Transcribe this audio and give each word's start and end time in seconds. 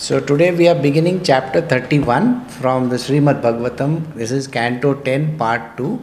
So 0.00 0.20
today 0.20 0.52
we 0.52 0.68
are 0.68 0.80
beginning 0.80 1.24
chapter 1.24 1.60
31 1.60 2.44
from 2.50 2.88
the 2.88 2.94
Srimad 2.94 3.42
Bhagavatam. 3.42 4.14
This 4.14 4.30
is 4.30 4.46
Canto 4.46 4.94
10, 4.94 5.36
part 5.36 5.76
2. 5.76 6.00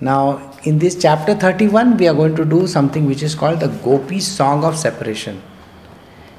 Now, 0.00 0.52
in 0.62 0.78
this 0.78 0.94
chapter 0.94 1.34
31, 1.34 1.96
we 1.96 2.06
are 2.06 2.12
going 2.12 2.36
to 2.36 2.44
do 2.44 2.66
something 2.66 3.06
which 3.06 3.22
is 3.22 3.34
called 3.34 3.60
the 3.60 3.68
Gopi 3.68 4.20
Song 4.20 4.62
of 4.62 4.76
Separation. 4.76 5.42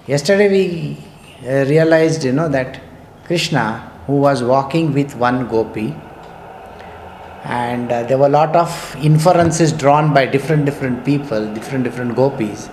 Yesterday 0.06 0.48
we 0.48 1.04
uh, 1.44 1.66
realized, 1.66 2.24
you 2.24 2.34
know, 2.34 2.48
that 2.50 2.82
Krishna, 3.26 3.92
who 4.06 4.18
was 4.18 4.44
walking 4.44 4.94
with 4.94 5.16
one 5.16 5.48
Gopi, 5.48 5.96
and 7.46 7.92
uh, 7.92 8.04
there 8.04 8.20
were 8.20 8.28
a 8.28 8.38
lot 8.38 8.56
of 8.56 8.96
inferences 9.02 9.74
drawn 9.74 10.14
by 10.14 10.28
different 10.28 10.66
different 10.66 11.04
people, 11.04 11.52
different 11.56 11.84
different 11.84 12.16
gopis. 12.16 12.70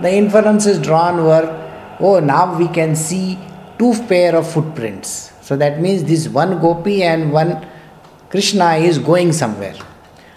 The 0.00 0.12
inferences 0.12 0.78
drawn 0.78 1.24
were 1.24 1.67
oh 2.00 2.20
now 2.20 2.56
we 2.58 2.68
can 2.68 2.94
see 2.94 3.38
two 3.78 3.94
pair 4.08 4.34
of 4.36 4.50
footprints. 4.50 5.32
So 5.42 5.56
that 5.56 5.80
means 5.80 6.04
this 6.04 6.28
one 6.28 6.60
gopi 6.60 7.02
and 7.02 7.32
one 7.32 7.66
krishna 8.30 8.74
is 8.74 8.98
going 8.98 9.32
somewhere. 9.32 9.76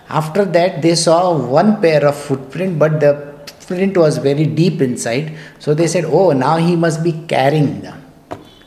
After 0.10 0.46
that 0.46 0.82
they 0.82 0.96
saw 0.96 1.38
one 1.38 1.82
pair 1.82 2.06
of 2.06 2.16
footprint 2.16 2.80
but 2.80 3.00
the 3.00 3.14
footprint 3.46 3.98
was 3.98 4.18
very 4.18 4.46
deep 4.46 4.82
inside. 4.82 5.38
So 5.60 5.74
they 5.74 5.88
said 5.88 6.06
oh 6.06 6.32
now 6.32 6.58
he 6.58 6.76
must 6.76 7.04
be 7.04 7.14
carrying 7.28 7.82
them, 7.82 8.06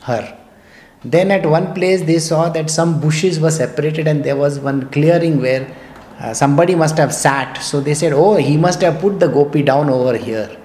her. 0.03 0.37
Then 1.03 1.31
at 1.31 1.45
one 1.45 1.73
place 1.73 2.01
they 2.03 2.19
saw 2.19 2.49
that 2.49 2.69
some 2.69 2.99
bushes 2.99 3.39
were 3.39 3.51
separated 3.51 4.07
and 4.07 4.23
there 4.23 4.35
was 4.35 4.59
one 4.59 4.89
clearing 4.89 5.39
where 5.41 5.75
uh, 6.19 6.33
somebody 6.33 6.75
must 6.75 6.97
have 6.97 7.13
sat. 7.13 7.57
So 7.57 7.79
they 7.79 7.93
said 7.93 8.13
oh 8.13 8.35
he 8.35 8.57
must 8.57 8.81
have 8.81 8.99
put 8.99 9.19
the 9.19 9.27
gopi 9.27 9.63
down 9.63 9.89
over 9.89 10.17
here 10.17 10.57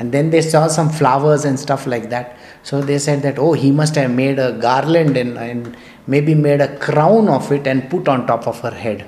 and 0.00 0.12
then 0.12 0.30
they 0.30 0.40
saw 0.40 0.66
some 0.66 0.88
flowers 0.88 1.44
and 1.44 1.60
stuff 1.60 1.86
like 1.86 2.08
that. 2.08 2.38
So 2.62 2.80
they 2.80 2.98
said 2.98 3.20
that 3.20 3.38
oh 3.38 3.52
he 3.52 3.70
must 3.70 3.96
have 3.96 4.10
made 4.10 4.38
a 4.38 4.52
garland 4.52 5.18
and, 5.18 5.36
and 5.36 5.76
maybe 6.06 6.34
made 6.34 6.62
a 6.62 6.74
crown 6.78 7.28
of 7.28 7.52
it 7.52 7.66
and 7.66 7.88
put 7.90 8.08
on 8.08 8.26
top 8.26 8.46
of 8.46 8.60
her 8.60 8.70
head. 8.70 9.04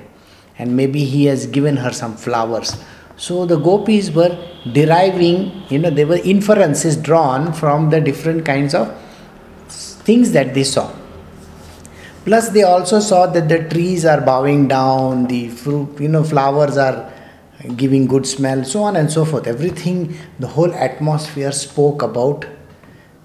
And 0.59 0.77
maybe 0.77 1.03
he 1.03 1.25
has 1.25 1.47
given 1.47 1.77
her 1.77 1.91
some 1.91 2.15
flowers. 2.15 2.77
So 3.17 3.47
the 3.47 3.57
gopis 3.57 4.11
were 4.11 4.37
deriving 4.71 5.63
you 5.69 5.79
know 5.79 5.89
there 5.89 6.05
were 6.05 6.21
inferences 6.35 6.95
drawn 6.95 7.53
from 7.53 7.89
the 7.89 7.99
different 7.99 8.45
kinds 8.45 8.75
of 8.75 8.95
things 9.69 10.31
that 10.33 10.53
they 10.53 10.63
saw. 10.63 10.93
Plus 12.23 12.49
they 12.49 12.61
also 12.61 12.99
saw 12.99 13.25
that 13.25 13.49
the 13.49 13.67
trees 13.67 14.05
are 14.05 14.21
bowing 14.21 14.67
down 14.67 15.25
the 15.25 15.49
fruit 15.49 15.99
you 15.99 16.07
know 16.07 16.23
flowers 16.23 16.77
are 16.77 17.11
giving 17.75 18.05
good 18.05 18.27
smell, 18.27 18.63
so 18.63 18.83
on 18.83 18.95
and 18.95 19.11
so 19.11 19.25
forth. 19.25 19.47
Everything, 19.47 20.17
the 20.39 20.47
whole 20.47 20.73
atmosphere 20.73 21.51
spoke 21.51 22.01
about 22.01 22.45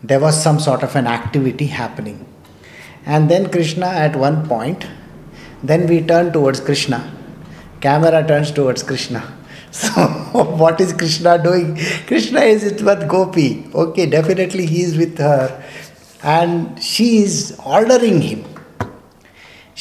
there 0.02 0.20
was 0.20 0.40
some 0.40 0.60
sort 0.60 0.82
of 0.82 0.94
an 0.94 1.06
activity 1.06 1.66
happening. 1.66 2.24
And 3.04 3.30
then 3.30 3.50
Krishna 3.50 3.86
at 3.86 4.14
one 4.14 4.46
point, 4.46 4.86
then 5.62 5.86
we 5.86 6.02
turn 6.02 6.32
towards 6.32 6.60
Krishna. 6.60 7.12
Camera 7.80 8.26
turns 8.26 8.50
towards 8.52 8.82
Krishna. 8.82 9.34
So, 9.70 9.90
what 10.62 10.80
is 10.80 10.94
Krishna 10.94 11.42
doing? 11.42 11.76
Krishna 12.06 12.40
is 12.40 12.82
with 12.82 13.06
Gopi. 13.06 13.66
Okay, 13.74 14.06
definitely 14.06 14.64
he 14.64 14.80
is 14.80 14.96
with 14.96 15.18
her. 15.18 15.62
And 16.22 16.82
she 16.82 17.18
is 17.18 17.60
ordering 17.64 18.22
him 18.22 18.46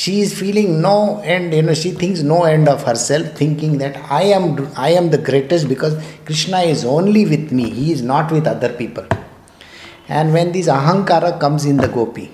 she 0.01 0.13
is 0.23 0.31
feeling 0.39 0.79
no 0.79 0.95
end 1.35 1.53
you 1.57 1.61
know 1.67 1.75
she 1.83 1.91
thinks 2.01 2.19
no 2.31 2.39
end 2.53 2.67
of 2.73 2.83
herself 2.89 3.29
thinking 3.39 3.77
that 3.83 3.95
i 4.17 4.23
am 4.37 4.43
i 4.87 4.89
am 4.97 5.05
the 5.13 5.19
greatest 5.29 5.67
because 5.71 5.93
krishna 6.25 6.59
is 6.73 6.81
only 6.85 7.23
with 7.25 7.51
me. 7.51 7.69
He 7.77 7.91
is 7.91 8.01
not 8.01 8.31
with 8.31 8.45
other 8.45 8.71
people. 8.81 9.05
And 10.07 10.33
when 10.33 10.51
this 10.51 10.67
ahankara 10.67 11.39
comes 11.39 11.65
in 11.65 11.77
the 11.77 11.87
gopi 11.87 12.31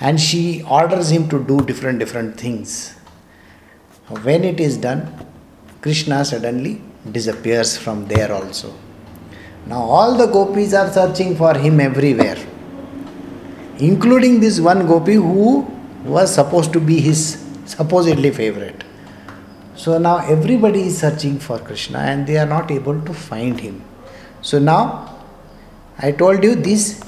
and 0.00 0.20
she 0.26 0.62
orders 0.78 1.10
him 1.10 1.28
to 1.32 1.40
do 1.50 1.56
different 1.70 1.98
different 1.98 2.40
things 2.44 2.94
when 4.28 4.46
it 4.52 4.60
is 4.68 4.78
done 4.86 5.02
krishna 5.82 6.24
suddenly 6.24 6.80
disappears 7.18 7.76
from 7.76 8.06
there 8.06 8.32
also. 8.32 8.72
Now 9.66 9.82
all 9.82 10.16
the 10.16 10.28
gopis 10.38 10.72
are 10.72 10.90
searching 10.90 11.36
for 11.36 11.52
him 11.66 11.80
everywhere 11.80 12.38
including 13.90 14.40
this 14.46 14.58
one 14.70 14.86
gopi 14.86 15.18
who 15.26 15.44
was 16.04 16.34
supposed 16.34 16.72
to 16.72 16.80
be 16.80 17.00
his 17.00 17.44
supposedly 17.66 18.30
favorite. 18.30 18.84
So 19.76 19.98
now 19.98 20.18
everybody 20.18 20.82
is 20.82 20.98
searching 20.98 21.38
for 21.38 21.58
Krishna 21.58 21.98
and 21.98 22.26
they 22.26 22.36
are 22.36 22.46
not 22.46 22.70
able 22.70 23.00
to 23.00 23.14
find 23.14 23.58
him. 23.58 23.82
So 24.42 24.58
now 24.58 25.24
I 25.98 26.12
told 26.12 26.42
you 26.42 26.54
this 26.54 27.02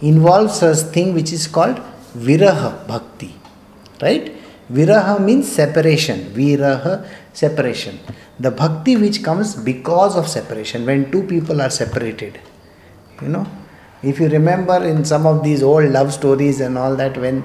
involves 0.00 0.62
a 0.62 0.74
thing 0.74 1.14
which 1.14 1.32
is 1.32 1.46
called 1.46 1.80
viraha 2.16 2.86
bhakti. 2.86 3.34
Right? 4.00 4.34
Viraha 4.70 5.22
means 5.24 5.50
separation. 5.50 6.30
Viraha, 6.34 7.06
separation. 7.32 7.98
The 8.38 8.50
bhakti 8.50 8.96
which 8.96 9.22
comes 9.24 9.54
because 9.54 10.16
of 10.16 10.28
separation, 10.28 10.84
when 10.86 11.10
two 11.10 11.22
people 11.22 11.60
are 11.60 11.70
separated. 11.70 12.38
You 13.22 13.28
know, 13.28 13.46
if 14.02 14.20
you 14.20 14.28
remember 14.28 14.84
in 14.84 15.04
some 15.04 15.26
of 15.26 15.42
these 15.42 15.62
old 15.62 15.90
love 15.90 16.12
stories 16.12 16.60
and 16.60 16.78
all 16.78 16.94
that, 16.96 17.16
when 17.16 17.42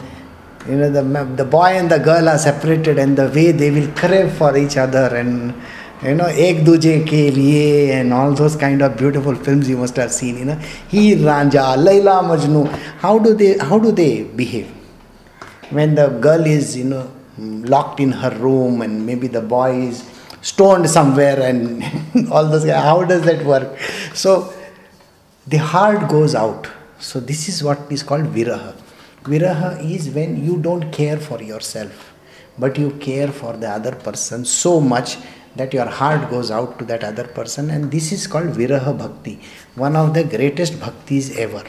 you 0.68 0.78
know 0.78 0.90
the 0.90 1.03
the 1.35 1.44
boy 1.44 1.72
and 1.79 1.90
the 1.91 2.00
girl 2.00 2.29
are 2.29 2.38
separated 2.38 2.97
and 2.97 3.18
the 3.18 3.28
way 3.38 3.51
they 3.51 3.69
will 3.69 3.88
crave 4.01 4.31
for 4.34 4.56
each 4.57 4.78
other 4.78 5.07
and 5.22 5.53
you 6.01 6.13
know 6.19 6.28
ek 6.46 6.62
duje 6.68 6.94
ke 7.09 7.24
liye 7.38 7.91
and 7.96 8.13
all 8.13 8.31
those 8.41 8.56
kind 8.56 8.81
of 8.85 8.96
beautiful 9.02 9.35
films 9.47 9.68
you 9.72 9.78
must 9.78 9.97
have 9.97 10.12
seen 10.12 10.38
you 10.38 10.46
know. 10.46 10.56
Heer 10.94 11.18
Ranjha 11.18 11.66
laila 11.88 12.16
majnu 12.29 12.62
how 13.03 13.19
do 13.19 13.34
they 13.34 13.57
how 13.57 13.79
do 13.79 13.91
they 13.91 14.23
behave? 14.23 14.72
When 15.72 15.96
the 15.96 16.07
girl 16.28 16.46
is 16.46 16.78
you 16.78 16.85
know 16.85 17.12
locked 17.75 18.00
in 18.00 18.12
her 18.12 18.31
room 18.31 18.81
and 18.81 19.06
maybe 19.06 19.28
the 19.28 19.41
boy 19.41 19.72
is 19.90 20.03
stoned 20.41 20.90
somewhere 20.90 21.41
and 21.41 21.84
all 22.31 22.46
those 22.46 22.69
how 22.69 23.03
does 23.03 23.23
that 23.23 23.44
work? 23.46 23.78
So 24.13 24.53
the 25.47 25.57
heart 25.57 26.07
goes 26.07 26.35
out. 26.35 26.69
So 27.00 27.19
this 27.19 27.50
is 27.50 27.62
what 27.62 27.79
is 27.91 28.02
called 28.02 28.34
viraha 28.34 28.73
Viraha 29.23 29.79
is 29.89 30.09
when 30.09 30.44
you 30.45 30.57
don't 30.57 30.91
care 30.91 31.17
for 31.17 31.41
yourself, 31.41 32.13
but 32.59 32.78
you 32.78 32.91
care 33.00 33.29
for 33.29 33.53
the 33.53 33.69
other 33.69 33.95
person 33.95 34.44
so 34.44 34.81
much 34.81 35.17
that 35.56 35.73
your 35.73 35.85
heart 35.85 36.29
goes 36.29 36.51
out 36.51 36.78
to 36.79 36.85
that 36.85 37.03
other 37.03 37.25
person, 37.25 37.69
and 37.69 37.89
this 37.89 38.11
is 38.11 38.28
called 38.28 38.47
Viraha 38.47 38.97
Bhakti, 38.97 39.39
one 39.75 39.95
of 39.95 40.13
the 40.13 40.23
greatest 40.23 40.73
bhaktis 40.73 41.38
ever. 41.38 41.63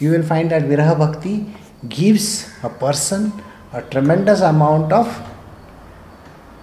You 0.00 0.12
will 0.12 0.22
find 0.22 0.50
that 0.50 0.62
Viraha 0.62 0.96
Bhakti 0.98 1.44
gives 1.88 2.48
a 2.62 2.70
person 2.70 3.32
a 3.72 3.82
tremendous 3.82 4.40
amount 4.40 4.92
of 4.92 5.06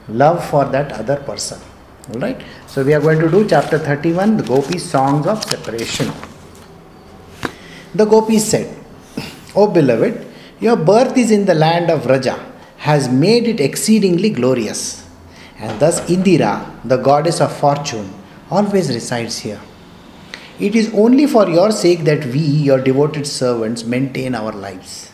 love 0.07 0.43
for 0.49 0.65
that 0.65 0.93
other 0.93 1.17
person. 1.17 1.59
Alright? 2.11 2.41
So 2.67 2.83
we 2.83 2.93
are 2.93 3.01
going 3.01 3.19
to 3.19 3.29
do 3.29 3.47
chapter 3.47 3.77
31, 3.77 4.37
the 4.37 4.43
Gopi 4.43 4.79
songs 4.79 5.27
of 5.27 5.43
separation. 5.43 6.11
The 7.93 8.05
Gopis 8.05 8.49
said, 8.49 8.84
O 9.55 9.67
beloved, 9.67 10.25
your 10.59 10.75
birth 10.75 11.17
is 11.17 11.31
in 11.31 11.45
the 11.45 11.53
land 11.53 11.89
of 11.89 12.01
Vraja, 12.01 12.37
has 12.77 13.09
made 13.09 13.47
it 13.47 13.59
exceedingly 13.59 14.29
glorious. 14.29 15.05
And 15.57 15.79
thus 15.79 16.01
Indira, 16.09 16.69
the 16.83 16.97
goddess 16.97 17.39
of 17.41 17.55
fortune, 17.55 18.13
always 18.51 18.93
resides 18.93 19.39
here. 19.39 19.59
It 20.59 20.75
is 20.75 20.93
only 20.93 21.27
for 21.27 21.49
your 21.49 21.71
sake 21.71 22.03
that 22.05 22.25
we, 22.25 22.39
your 22.39 22.79
devoted 22.79 23.27
servants, 23.27 23.83
maintain 23.83 24.35
our 24.35 24.51
lives. 24.51 25.11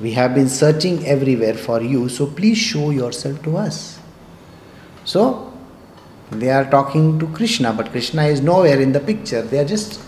We 0.00 0.12
have 0.12 0.34
been 0.34 0.48
searching 0.48 1.06
everywhere 1.06 1.54
for 1.54 1.82
you, 1.82 2.08
so 2.08 2.26
please 2.26 2.58
show 2.58 2.90
yourself 2.90 3.42
to 3.42 3.56
us. 3.58 3.98
So, 5.04 5.52
they 6.30 6.50
are 6.50 6.68
talking 6.70 7.18
to 7.18 7.26
Krishna, 7.28 7.72
but 7.72 7.90
Krishna 7.90 8.24
is 8.24 8.40
nowhere 8.40 8.80
in 8.80 8.92
the 8.92 9.00
picture. 9.00 9.42
They 9.42 9.58
are 9.58 9.64
just 9.64 10.00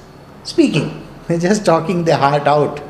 speaking, 0.45 1.07
they're 1.29 1.39
just 1.39 1.65
talking 1.65 2.05
their 2.05 2.17
heart 2.17 2.47
out. 2.47 2.81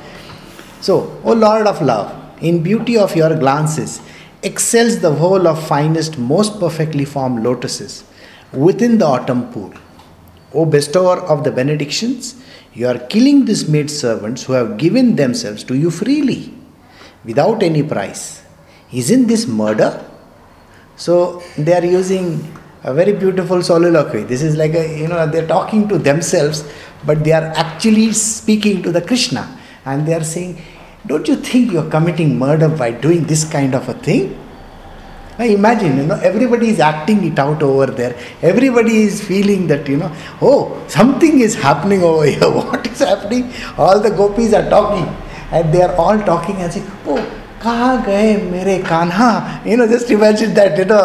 So, 0.82 1.20
O 1.23 1.32
Lord 1.32 1.69
of 1.69 1.81
love, 1.81 2.12
in 2.43 2.61
beauty 2.61 2.99
of 2.99 3.14
your 3.14 3.37
glances, 3.38 4.00
excels 4.43 4.99
the 4.99 5.14
whole 5.14 5.46
of 5.46 5.64
finest, 5.69 6.19
most 6.19 6.58
perfectly 6.58 7.05
formed 7.05 7.44
lotuses 7.44 8.02
within 8.52 8.99
the 8.99 9.06
autumn 9.06 9.52
pool. 9.52 9.73
O 10.52 10.67
bestower 10.67 11.20
of 11.20 11.44
the 11.44 11.52
benedictions, 11.52 12.34
you 12.75 12.88
are 12.88 12.99
killing 12.99 13.44
these 13.44 13.69
maid 13.69 13.90
servants 13.90 14.43
who 14.43 14.55
have 14.55 14.76
given 14.76 15.14
themselves 15.14 15.62
to 15.64 15.76
you 15.76 15.88
freely, 15.88 16.52
without 17.25 17.62
any 17.62 17.84
price. 17.84 18.43
Isn't 18.93 19.29
this 19.29 19.46
murder? 19.46 20.05
So 20.96 21.44
they 21.56 21.75
are 21.75 21.84
using 21.84 22.52
a 22.82 22.93
very 22.93 23.12
beautiful 23.12 23.62
soliloquy. 23.62 24.25
This 24.25 24.43
is 24.43 24.56
like 24.56 24.75
a, 24.75 24.99
you 24.99 25.06
know, 25.06 25.29
they're 25.29 25.46
talking 25.46 25.88
to 25.88 25.96
themselves, 25.96 26.69
but 27.06 27.23
they 27.23 27.31
are 27.31 27.52
actually 27.55 28.12
speaking 28.12 28.82
to 28.82 28.90
the 28.90 29.00
Krishna 29.00 29.61
and 29.84 30.06
they 30.06 30.14
are 30.14 30.25
saying, 30.25 30.61
Don't 31.05 31.27
you 31.27 31.35
think 31.38 31.71
you're 31.71 31.89
committing 31.89 32.38
murder 32.38 32.67
by 32.67 32.91
doing 32.91 33.23
this 33.23 33.44
kind 33.44 33.73
of 33.73 33.88
a 33.88 33.94
thing? 33.94 34.38
Now 35.39 35.45
imagine, 35.45 35.97
you 35.97 36.03
know, 36.03 36.15
everybody 36.15 36.69
is 36.69 36.79
acting 36.79 37.23
it 37.23 37.38
out 37.38 37.61
over 37.61 37.85
there. 37.85 38.17
Everybody 38.41 39.03
is 39.03 39.23
feeling 39.23 39.67
that, 39.67 39.88
you 39.88 39.97
know, 39.97 40.11
oh, 40.41 40.83
something 40.88 41.39
is 41.39 41.55
happening 41.55 42.01
over 42.01 42.25
here. 42.25 42.49
What 42.49 42.88
is 42.88 42.99
happening? 42.99 43.53
All 43.77 43.99
the 43.99 44.09
gopis 44.09 44.53
are 44.53 44.67
talking 44.69 45.07
and 45.51 45.73
they 45.73 45.81
are 45.81 45.95
all 45.95 46.19
talking 46.19 46.55
and 46.57 46.73
saying, 46.73 46.89
oh, 47.05 47.23
कहाँ 47.61 48.03
गए 48.05 48.35
मेरे 48.51 48.77
Kanha 48.85 49.65
you 49.65 49.77
know 49.77 49.88
just 49.88 50.11
imagine 50.11 50.53
that 50.53 50.77
you 50.77 50.85
know 50.85 50.99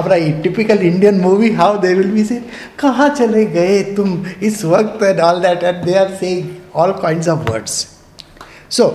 अपना 0.00 0.42
typical 0.42 0.78
Indian 0.78 1.20
movie 1.20 1.52
how 1.52 1.76
they 1.76 1.94
will 1.94 2.10
be 2.14 2.24
saying 2.24 2.44
कहाँ 2.78 3.08
चले 3.16 3.44
गए 3.56 3.82
तुम 3.96 4.24
इस 4.48 4.64
वक्त 4.64 5.02
and 5.10 5.20
all 5.20 5.40
that 5.40 5.62
and 5.62 5.84
they 5.84 5.98
are 6.02 6.08
saying 6.22 6.48
all 6.72 6.94
kinds 6.94 7.28
of 7.28 7.46
words 7.50 8.00
so 8.70 8.88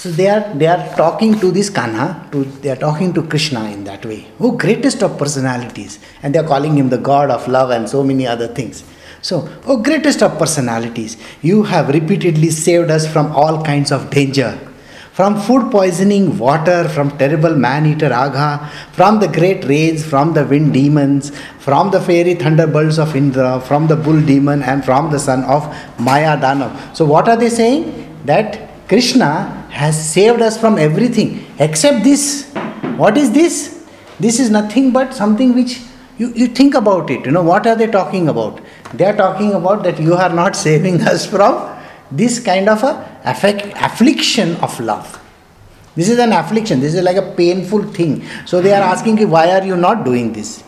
so 0.00 0.10
they 0.10 0.28
are 0.30 0.42
they 0.54 0.66
are 0.66 0.82
talking 0.96 1.38
to 1.40 1.50
this 1.50 1.68
Kanha, 1.68 2.30
to 2.32 2.44
they 2.62 2.70
are 2.70 2.82
talking 2.84 3.12
to 3.12 3.22
Krishna 3.22 3.64
in 3.70 3.84
that 3.84 4.06
way. 4.06 4.20
Who 4.38 4.56
greatest 4.56 5.02
of 5.02 5.18
personalities, 5.18 5.98
and 6.22 6.34
they 6.34 6.38
are 6.38 6.46
calling 6.52 6.78
him 6.78 6.88
the 6.88 6.96
God 6.96 7.30
of 7.30 7.46
love 7.46 7.68
and 7.68 7.86
so 7.86 8.02
many 8.02 8.26
other 8.26 8.48
things. 8.48 8.82
So, 9.20 9.46
oh 9.66 9.76
greatest 9.76 10.22
of 10.22 10.38
personalities, 10.38 11.18
you 11.42 11.64
have 11.64 11.90
repeatedly 11.90 12.48
saved 12.48 12.90
us 12.90 13.06
from 13.06 13.30
all 13.32 13.62
kinds 13.62 13.92
of 13.92 14.08
danger. 14.08 14.58
From 15.12 15.38
food 15.38 15.70
poisoning, 15.70 16.38
water, 16.38 16.88
from 16.88 17.10
terrible 17.18 17.54
man 17.54 17.84
eater 17.84 18.10
Agha, 18.10 18.70
from 18.92 19.20
the 19.20 19.28
great 19.28 19.66
rains, 19.66 20.02
from 20.02 20.32
the 20.32 20.46
wind 20.46 20.72
demons, 20.72 21.30
from 21.58 21.90
the 21.90 22.00
fairy 22.00 22.36
thunderbolts 22.36 22.96
of 22.96 23.14
Indra, 23.14 23.60
from 23.60 23.86
the 23.86 23.96
bull 23.96 24.22
demon, 24.22 24.62
and 24.62 24.82
from 24.82 25.10
the 25.10 25.18
son 25.18 25.44
of 25.44 25.62
Maya 25.98 26.38
Danav. 26.38 26.96
So, 26.96 27.04
what 27.04 27.28
are 27.28 27.36
they 27.36 27.50
saying? 27.50 27.84
That 28.24 28.88
Krishna 28.88 29.59
has 29.70 30.12
saved 30.12 30.42
us 30.42 30.58
from 30.58 30.78
everything 30.78 31.46
except 31.58 32.04
this. 32.04 32.50
What 32.96 33.16
is 33.16 33.32
this? 33.32 33.86
This 34.18 34.38
is 34.38 34.50
nothing 34.50 34.92
but 34.92 35.14
something 35.14 35.54
which 35.54 35.80
you, 36.18 36.32
you 36.34 36.48
think 36.48 36.74
about 36.74 37.10
it. 37.10 37.24
You 37.24 37.32
know, 37.32 37.42
what 37.42 37.66
are 37.66 37.74
they 37.74 37.86
talking 37.86 38.28
about? 38.28 38.60
They 38.92 39.06
are 39.06 39.16
talking 39.16 39.54
about 39.54 39.82
that 39.84 39.98
you 39.98 40.14
are 40.14 40.28
not 40.28 40.56
saving 40.66 41.00
us 41.02 41.26
from 41.26 41.76
this 42.10 42.40
kind 42.40 42.68
of 42.68 42.82
a 42.82 43.20
affect, 43.24 43.66
affliction 43.76 44.56
of 44.56 44.78
love. 44.80 45.18
This 45.96 46.08
is 46.08 46.18
an 46.18 46.32
affliction, 46.32 46.80
this 46.80 46.94
is 46.94 47.02
like 47.02 47.16
a 47.16 47.32
painful 47.34 47.82
thing. 47.84 48.24
So 48.46 48.60
they 48.60 48.72
are 48.72 48.82
asking 48.82 49.28
why 49.28 49.50
are 49.50 49.64
you 49.64 49.76
not 49.76 50.04
doing 50.04 50.32
this? 50.32 50.62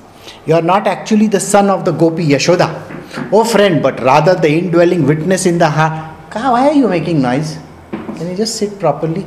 You 0.46 0.54
are 0.54 0.62
not 0.62 0.86
actually 0.86 1.26
the 1.28 1.40
son 1.40 1.70
of 1.70 1.84
the 1.84 1.92
Gopi 1.92 2.26
Yashoda. 2.26 3.30
Oh 3.32 3.44
friend, 3.44 3.82
but 3.82 4.00
rather 4.00 4.34
the 4.34 4.50
indwelling 4.50 5.06
witness 5.06 5.46
in 5.46 5.58
the 5.58 5.68
heart. 5.68 6.16
Why 6.32 6.68
are 6.68 6.72
you 6.72 6.88
making 6.88 7.20
noise? 7.20 7.58
Can 7.92 8.30
you 8.30 8.36
just 8.36 8.56
sit 8.56 8.78
properly? 8.78 9.22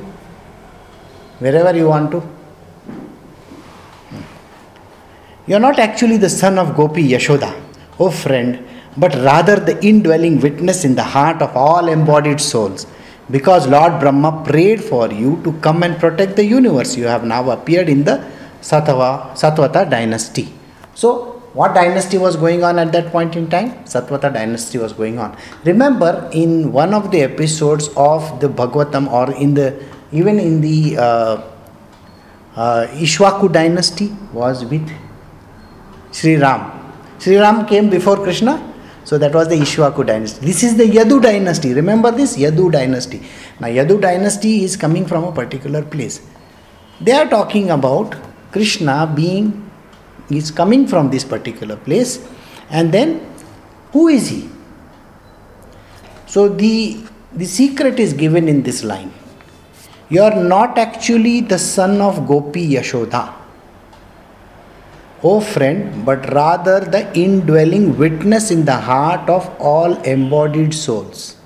Wherever 1.39 1.75
you 1.75 1.87
want 1.87 2.11
to. 2.11 2.23
You 5.47 5.55
are 5.57 5.59
not 5.59 5.79
actually 5.79 6.17
the 6.17 6.29
son 6.29 6.57
of 6.57 6.75
Gopi 6.75 7.03
Yashoda, 7.07 7.53
oh 7.99 8.09
friend, 8.09 8.65
but 8.97 9.13
rather 9.15 9.57
the 9.57 9.79
indwelling 9.85 10.39
witness 10.39 10.83
in 10.85 10.95
the 10.95 11.03
heart 11.03 11.41
of 11.41 11.55
all 11.55 11.87
embodied 11.87 12.41
souls. 12.41 12.87
Because 13.29 13.67
Lord 13.67 13.99
Brahma 13.99 14.43
prayed 14.45 14.83
for 14.83 15.11
you 15.11 15.41
to 15.43 15.53
come 15.59 15.83
and 15.83 15.99
protect 15.99 16.35
the 16.35 16.45
universe, 16.45 16.95
you 16.95 17.05
have 17.05 17.23
now 17.23 17.49
appeared 17.51 17.89
in 17.89 18.03
the 18.03 18.23
Satava, 18.61 19.33
Satvata 19.33 19.87
dynasty. 19.89 20.51
So, 20.95 21.34
what 21.55 21.73
dynasty 21.73 22.17
was 22.17 22.35
going 22.35 22.63
on 22.65 22.77
at 22.77 22.91
that 22.91 23.11
point 23.11 23.35
in 23.37 23.49
time? 23.49 23.71
Satvata 23.85 24.31
dynasty 24.31 24.77
was 24.77 24.91
going 24.91 25.17
on. 25.17 25.37
Remember, 25.63 26.29
in 26.33 26.73
one 26.73 26.93
of 26.93 27.11
the 27.11 27.21
episodes 27.21 27.87
of 27.95 28.41
the 28.41 28.49
Bhagavatam, 28.49 29.09
or 29.09 29.33
in 29.33 29.53
the 29.53 29.81
even 30.11 30.37
in 30.37 30.59
the 30.59 30.97
uh, 30.97 31.41
uh, 32.57 32.87
Ishwaku 33.05 33.51
dynasty, 33.53 34.13
was 34.33 34.65
with 34.65 34.91
Sri 36.11 36.35
Ram. 36.35 36.93
Sri 37.19 37.37
Ram 37.37 37.65
came 37.65 37.89
before 37.89 38.17
Krishna, 38.17 38.61
so 39.05 39.17
that 39.17 39.33
was 39.33 39.47
the 39.47 39.55
Ishwaku 39.55 40.05
dynasty. 40.05 40.45
This 40.45 40.61
is 40.61 40.75
the 40.75 40.83
Yadu 40.83 41.21
dynasty. 41.21 41.73
Remember 41.73 42.11
this 42.11 42.35
Yadu 42.37 42.69
dynasty. 42.69 43.23
Now, 43.61 43.67
Yadu 43.67 44.01
dynasty 44.01 44.65
is 44.65 44.75
coming 44.75 45.05
from 45.05 45.23
a 45.23 45.31
particular 45.31 45.83
place. 45.83 46.21
They 46.99 47.13
are 47.13 47.29
talking 47.29 47.71
about 47.71 48.15
Krishna 48.51 49.11
being 49.15 49.64
is 50.29 50.51
coming 50.51 50.87
from 50.87 51.09
this 51.09 51.23
particular 51.23 51.75
place. 51.75 52.27
And 52.69 52.91
then 52.91 53.25
who 53.91 54.07
is 54.07 54.27
he? 54.29 54.49
So 56.25 56.49
the 56.49 57.03
the 57.33 57.45
secret 57.45 57.99
is 57.99 58.13
given 58.13 58.47
in 58.47 58.63
this 58.63 58.83
line. 58.83 59.11
You 60.09 60.21
are 60.23 60.43
not 60.43 60.77
actually 60.77 61.41
the 61.41 61.59
son 61.59 61.99
of 62.01 62.27
gopi 62.27 62.67
yashoda 62.75 63.33
O 65.27 65.37
oh, 65.37 65.39
friend, 65.41 66.05
but 66.05 66.31
rather 66.33 66.79
the 66.81 67.01
indwelling 67.17 67.97
witness 67.97 68.51
in 68.51 68.63
the 68.63 68.75
heart 68.75 69.27
of 69.27 69.49
all 69.59 69.95
embodied 70.03 70.71
souls. 70.71 71.37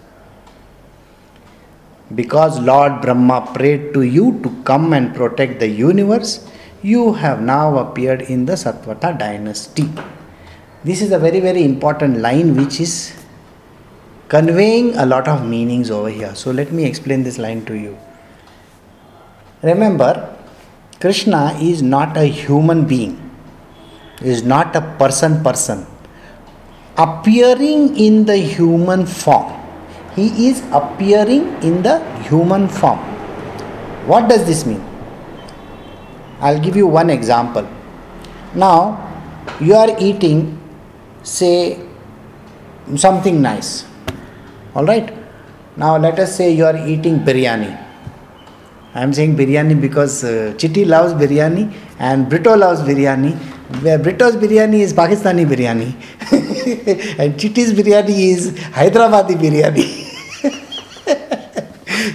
Because 2.13 2.59
Lord 2.59 3.01
Brahma 3.01 3.51
prayed 3.53 3.93
to 3.93 4.01
you 4.01 4.41
to 4.43 4.49
come 4.63 4.91
and 4.91 5.15
protect 5.15 5.61
the 5.61 5.69
universe, 5.69 6.48
you 6.81 7.13
have 7.13 7.41
now 7.41 7.77
appeared 7.77 8.21
in 8.21 8.45
the 8.45 8.53
Satvata 8.53 9.17
dynasty. 9.17 9.89
This 10.83 11.01
is 11.01 11.11
a 11.11 11.19
very, 11.19 11.39
very 11.39 11.63
important 11.63 12.19
line 12.19 12.55
which 12.55 12.79
is 12.79 13.13
conveying 14.29 14.95
a 14.95 15.05
lot 15.05 15.27
of 15.27 15.45
meanings 15.45 15.91
over 15.91 16.09
here. 16.09 16.33
So, 16.35 16.51
let 16.51 16.71
me 16.71 16.85
explain 16.85 17.23
this 17.23 17.37
line 17.37 17.65
to 17.65 17.77
you. 17.77 17.97
Remember, 19.61 20.37
Krishna 21.01 21.57
is 21.59 21.81
not 21.81 22.15
a 22.15 22.25
human 22.25 22.85
being, 22.85 23.29
is 24.21 24.43
not 24.43 24.75
a 24.75 24.81
person 24.97 25.43
person. 25.43 25.85
Appearing 26.97 27.97
in 27.97 28.25
the 28.25 28.37
human 28.37 29.05
form, 29.05 29.53
he 30.15 30.47
is 30.47 30.63
appearing 30.71 31.61
in 31.61 31.81
the 31.81 31.99
human 32.23 32.67
form. 32.67 32.99
What 34.07 34.29
does 34.29 34.45
this 34.45 34.65
mean? 34.65 34.88
I'll 36.41 36.59
give 36.59 36.75
you 36.75 36.87
one 36.87 37.09
example. 37.09 37.67
Now, 38.55 39.05
you 39.59 39.75
are 39.75 39.95
eating, 39.99 40.57
say, 41.23 41.79
something 42.95 43.41
nice. 43.41 43.85
All 44.73 44.85
right? 44.85 45.13
Now, 45.75 45.97
let 45.97 46.19
us 46.19 46.35
say 46.35 46.51
you 46.51 46.65
are 46.65 46.77
eating 46.87 47.19
biryani. 47.19 47.85
I 48.95 49.03
am 49.03 49.13
saying 49.13 49.35
biryani 49.37 49.79
because 49.79 50.23
uh, 50.23 50.53
Chiti 50.57 50.85
loves 50.85 51.13
biryani 51.13 51.71
and 51.99 52.27
Brito 52.29 52.55
loves 52.55 52.81
biryani. 52.81 53.35
Where 53.83 53.99
Brito's 53.99 54.35
biryani 54.35 54.79
is 54.79 54.93
Pakistani 54.93 55.45
biryani, 55.45 55.93
and 57.19 57.35
Chitti's 57.35 57.71
biryani 57.71 58.09
is 58.09 58.51
Hyderabadi 58.51 59.35
biryani. 59.37 60.07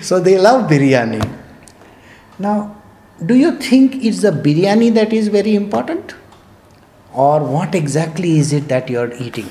so 0.02 0.18
they 0.18 0.36
love 0.36 0.68
biryani. 0.68 1.22
Now, 2.40 2.82
do 3.22 3.34
you 3.34 3.52
think 3.52 4.04
it's 4.04 4.22
the 4.22 4.30
biryani 4.30 4.92
that 4.94 5.12
is 5.12 5.28
very 5.28 5.54
important? 5.54 6.14
Or 7.12 7.40
what 7.40 7.74
exactly 7.74 8.38
is 8.38 8.52
it 8.52 8.68
that 8.68 8.90
you 8.90 8.98
are 8.98 9.12
eating? 9.14 9.48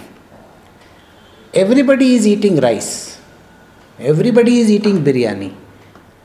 Everybody 1.54 2.16
is 2.16 2.28
eating 2.28 2.58
rice. 2.60 3.22
Everybody 4.00 4.60
is 4.60 4.70
eating 4.70 5.04
biryani. 5.04 5.56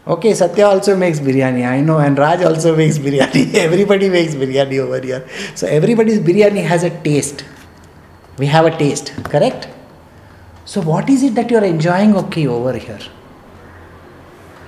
Okay, 0.06 0.34
Satya 0.34 0.66
also 0.66 0.96
makes 0.96 1.20
biryani, 1.20 1.68
I 1.68 1.80
know, 1.80 1.98
and 1.98 2.18
Raj 2.18 2.42
also 2.42 2.74
makes 2.74 2.98
biryani. 3.06 3.54
Everybody 3.54 4.08
makes 4.08 4.34
biryani 4.34 4.78
over 4.80 5.00
here. 5.00 5.28
So 5.54 5.66
everybody's 5.66 6.18
biryani 6.18 6.64
has 6.64 6.82
a 6.82 6.90
taste. 7.02 7.44
We 8.38 8.46
have 8.46 8.64
a 8.64 8.76
taste, 8.76 9.12
correct? 9.24 9.68
So 10.64 10.80
what 10.80 11.08
is 11.08 11.22
it 11.22 11.34
that 11.34 11.50
you 11.50 11.58
are 11.58 11.64
enjoying 11.64 12.16
okay 12.16 12.46
over 12.46 12.72
here? 12.72 12.98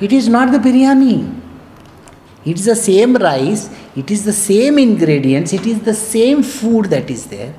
It 0.01 0.13
is 0.13 0.29
not 0.29 0.53
the 0.53 0.59
biryani. 0.59 1.50
It 2.45 2.59
is 2.59 2.65
the 2.65 2.77
same 2.77 3.17
rice, 3.17 3.71
it 3.95 4.11
is 4.11 4.25
the 4.25 4.33
same 4.33 4.79
ingredients, 4.79 5.53
it 5.53 5.67
is 5.67 5.81
the 5.81 5.95
same 5.95 6.43
food 6.43 6.87
that 6.87 7.11
is 7.11 7.27
there. 7.27 7.53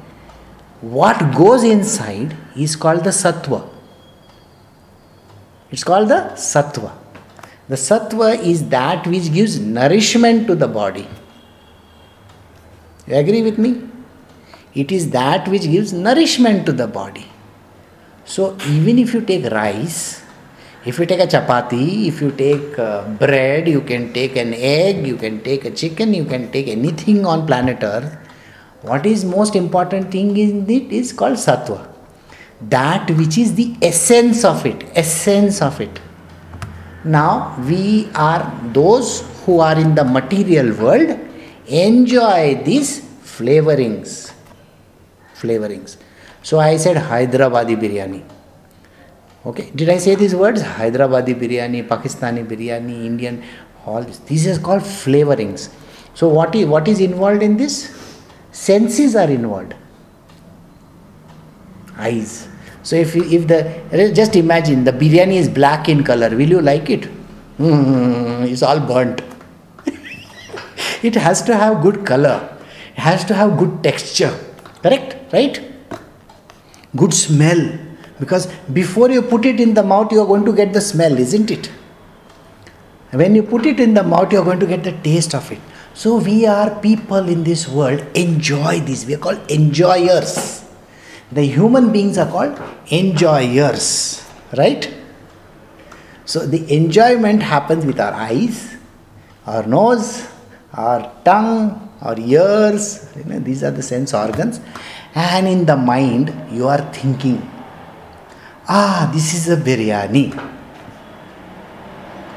What 0.81 1.35
goes 1.35 1.63
inside 1.63 2.35
is 2.55 2.75
called 2.75 3.03
the 3.03 3.11
sattva. 3.11 3.67
It's 5.69 5.83
called 5.83 6.09
the 6.09 6.31
sattva. 6.35 6.91
The 7.69 7.75
sattva 7.75 8.37
is 8.43 8.67
that 8.69 9.05
which 9.05 9.31
gives 9.31 9.59
nourishment 9.59 10.47
to 10.47 10.55
the 10.55 10.67
body. 10.67 11.07
You 13.07 13.15
agree 13.15 13.43
with 13.43 13.57
me? 13.57 13.87
It 14.73 14.91
is 14.91 15.09
that 15.11 15.47
which 15.47 15.63
gives 15.63 15.93
nourishment 15.93 16.65
to 16.65 16.73
the 16.73 16.87
body. 16.87 17.27
So, 18.25 18.57
even 18.67 18.97
if 18.99 19.13
you 19.13 19.21
take 19.21 19.51
rice, 19.51 20.20
if 20.83 20.97
you 20.97 21.05
take 21.05 21.19
a 21.19 21.27
chapati, 21.27 22.07
if 22.07 22.21
you 22.21 22.31
take 22.31 22.79
uh, 22.79 23.07
bread, 23.07 23.67
you 23.67 23.81
can 23.81 24.11
take 24.13 24.35
an 24.35 24.53
egg, 24.53 25.05
you 25.05 25.15
can 25.15 25.41
take 25.43 25.65
a 25.65 25.71
chicken, 25.71 26.13
you 26.13 26.25
can 26.25 26.51
take 26.51 26.67
anything 26.67 27.25
on 27.25 27.45
planet 27.45 27.83
Earth. 27.83 28.17
What 28.81 29.05
is 29.05 29.23
most 29.23 29.55
important 29.55 30.11
thing 30.11 30.35
in 30.37 30.67
it 30.69 30.91
is 30.91 31.13
called 31.13 31.37
sattva. 31.37 31.87
That 32.61 33.11
which 33.11 33.37
is 33.37 33.53
the 33.53 33.75
essence 33.81 34.43
of 34.43 34.65
it, 34.65 34.83
essence 34.95 35.61
of 35.61 35.79
it. 35.79 35.99
Now 37.03 37.55
we 37.67 38.09
are 38.15 38.51
those 38.73 39.21
who 39.45 39.59
are 39.59 39.77
in 39.77 39.93
the 39.95 40.03
material 40.03 40.75
world 40.75 41.19
enjoy 41.67 42.61
these 42.63 43.01
flavorings. 43.01 44.33
Flavorings. 45.35 45.97
So 46.43 46.59
I 46.59 46.77
said 46.77 46.97
Hyderabadi 46.97 47.75
biryani. 47.75 48.23
Okay, 49.43 49.71
did 49.75 49.89
I 49.89 49.97
say 49.97 50.13
these 50.15 50.35
words? 50.35 50.61
Hyderabadi 50.61 51.33
biryani, 51.33 51.87
Pakistani 51.87 52.45
biryani, 52.45 53.05
Indian, 53.05 53.43
all 53.85 54.03
this. 54.03 54.19
This 54.19 54.45
is 54.45 54.59
called 54.59 54.83
flavorings. 54.83 55.69
So 56.13 56.27
what 56.27 56.53
is 56.53 56.67
what 56.67 56.87
is 56.87 56.99
involved 56.99 57.41
in 57.41 57.57
this? 57.57 57.75
Senses 58.51 59.15
are 59.15 59.29
involved. 59.29 59.73
Eyes. 61.97 62.47
So 62.83 62.95
if 62.95 63.15
if 63.15 63.47
the 63.47 64.11
just 64.13 64.35
imagine 64.35 64.83
the 64.83 64.91
biryani 64.91 65.37
is 65.37 65.49
black 65.49 65.89
in 65.89 66.03
color, 66.03 66.29
will 66.29 66.55
you 66.57 66.61
like 66.61 66.89
it? 66.89 67.09
Mm, 67.57 68.47
it's 68.47 68.61
all 68.61 68.79
burnt. 68.79 69.21
it 71.01 71.15
has 71.15 71.41
to 71.43 71.55
have 71.55 71.81
good 71.81 72.05
color. 72.05 72.57
It 72.95 72.99
has 72.99 73.25
to 73.25 73.33
have 73.33 73.57
good 73.57 73.83
texture. 73.83 74.35
Correct? 74.83 75.15
Right? 75.33 75.61
Good 76.95 77.13
smell. 77.13 77.90
Because 78.21 78.45
before 78.71 79.09
you 79.09 79.21
put 79.21 79.45
it 79.45 79.59
in 79.59 79.73
the 79.73 79.83
mouth, 79.83 80.11
you 80.13 80.21
are 80.21 80.27
going 80.27 80.45
to 80.45 80.53
get 80.53 80.71
the 80.71 80.79
smell, 80.79 81.17
isn't 81.17 81.51
it? 81.51 81.71
When 83.11 83.35
you 83.35 83.43
put 83.43 83.65
it 83.65 83.79
in 83.79 83.93
the 83.93 84.03
mouth, 84.03 84.31
you 84.31 84.39
are 84.39 84.45
going 84.45 84.59
to 84.59 84.67
get 84.67 84.83
the 84.83 84.93
taste 85.09 85.33
of 85.35 85.51
it. 85.51 85.59
So 85.93 86.17
we 86.17 86.45
are 86.45 86.79
people 86.79 87.27
in 87.27 87.43
this 87.43 87.67
world 87.67 88.05
enjoy 88.15 88.79
this. 88.81 89.05
We 89.05 89.15
are 89.15 89.17
called 89.17 89.51
enjoyers. 89.51 90.63
The 91.31 91.43
human 91.43 91.91
beings 91.91 92.17
are 92.17 92.29
called 92.29 92.61
enjoyers, 92.87 94.23
right? 94.57 94.93
So 96.25 96.45
the 96.45 96.73
enjoyment 96.73 97.41
happens 97.41 97.85
with 97.85 97.99
our 97.99 98.13
eyes, 98.13 98.75
our 99.45 99.65
nose, 99.65 100.27
our 100.73 101.11
tongue, 101.25 101.89
our 102.01 102.17
ears. 102.17 103.11
You 103.17 103.23
know, 103.25 103.39
these 103.39 103.63
are 103.63 103.71
the 103.71 103.83
sense 103.83 104.13
organs. 104.13 104.61
And 105.15 105.47
in 105.47 105.65
the 105.65 105.75
mind, 105.75 106.33
you 106.51 106.67
are 106.67 106.81
thinking, 106.93 107.41
ah, 108.79 109.09
this 109.13 109.33
is 109.33 109.49
a 109.49 109.57
biryani. 109.57 110.25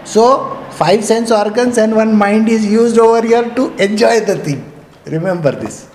So 0.05 0.25
five 0.71 1.05
sense 1.05 1.31
organs 1.31 1.79
and 1.79 1.95
one 1.95 2.17
mind 2.17 2.49
is 2.49 2.67
used 2.67 2.99
over 2.99 3.27
here 3.27 3.49
to 3.55 3.73
enjoy 3.77 4.21
the 4.21 4.37
thing. 4.37 4.61
Remember 5.07 5.53
this. 5.53 5.89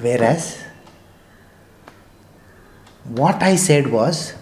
Whereas, 0.00 0.62
what 3.04 3.42
I 3.42 3.56
said 3.56 3.88
was, 3.88 4.34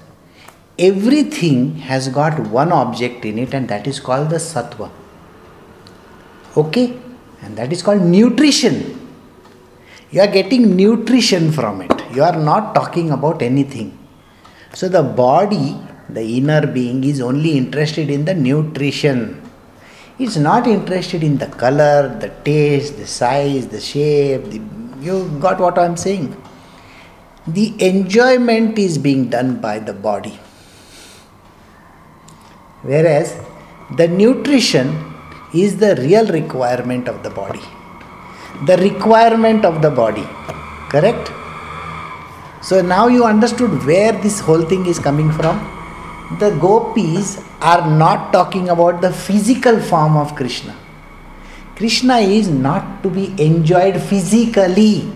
everything 0.78 1.76
has 1.76 2.08
got 2.08 2.38
one 2.38 2.72
object 2.72 3.24
in 3.24 3.38
it, 3.38 3.54
and 3.54 3.68
that 3.68 3.86
is 3.86 3.98
called 3.98 4.30
the 4.30 4.36
sattva. 4.36 4.90
Okay? 6.56 6.98
And 7.42 7.56
that 7.56 7.72
is 7.72 7.82
called 7.82 8.02
nutrition. 8.02 9.08
You 10.10 10.20
are 10.20 10.26
getting 10.26 10.76
nutrition 10.76 11.50
from 11.52 11.80
it. 11.80 11.92
You 12.14 12.22
are 12.22 12.36
not 12.36 12.74
talking 12.74 13.10
about 13.10 13.42
anything. 13.42 14.05
So, 14.78 14.88
the 14.90 15.02
body 15.02 15.68
the 16.08 16.22
inner 16.38 16.66
being 16.66 17.02
is 17.02 17.20
only 17.20 17.56
interested 17.56 18.10
in 18.10 18.26
the 18.26 18.34
nutrition. 18.34 19.42
It's 20.18 20.36
not 20.36 20.66
interested 20.66 21.22
in 21.24 21.38
the 21.38 21.46
color, 21.46 22.16
the 22.20 22.28
taste, 22.44 22.98
the 22.98 23.06
size, 23.06 23.68
the 23.68 23.80
shape. 23.80 24.44
The, 24.44 24.60
you 25.00 25.28
got 25.40 25.60
what 25.60 25.78
I'm 25.78 25.96
saying? 25.96 26.36
The 27.46 27.74
enjoyment 27.80 28.78
is 28.78 28.98
being 28.98 29.30
done 29.30 29.60
by 29.62 29.78
the 29.78 29.94
body. 29.94 30.38
Whereas 32.82 33.34
the 33.96 34.08
nutrition 34.08 35.14
is 35.54 35.78
the 35.78 35.96
real 35.96 36.26
requirement 36.26 37.08
of 37.08 37.22
the 37.22 37.30
body. 37.30 37.64
The 38.66 38.76
requirement 38.76 39.64
of 39.64 39.80
the 39.80 39.90
body. 39.90 40.26
Correct? 40.90 41.30
So 42.68 42.82
now 42.82 43.06
you 43.06 43.24
understood 43.24 43.84
where 43.86 44.12
this 44.12 44.40
whole 44.40 44.62
thing 44.62 44.86
is 44.86 44.98
coming 44.98 45.30
from 45.30 45.58
the 46.40 46.50
gopis 46.58 47.40
are 47.60 47.88
not 47.88 48.32
talking 48.32 48.68
about 48.68 49.00
the 49.00 49.12
physical 49.12 49.78
form 49.80 50.16
of 50.16 50.34
Krishna. 50.34 50.74
Krishna 51.76 52.16
is 52.16 52.48
not 52.48 53.02
to 53.04 53.10
be 53.10 53.26
enjoyed 53.40 54.00
physically. 54.02 55.08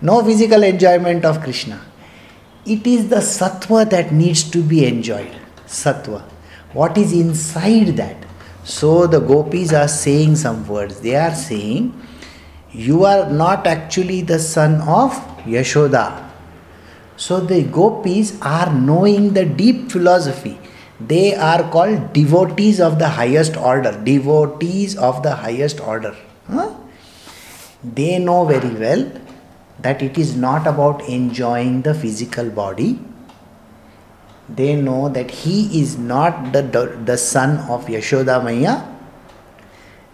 No 0.00 0.22
physical 0.24 0.62
enjoyment 0.62 1.24
of 1.24 1.40
Krishna. 1.42 1.80
It 2.64 2.86
is 2.86 3.08
the 3.08 3.16
sattva 3.16 3.90
that 3.90 4.12
needs 4.12 4.48
to 4.50 4.62
be 4.62 4.86
enjoyed. 4.86 5.34
Sattva. 5.66 6.22
What 6.72 6.96
is 6.96 7.12
inside 7.12 7.96
that? 7.96 8.24
So 8.62 9.08
the 9.08 9.18
gopis 9.18 9.72
are 9.72 9.88
saying 9.88 10.36
some 10.36 10.66
words. 10.68 11.00
They 11.00 11.16
are 11.16 11.34
saying, 11.34 12.00
You 12.70 13.04
are 13.04 13.28
not 13.28 13.66
actually 13.66 14.22
the 14.22 14.38
son 14.38 14.80
of 14.82 15.29
Yashoda 15.44 16.30
so 17.24 17.38
the 17.38 17.62
gopis 17.62 18.40
are 18.40 18.72
knowing 18.72 19.34
the 19.34 19.44
deep 19.44 19.92
philosophy. 19.92 20.58
They 20.98 21.34
are 21.34 21.70
called 21.70 22.14
devotees 22.14 22.80
of 22.80 22.98
the 22.98 23.08
highest 23.08 23.58
order. 23.58 23.92
Devotees 24.04 24.96
of 24.96 25.22
the 25.22 25.34
highest 25.34 25.80
order. 25.80 26.16
Huh? 26.46 26.74
They 27.84 28.18
know 28.18 28.46
very 28.46 28.74
well 28.74 29.12
that 29.80 30.00
it 30.00 30.16
is 30.16 30.34
not 30.34 30.66
about 30.66 31.02
enjoying 31.08 31.82
the 31.82 31.92
physical 31.92 32.48
body. 32.48 32.98
They 34.48 34.74
know 34.76 35.10
that 35.10 35.30
he 35.30 35.82
is 35.82 35.98
not 35.98 36.54
the, 36.54 36.62
the 37.04 37.18
son 37.18 37.58
of 37.70 37.84
Yashoda 37.86 38.42
Maya. 38.42 38.82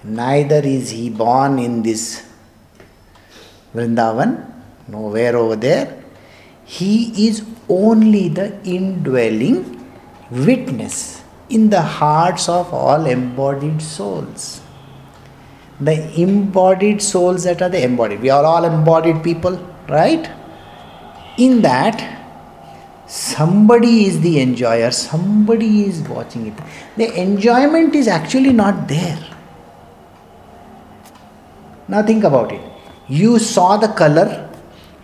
Neither 0.03 0.59
is 0.59 0.91
he 0.91 1.09
born 1.09 1.61
in 1.61 1.83
this 1.85 2.27
Vrindavan, 3.73 4.56
nowhere 4.89 5.37
over 5.37 5.57
there 5.57 6.03
he 6.67 7.29
is 7.29 7.45
only 7.69 8.29
the 8.29 8.61
indwelling 8.65 9.57
witness 10.31 11.23
in 11.49 11.71
the 11.71 11.81
hearts 11.81 12.49
of 12.49 12.75
all 12.75 13.07
embodied 13.07 13.81
souls. 13.81 14.61
The 15.79 16.21
embodied 16.21 17.01
souls 17.01 17.45
that 17.45 17.63
are 17.63 17.69
the 17.69 17.83
embodied. 17.85 18.21
We 18.21 18.31
are 18.31 18.45
all 18.45 18.65
embodied 18.65 19.23
people, 19.23 19.57
right? 19.89 20.29
In 21.39 21.63
that, 21.63 22.15
somebody 23.07 24.07
is 24.07 24.21
the 24.21 24.41
enjoyer, 24.41 24.91
somebody 24.91 25.85
is 25.85 26.01
watching 26.09 26.49
it. 26.49 26.55
The 26.97 27.15
enjoyment 27.21 27.95
is 27.95 28.09
actually 28.09 28.53
not 28.53 28.89
there. 28.89 29.23
Now 31.87 32.03
think 32.03 32.25
about 32.25 32.51
it. 32.51 32.61
You 33.07 33.39
saw 33.39 33.77
the 33.77 33.89
color, 33.89 34.46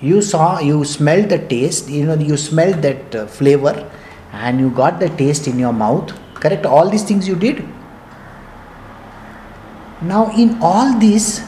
you 0.03 0.21
saw 0.21 0.59
you 0.59 0.85
smelled 0.85 1.29
the 1.29 1.39
taste 1.39 1.89
you 1.89 2.05
know 2.05 2.15
you 2.15 2.37
smelled 2.37 2.83
that 2.83 3.15
uh, 3.15 3.27
flavor 3.27 3.89
and 4.33 4.59
you 4.59 4.71
got 4.71 4.99
the 4.99 5.09
taste 5.11 5.47
in 5.47 5.59
your 5.59 5.73
mouth. 5.73 6.13
Correct? 6.35 6.67
All 6.67 6.89
these 6.89 7.05
things 7.05 7.29
you 7.29 7.37
did? 7.37 7.65
Now 10.01 10.33
in 10.37 10.59
all 10.61 10.99
this 10.99 11.47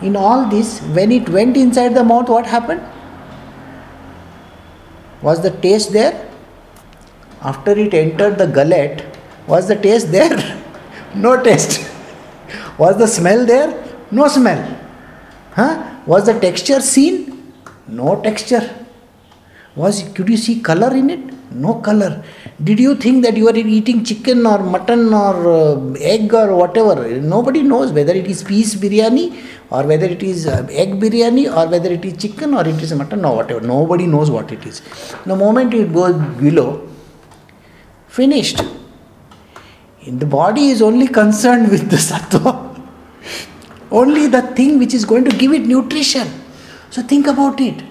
in 0.00 0.16
all 0.16 0.48
this 0.48 0.80
when 0.98 1.12
it 1.12 1.28
went 1.28 1.56
inside 1.56 1.94
the 1.94 2.02
mouth 2.02 2.28
what 2.28 2.46
happened? 2.46 2.82
Was 5.22 5.40
the 5.40 5.50
taste 5.50 5.92
there? 5.92 6.28
After 7.40 7.72
it 7.72 7.94
entered 7.94 8.38
the 8.38 8.46
gullet 8.46 9.06
was 9.46 9.68
the 9.68 9.76
taste 9.76 10.10
there? 10.10 10.58
No 11.14 11.42
taste. 11.42 11.90
Was 12.78 12.96
the 12.96 13.06
smell 13.06 13.44
there? 13.44 13.68
No 14.10 14.28
smell. 14.28 14.78
Huh 15.52 15.91
was 16.06 16.26
the 16.26 16.38
texture 16.38 16.80
seen? 16.80 17.52
No 17.88 18.20
texture. 18.22 18.68
Was 19.74 20.02
could 20.14 20.28
you 20.28 20.36
see 20.36 20.60
color 20.60 20.94
in 20.94 21.10
it? 21.10 21.20
No 21.54 21.74
color. 21.74 22.24
Did 22.62 22.80
you 22.80 22.94
think 22.94 23.22
that 23.24 23.36
you 23.36 23.48
are 23.48 23.56
eating 23.56 24.04
chicken 24.04 24.46
or 24.46 24.58
mutton 24.58 25.12
or 25.12 25.34
uh, 25.50 25.92
egg 25.98 26.32
or 26.32 26.54
whatever? 26.56 27.20
Nobody 27.20 27.62
knows 27.62 27.92
whether 27.92 28.12
it 28.12 28.26
is 28.26 28.42
peace 28.42 28.74
biryani 28.74 29.38
or 29.70 29.82
whether 29.84 30.06
it 30.06 30.22
is 30.22 30.46
uh, 30.46 30.66
egg 30.70 31.00
biryani 31.00 31.44
or 31.54 31.68
whether 31.70 31.90
it 31.90 32.04
is 32.04 32.16
chicken 32.16 32.54
or 32.54 32.66
it 32.66 32.82
is 32.82 32.92
mutton 32.94 33.24
or 33.24 33.36
whatever. 33.36 33.60
Nobody 33.60 34.06
knows 34.06 34.30
what 34.30 34.52
it 34.52 34.64
is. 34.64 34.82
The 35.26 35.36
moment 35.36 35.74
it 35.74 35.92
goes 35.92 36.14
below, 36.38 36.88
finished. 38.08 38.62
The 40.06 40.26
body 40.26 40.68
is 40.68 40.82
only 40.82 41.06
concerned 41.06 41.70
with 41.70 41.90
the 41.90 41.96
sattva 42.10 42.61
only 44.00 44.26
the 44.26 44.42
thing 44.58 44.78
which 44.78 44.94
is 44.94 45.04
going 45.04 45.24
to 45.24 45.36
give 45.36 45.52
it 45.52 45.66
nutrition. 45.66 46.28
So 46.90 47.02
think 47.02 47.26
about 47.26 47.60
it. 47.60 47.82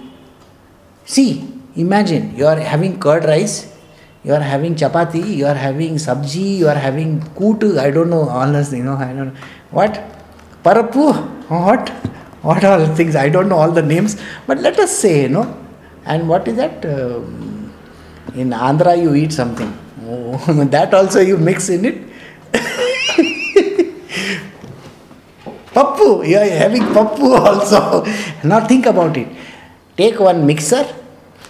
See, 1.04 1.48
imagine 1.76 2.36
you 2.36 2.46
are 2.46 2.58
having 2.58 2.98
curd 3.00 3.24
rice, 3.24 3.72
you 4.24 4.34
are 4.34 4.40
having 4.40 4.74
chapati, 4.74 5.36
you 5.36 5.46
are 5.46 5.54
having 5.54 5.94
sabji, 5.94 6.58
you 6.58 6.68
are 6.68 6.80
having 6.86 7.20
kutu, 7.38 7.78
I 7.78 7.90
don't 7.90 8.10
know, 8.10 8.28
all 8.28 8.52
this, 8.52 8.72
you 8.72 8.84
know, 8.84 8.94
I 8.94 9.12
don't 9.12 9.34
know. 9.34 9.40
What? 9.70 10.02
Parapu? 10.64 11.06
What? 11.48 11.88
What 12.42 12.64
all 12.64 12.86
things? 12.94 13.16
I 13.16 13.28
don't 13.28 13.48
know 13.48 13.56
all 13.56 13.70
the 13.70 13.82
names, 13.82 14.20
but 14.46 14.58
let 14.58 14.78
us 14.78 14.96
say, 14.96 15.22
you 15.22 15.28
know. 15.28 15.58
And 16.04 16.28
what 16.28 16.48
is 16.48 16.56
that? 16.56 16.84
Um, 16.84 17.72
in 18.34 18.50
Andhra, 18.50 19.00
you 19.00 19.14
eat 19.14 19.32
something. 19.32 19.76
Oh, 20.04 20.64
that 20.76 20.94
also 20.94 21.20
you 21.20 21.38
mix 21.38 21.68
in 21.68 21.84
it. 21.84 21.98
Pappu, 25.74 26.28
you 26.28 26.36
are 26.36 26.44
having 26.44 26.82
pappu 26.82 27.38
also. 27.46 28.04
now 28.44 28.66
think 28.66 28.86
about 28.86 29.16
it. 29.16 29.28
Take 29.96 30.20
one 30.20 30.46
mixer, 30.46 30.84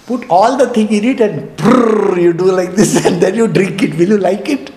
put 0.07 0.29
all 0.31 0.57
the 0.57 0.69
thing 0.69 0.93
in 0.93 1.05
it 1.05 1.21
and 1.21 1.57
brrr, 1.57 2.21
you 2.21 2.33
do 2.33 2.50
like 2.52 2.73
this 2.73 3.05
and 3.07 3.21
then 3.21 3.35
you 3.35 3.49
drink 3.49 3.83
it. 3.83 3.95
Will 3.95 4.09
you 4.11 4.19
like 4.19 4.49
it? 4.49 4.71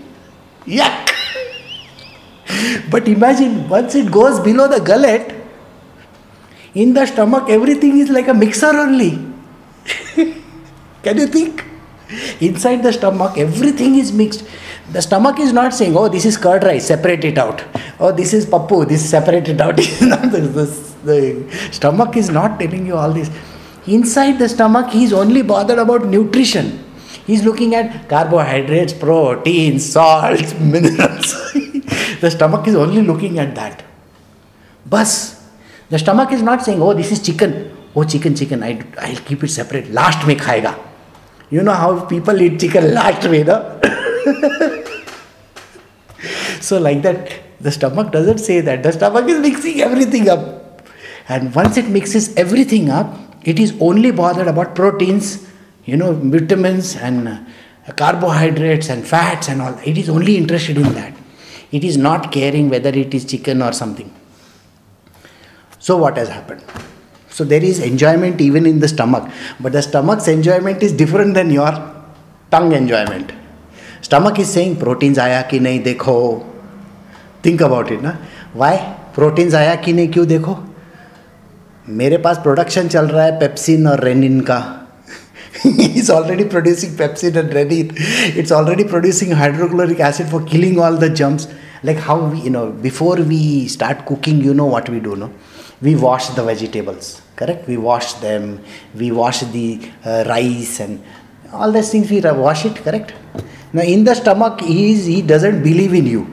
Yuck! 0.65 1.11
but 2.89 3.07
imagine 3.07 3.69
once 3.69 3.93
it 3.95 4.11
goes 4.11 4.39
below 4.39 4.67
the 4.67 4.79
gullet, 4.79 5.33
in 6.73 6.93
the 6.93 7.05
stomach 7.05 7.49
everything 7.49 7.99
is 7.99 8.09
like 8.09 8.27
a 8.27 8.33
mixer 8.33 8.67
only. 8.67 9.11
Can 11.03 11.17
you 11.17 11.27
think? 11.27 11.63
Inside 12.41 12.81
the 12.81 12.91
stomach 12.91 13.37
everything 13.37 13.95
is 13.95 14.11
mixed. 14.11 14.43
The 14.91 15.01
stomach 15.01 15.39
is 15.39 15.51
not 15.51 15.73
saying, 15.73 15.97
oh, 15.97 16.07
this 16.07 16.25
is 16.25 16.37
curd 16.37 16.63
rice, 16.63 16.87
separate 16.87 17.23
it 17.25 17.37
out. 17.37 17.63
Oh, 17.99 18.11
this 18.11 18.33
is 18.33 18.45
pappu, 18.45 18.87
this 18.87 19.09
separate 19.09 19.47
it 19.47 19.59
out. 19.59 19.75
the, 19.77 21.69
stomach 21.71 22.15
is 22.15 22.29
not 22.29 22.59
telling 22.59 22.85
you 22.85 22.95
all 22.95 23.11
this. 23.11 23.31
Inside 23.87 24.37
the 24.37 24.47
stomach, 24.47 24.91
he 24.91 25.03
is 25.03 25.13
only 25.13 25.41
bothered 25.41 25.79
about 25.79 26.05
nutrition. 26.05 26.83
He's 27.25 27.43
looking 27.43 27.73
at 27.73 28.07
carbohydrates, 28.07 28.93
proteins, 28.93 29.91
salts, 29.91 30.53
minerals. 30.59 31.33
the 32.21 32.29
stomach 32.29 32.67
is 32.67 32.75
only 32.75 33.01
looking 33.01 33.39
at 33.39 33.55
that. 33.55 33.83
Bus. 34.85 35.43
The 35.89 35.97
stomach 35.97 36.31
is 36.31 36.43
not 36.43 36.63
saying, 36.63 36.81
oh, 36.81 36.93
this 36.93 37.11
is 37.11 37.21
chicken. 37.21 37.75
Oh, 37.95 38.03
chicken, 38.03 38.35
chicken, 38.35 38.61
I, 38.61 38.81
I'll 38.99 39.15
keep 39.17 39.43
it 39.43 39.49
separate. 39.49 39.91
Last 39.91 40.27
mein 40.27 40.37
khayega. 40.37 40.77
You 41.49 41.63
know 41.63 41.73
how 41.73 42.05
people 42.05 42.39
eat 42.41 42.59
chicken 42.59 42.93
last 42.93 43.27
way, 43.27 43.43
no? 43.43 43.79
so, 46.61 46.79
like 46.79 47.01
that, 47.03 47.31
the 47.61 47.71
stomach 47.71 48.11
doesn't 48.11 48.39
say 48.39 48.61
that. 48.61 48.83
The 48.83 48.91
stomach 48.91 49.27
is 49.27 49.39
mixing 49.39 49.81
everything 49.81 50.29
up. 50.29 50.81
And 51.27 51.53
once 51.55 51.77
it 51.77 51.87
mixes 51.87 52.35
everything 52.35 52.89
up, 52.89 53.17
it 53.43 53.59
is 53.59 53.75
only 53.79 54.11
bothered 54.11 54.47
about 54.47 54.75
proteins, 54.75 55.47
you 55.85 55.97
know, 55.97 56.13
vitamins 56.13 56.95
and 56.95 57.27
uh, 57.27 57.39
carbohydrates 57.95 58.89
and 58.89 59.05
fats 59.05 59.47
and 59.47 59.61
all. 59.61 59.77
It 59.85 59.97
is 59.97 60.09
only 60.09 60.37
interested 60.37 60.77
in 60.77 60.93
that. 60.93 61.13
It 61.71 61.83
is 61.83 61.97
not 61.97 62.31
caring 62.31 62.69
whether 62.69 62.89
it 62.89 63.13
is 63.13 63.25
chicken 63.25 63.61
or 63.61 63.71
something. 63.71 64.13
So, 65.79 65.97
what 65.97 66.17
has 66.17 66.29
happened? 66.29 66.63
So, 67.29 67.43
there 67.43 67.63
is 67.63 67.79
enjoyment 67.79 68.41
even 68.41 68.65
in 68.65 68.79
the 68.79 68.87
stomach, 68.87 69.31
but 69.59 69.73
the 69.73 69.81
stomach's 69.81 70.27
enjoyment 70.27 70.81
is 70.81 70.93
different 70.93 71.35
than 71.35 71.51
your 71.51 71.71
tongue 72.49 72.71
enjoyment. 72.71 73.31
Stomach 74.03 74.39
is 74.39 74.47
saying 74.47 74.75
proteins 74.77 75.19
आया 75.19 75.41
कि 75.41 75.59
नहीं 75.59 75.79
देखो? 75.83 76.45
Think 77.45 77.63
about 77.63 77.91
it 77.91 78.01
ना? 78.03 78.17
Why 78.55 78.77
proteins 79.15 79.55
आया 79.55 79.75
कि 79.75 79.93
नहीं 79.93 80.07
क्यों 80.07 80.27
देखो? 80.27 80.57
मेरे 81.89 82.17
पास 82.17 82.37
प्रोडक्शन 82.43 82.87
चल 82.87 83.07
रहा 83.07 83.25
है 83.25 83.39
पेप्सिन 83.39 83.87
और 83.87 84.03
रेनिन 84.03 84.39
का। 84.41 84.63
Is 85.65 86.11
already 86.11 86.43
producing 86.43 86.97
pepsin 86.97 87.37
and 87.37 87.53
rennin 87.53 87.95
it's 88.37 88.51
already 88.51 88.83
producing 88.83 89.33
hydrochloric 89.33 90.01
acid 90.01 90.27
for 90.27 90.43
killing 90.43 90.79
all 90.79 90.97
the 90.97 91.13
germs 91.13 91.47
like 91.85 91.99
how 91.99 92.29
we 92.29 92.39
you 92.39 92.49
know 92.51 92.65
before 92.81 93.21
we 93.21 93.67
start 93.71 94.03
cooking 94.05 94.45
you 94.45 94.53
know 94.53 94.65
what 94.65 94.89
we 94.89 94.99
do 94.99 95.15
no 95.15 95.29
we 95.83 95.93
wash 95.95 96.29
the 96.35 96.39
vegetables 96.39 97.17
correct 97.37 97.69
we 97.69 97.75
wash 97.75 98.13
them 98.21 98.57
we 98.97 99.11
wash 99.11 99.43
the 99.55 99.79
rice 100.27 100.79
and 100.81 100.97
all 101.53 101.73
this 101.73 101.93
things 101.93 102.11
we 102.11 102.19
wash 102.19 102.65
it 102.65 102.79
correct 102.79 103.11
Now 103.73 103.81
in 103.81 104.03
the 104.03 104.15
stomach, 104.15 104.61
he 104.61 104.93
is 104.93 105.05
he 105.05 105.21
doesn't 105.21 105.63
believe 105.63 105.93
in 105.93 106.05
you. 106.05 106.27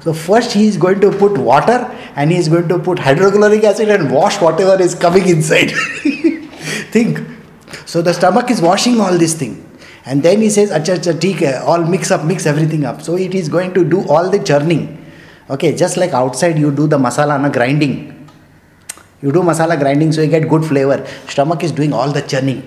So 0.00 0.12
first 0.12 0.52
he 0.52 0.66
is 0.66 0.76
going 0.76 1.00
to 1.00 1.10
put 1.10 1.36
water 1.36 1.78
and 2.14 2.30
he 2.30 2.36
is 2.36 2.48
going 2.48 2.68
to 2.68 2.78
put 2.78 2.98
hydrochloric 2.98 3.64
acid 3.64 3.88
and 3.88 4.12
wash 4.12 4.40
whatever 4.40 4.80
is 4.80 4.94
coming 4.94 5.28
inside. 5.28 5.70
Think 6.92 7.18
so 7.88 8.02
the 8.02 8.12
stomach 8.12 8.50
is 8.50 8.60
washing 8.60 9.00
all 9.00 9.16
this 9.16 9.34
thing. 9.34 9.64
And 10.04 10.22
then 10.22 10.40
he 10.40 10.50
says, 10.50 10.70
acha, 10.70 10.96
acha, 10.98 11.38
hai, 11.40 11.58
all 11.64 11.84
mix 11.84 12.10
up, 12.10 12.24
mix 12.24 12.46
everything 12.46 12.84
up. 12.84 13.02
So 13.02 13.16
it 13.16 13.34
is 13.34 13.48
going 13.48 13.74
to 13.74 13.84
do 13.84 14.06
all 14.08 14.30
the 14.30 14.38
churning. 14.38 14.82
Okay, 15.50 15.74
just 15.74 15.96
like 15.96 16.12
outside 16.12 16.58
you 16.58 16.70
do 16.70 16.86
the 16.86 16.98
masala 16.98 17.40
na 17.40 17.48
grinding. 17.48 18.28
You 19.22 19.32
do 19.32 19.40
masala 19.40 19.78
grinding 19.78 20.12
so 20.12 20.20
you 20.22 20.28
get 20.28 20.48
good 20.48 20.64
flavor. 20.64 21.06
Stomach 21.28 21.64
is 21.64 21.72
doing 21.72 21.92
all 21.92 22.12
the 22.12 22.22
churning. 22.22 22.62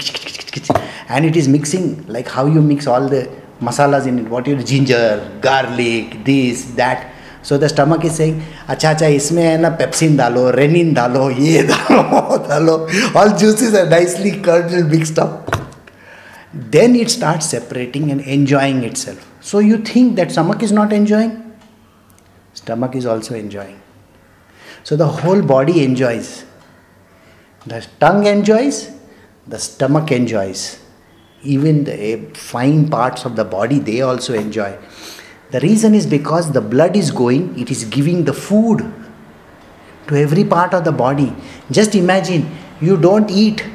And 1.08 1.26
it 1.26 1.36
is 1.36 1.48
mixing 1.48 2.08
like 2.08 2.28
how 2.28 2.46
you 2.48 2.62
mix 2.62 2.88
all 2.88 3.08
the 3.08 3.30
masalas 3.61 4.07
in 4.07 4.19
it. 4.19 4.29
What 4.29 4.47
you 4.47 4.57
ginger, 4.62 5.38
garlic, 5.40 6.25
this, 6.25 6.64
that. 6.77 7.12
So 7.49 7.57
the 7.59 7.66
stomach 7.66 8.05
is 8.05 8.12
saying 8.12 8.40
अच्छा 8.69 8.90
अच्छा 8.90 9.07
इसमें 9.16 9.42
है 9.42 9.57
ना 9.61 9.69
pepsin 9.81 10.16
डालो 10.16 10.49
rennin 10.51 10.92
डालो 10.95 11.29
ये 11.31 11.62
डालो 11.62 12.38
डालो 12.49 12.75
all 13.21 13.29
juices 13.42 13.75
are 13.81 13.88
nicely 13.90 14.31
curd 14.49 14.73
mixed 14.92 15.19
up 15.21 15.47
then 16.75 16.97
it 16.97 17.11
starts 17.11 17.51
separating 17.51 18.11
and 18.11 18.23
enjoying 18.35 18.83
itself. 18.85 19.25
So 19.40 19.59
you 19.59 19.77
think 19.88 20.16
that 20.16 20.31
stomach 20.33 20.62
is 20.62 20.73
not 20.73 20.92
enjoying? 20.92 21.33
Stomach 22.55 22.95
is 22.95 23.05
also 23.05 23.35
enjoying. 23.35 23.81
So 24.83 24.97
the 24.97 25.07
whole 25.07 25.42
body 25.42 25.85
enjoys. 25.85 26.45
The 27.66 27.87
tongue 28.01 28.27
enjoys, 28.27 28.90
the 29.47 29.59
stomach 29.59 30.11
enjoys. 30.11 30.80
Even 31.43 31.84
the 31.84 31.93
eh, 31.93 32.19
fine 32.34 32.89
parts 32.89 33.25
of 33.25 33.36
the 33.36 33.43
body, 33.43 33.80
they 33.80 34.01
also 34.01 34.34
enjoy. 34.34 34.77
The 35.51 35.60
reason 35.60 35.93
is 35.95 36.06
because 36.06 36.51
the 36.51 36.62
blood 36.62 36.95
is 36.95 37.12
going, 37.12 37.60
it 37.60 37.69
is 37.69 37.84
giving 37.86 38.23
the 38.25 38.34
food 38.34 38.80
to 40.08 40.15
every 40.15 40.43
part 40.43 40.73
of 40.73 40.84
the 40.84 40.91
body. 40.91 41.34
Just 41.69 41.95
imagine 41.95 42.49
you 42.80 42.95
don't 42.95 43.30
eat, 43.30 43.65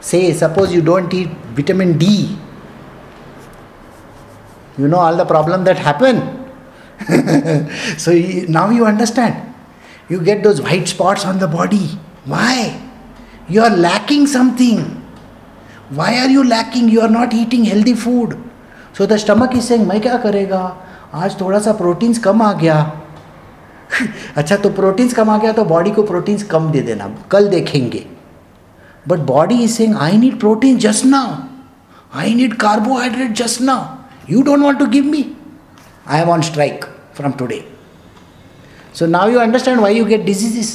say, 0.00 0.32
suppose 0.32 0.72
you 0.72 0.82
don't 0.82 1.12
eat 1.14 1.28
vitamin 1.54 1.96
D. 1.96 2.36
You 4.78 4.88
know 4.88 4.98
all 4.98 5.16
the 5.16 5.24
problem 5.24 5.64
that 5.64 5.78
happen. 5.78 6.44
so 7.98 8.12
now 8.48 8.70
you 8.70 8.84
understand. 8.84 9.54
You 10.08 10.22
get 10.22 10.42
those 10.42 10.60
white 10.60 10.88
spots 10.88 11.24
on 11.24 11.38
the 11.38 11.48
body. 11.48 11.86
Why? 12.24 12.80
You 13.48 13.62
are 13.62 13.70
lacking 13.70 14.26
something. 14.26 15.05
Why 15.90 16.18
are 16.18 16.28
you 16.28 16.44
lacking? 16.44 16.88
You 16.88 17.00
are 17.00 17.08
not 17.08 17.32
eating 17.32 17.64
healthy 17.64 17.94
food. 17.94 18.36
So 18.92 19.06
the 19.06 19.18
stomach 19.18 19.54
is 19.54 19.68
saying, 19.68 19.86
मैं 19.86 20.00
क्या 20.00 20.16
करेगा 20.18 20.62
आज 21.14 21.40
थोड़ा 21.40 21.58
सा 21.60 21.72
proteins 21.72 22.18
कम 22.18 22.42
आ 22.42 22.52
गया 22.60 22.76
अच्छा 24.36 24.56
तो 24.56 24.70
proteins 24.78 25.12
कम 25.14 25.30
आ 25.30 25.36
गया 25.38 25.52
तो 25.52 25.64
बॉडी 25.64 25.90
को 25.98 26.02
प्रोटीन्स 26.02 26.42
कम 26.52 26.70
दे 26.72 26.80
देना 26.88 27.06
कल 27.30 27.48
देखेंगे 27.48 28.04
but 29.08 29.18
body 29.30 29.62
is 29.64 29.76
saying 29.76 29.96
I 29.96 30.16
need 30.18 30.38
protein 30.40 30.78
just 30.86 31.04
now 31.06 31.36
I 32.20 32.34
need 32.34 32.56
carbohydrate 32.60 33.32
just 33.42 33.60
now 33.60 34.32
you 34.32 34.42
don't 34.42 34.62
want 34.62 34.78
to 34.78 34.86
give 34.96 35.04
me 35.10 35.24
I 36.06 36.20
am 36.20 36.30
on 36.30 36.42
strike 36.50 36.84
from 37.16 37.32
today 37.38 37.64
now 39.14 39.26
you 39.26 39.40
understand 39.40 39.82
why 39.84 39.88
you 39.90 40.04
get 40.10 40.22
diseases 40.26 40.68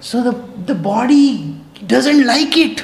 so 0.00 0.22
the, 0.22 0.32
the 0.66 0.74
body 0.74 1.60
doesn't 1.92 2.24
like 2.26 2.56
it 2.56 2.82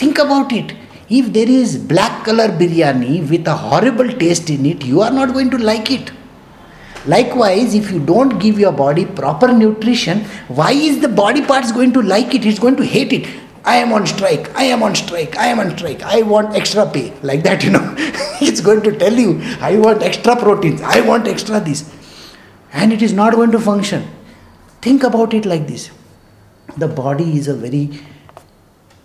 think 0.00 0.18
about 0.18 0.52
it 0.60 0.76
if 1.10 1.32
there 1.32 1.50
is 1.50 1.76
black 1.76 2.24
color 2.24 2.46
biryani 2.58 3.28
with 3.28 3.46
a 3.48 3.56
horrible 3.56 4.08
taste 4.08 4.48
in 4.48 4.64
it, 4.64 4.84
you 4.84 5.00
are 5.00 5.10
not 5.10 5.32
going 5.32 5.50
to 5.50 5.58
like 5.58 5.90
it. 5.90 6.12
Likewise, 7.04 7.74
if 7.74 7.90
you 7.90 7.98
don't 7.98 8.38
give 8.38 8.60
your 8.60 8.70
body 8.70 9.04
proper 9.04 9.52
nutrition, 9.52 10.20
why 10.46 10.70
is 10.70 11.00
the 11.00 11.08
body 11.08 11.42
parts 11.44 11.72
going 11.72 11.92
to 11.94 12.02
like 12.02 12.32
it? 12.32 12.46
It's 12.46 12.60
going 12.60 12.76
to 12.76 12.84
hate 12.84 13.12
it. 13.12 13.28
I 13.64 13.76
am 13.76 13.92
on 13.92 14.06
strike, 14.06 14.54
I 14.54 14.64
am 14.64 14.84
on 14.84 14.94
strike, 14.94 15.36
I 15.36 15.46
am 15.46 15.58
on 15.58 15.76
strike, 15.76 16.02
I 16.02 16.22
want 16.22 16.54
extra 16.54 16.88
pay. 16.88 17.12
Like 17.22 17.42
that, 17.42 17.64
you 17.64 17.70
know. 17.70 17.94
it's 18.40 18.60
going 18.60 18.82
to 18.82 18.96
tell 18.96 19.12
you, 19.12 19.40
I 19.60 19.76
want 19.78 20.02
extra 20.02 20.36
proteins, 20.36 20.80
I 20.80 21.00
want 21.00 21.26
extra 21.26 21.58
this. 21.58 21.92
And 22.72 22.92
it 22.92 23.02
is 23.02 23.12
not 23.12 23.34
going 23.34 23.50
to 23.50 23.58
function. 23.58 24.08
Think 24.80 25.02
about 25.02 25.34
it 25.34 25.44
like 25.44 25.66
this 25.66 25.90
the 26.76 26.86
body 26.86 27.36
is 27.36 27.48
a 27.48 27.54
very 27.54 27.90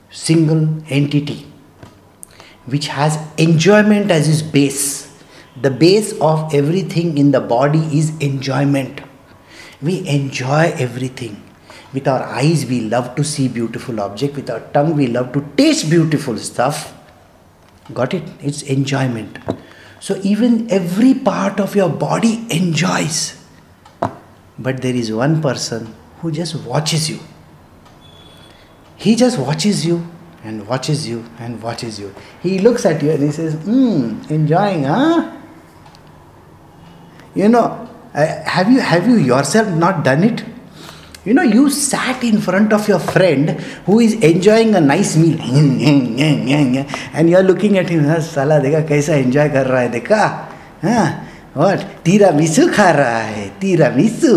single 0.09 0.83
entity 0.89 1.45
which 2.65 2.87
has 2.87 3.19
enjoyment 3.37 4.11
as 4.11 4.27
its 4.27 4.41
base. 4.41 5.11
The 5.61 5.71
base 5.71 6.19
of 6.19 6.53
everything 6.53 7.17
in 7.17 7.31
the 7.31 7.39
body 7.39 7.79
is 7.97 8.17
enjoyment. 8.19 9.01
We 9.81 10.07
enjoy 10.07 10.73
everything. 10.77 11.41
With 11.93 12.07
our 12.07 12.23
eyes, 12.23 12.65
we 12.65 12.81
love 12.81 13.15
to 13.15 13.23
see 13.23 13.47
beautiful 13.47 14.01
object. 14.01 14.35
With 14.35 14.49
our 14.49 14.59
tongue, 14.59 14.95
we 14.95 15.07
love 15.07 15.31
to 15.33 15.45
taste 15.55 15.89
beautiful 15.89 16.37
stuff. 16.37 16.93
Got 17.93 18.13
it? 18.13 18.23
It's 18.41 18.63
enjoyment. 18.63 19.37
So 19.99 20.19
even 20.23 20.69
every 20.71 21.13
part 21.13 21.59
of 21.59 21.75
your 21.75 21.89
body 21.89 22.45
enjoys. 22.49 23.41
But 24.57 24.81
there 24.81 24.95
is 24.95 25.11
one 25.11 25.41
person 25.41 25.93
who 26.19 26.31
just 26.31 26.55
watches 26.55 27.09
you. 27.09 27.19
He 28.96 29.16
just 29.16 29.38
watches 29.38 29.84
you 29.86 30.06
and 30.44 30.66
watches 30.66 31.08
you 31.08 31.24
and 31.38 31.62
watches 31.62 31.98
you. 31.98 32.14
He 32.42 32.58
looks 32.58 32.84
at 32.86 33.02
you 33.02 33.10
and 33.10 33.22
he 33.22 33.30
says, 33.30 33.54
Hmm, 33.64 34.20
enjoying, 34.28 34.84
huh? 34.84 35.30
You 37.34 37.48
know, 37.48 37.86
Uh, 38.12 38.26
have 38.44 38.68
you 38.68 38.80
have 38.80 39.06
you 39.06 39.18
yourself 39.18 39.68
not 39.80 40.02
done 40.02 40.24
it? 40.24 40.40
You 41.24 41.32
know, 41.32 41.42
you 41.42 41.70
sat 41.70 42.24
in 42.24 42.40
front 42.40 42.72
of 42.72 42.88
your 42.88 42.98
friend 42.98 43.50
who 43.86 44.00
is 44.00 44.14
enjoying 44.14 44.74
a 44.74 44.80
nice 44.80 45.16
meal, 45.16 45.38
and 45.40 47.30
you 47.30 47.36
are 47.36 47.44
looking 47.44 47.78
at 47.78 47.88
him. 47.88 48.02
Sala, 48.20 48.58
देखा 48.60 48.80
कैसा 48.88 49.14
enjoy 49.22 49.46
कर 49.52 49.66
रहा 49.66 49.80
है 49.80 49.90
देखा? 49.94 50.22
हाँ, 50.82 51.06
what? 51.54 51.86
Tiramisu 52.02 52.66
खा 52.74 52.90
रहा 52.98 53.22
है, 53.30 53.60
tiramisu. 53.60 54.34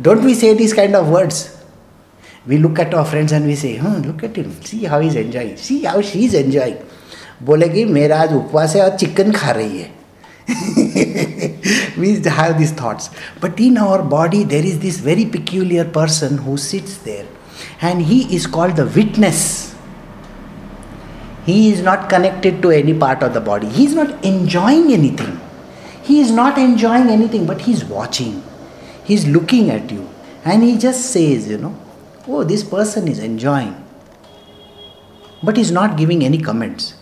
Don't 0.00 0.24
we 0.24 0.32
say 0.32 0.54
these 0.54 0.72
kind 0.72 0.96
of 0.96 1.10
words? 1.10 1.54
We 2.46 2.58
look 2.58 2.78
at 2.78 2.94
our 2.94 3.04
friends 3.04 3.32
and 3.32 3.46
we 3.46 3.54
say, 3.54 3.76
hmm, 3.76 4.02
look 4.02 4.22
at 4.24 4.36
him, 4.36 4.62
see 4.62 4.84
how 4.84 5.00
he's 5.00 5.14
enjoying, 5.14 5.56
see 5.56 5.82
how 5.84 6.00
she's 6.00 6.34
enjoying. 6.34 6.76
बोलेगी 7.44 7.84
मेरा 7.84 8.20
आज 8.20 8.32
उपवास 8.34 8.74
है 8.76 8.82
और 8.82 8.96
चिकन 8.98 9.32
खा 9.32 9.50
रही 9.58 9.78
है 9.78 9.90
we 11.98 12.22
have 12.24 12.58
these 12.58 12.72
thoughts. 12.72 13.10
But 13.40 13.60
in 13.60 13.76
our 13.76 14.02
body, 14.02 14.44
there 14.44 14.64
is 14.64 14.78
this 14.78 14.98
very 14.98 15.24
peculiar 15.26 15.84
person 15.84 16.38
who 16.38 16.56
sits 16.56 16.98
there, 16.98 17.26
and 17.80 18.02
he 18.02 18.34
is 18.34 18.46
called 18.46 18.76
the 18.76 18.86
witness. 18.86 19.74
He 21.44 21.70
is 21.70 21.82
not 21.82 22.08
connected 22.08 22.62
to 22.62 22.70
any 22.70 22.94
part 22.94 23.22
of 23.22 23.34
the 23.34 23.40
body, 23.40 23.68
he 23.68 23.84
is 23.84 23.94
not 23.94 24.24
enjoying 24.24 24.92
anything. 24.92 25.40
He 26.02 26.20
is 26.20 26.30
not 26.30 26.56
enjoying 26.56 27.10
anything, 27.10 27.44
but 27.46 27.60
he 27.60 27.72
is 27.72 27.84
watching, 27.84 28.42
he 29.04 29.12
is 29.12 29.26
looking 29.26 29.70
at 29.70 29.90
you, 29.90 30.08
and 30.44 30.62
he 30.62 30.78
just 30.78 31.10
says, 31.12 31.48
you 31.50 31.58
know, 31.58 31.76
oh, 32.27 32.43
this 32.43 32.63
person 32.63 33.07
is 33.07 33.19
enjoying. 33.19 33.75
But 35.41 35.57
he's 35.57 35.71
not 35.71 35.97
giving 35.97 36.23
any 36.23 36.37
comments. 36.37 36.95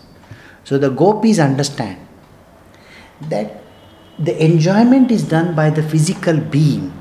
So 0.64 0.78
the 0.78 0.90
gopis 0.90 1.38
understand 1.38 2.06
that 3.28 3.62
the 4.18 4.44
enjoyment 4.44 5.10
is 5.10 5.22
done 5.22 5.54
by 5.54 5.70
the 5.70 5.82
physical 5.82 6.38
being, 6.38 6.92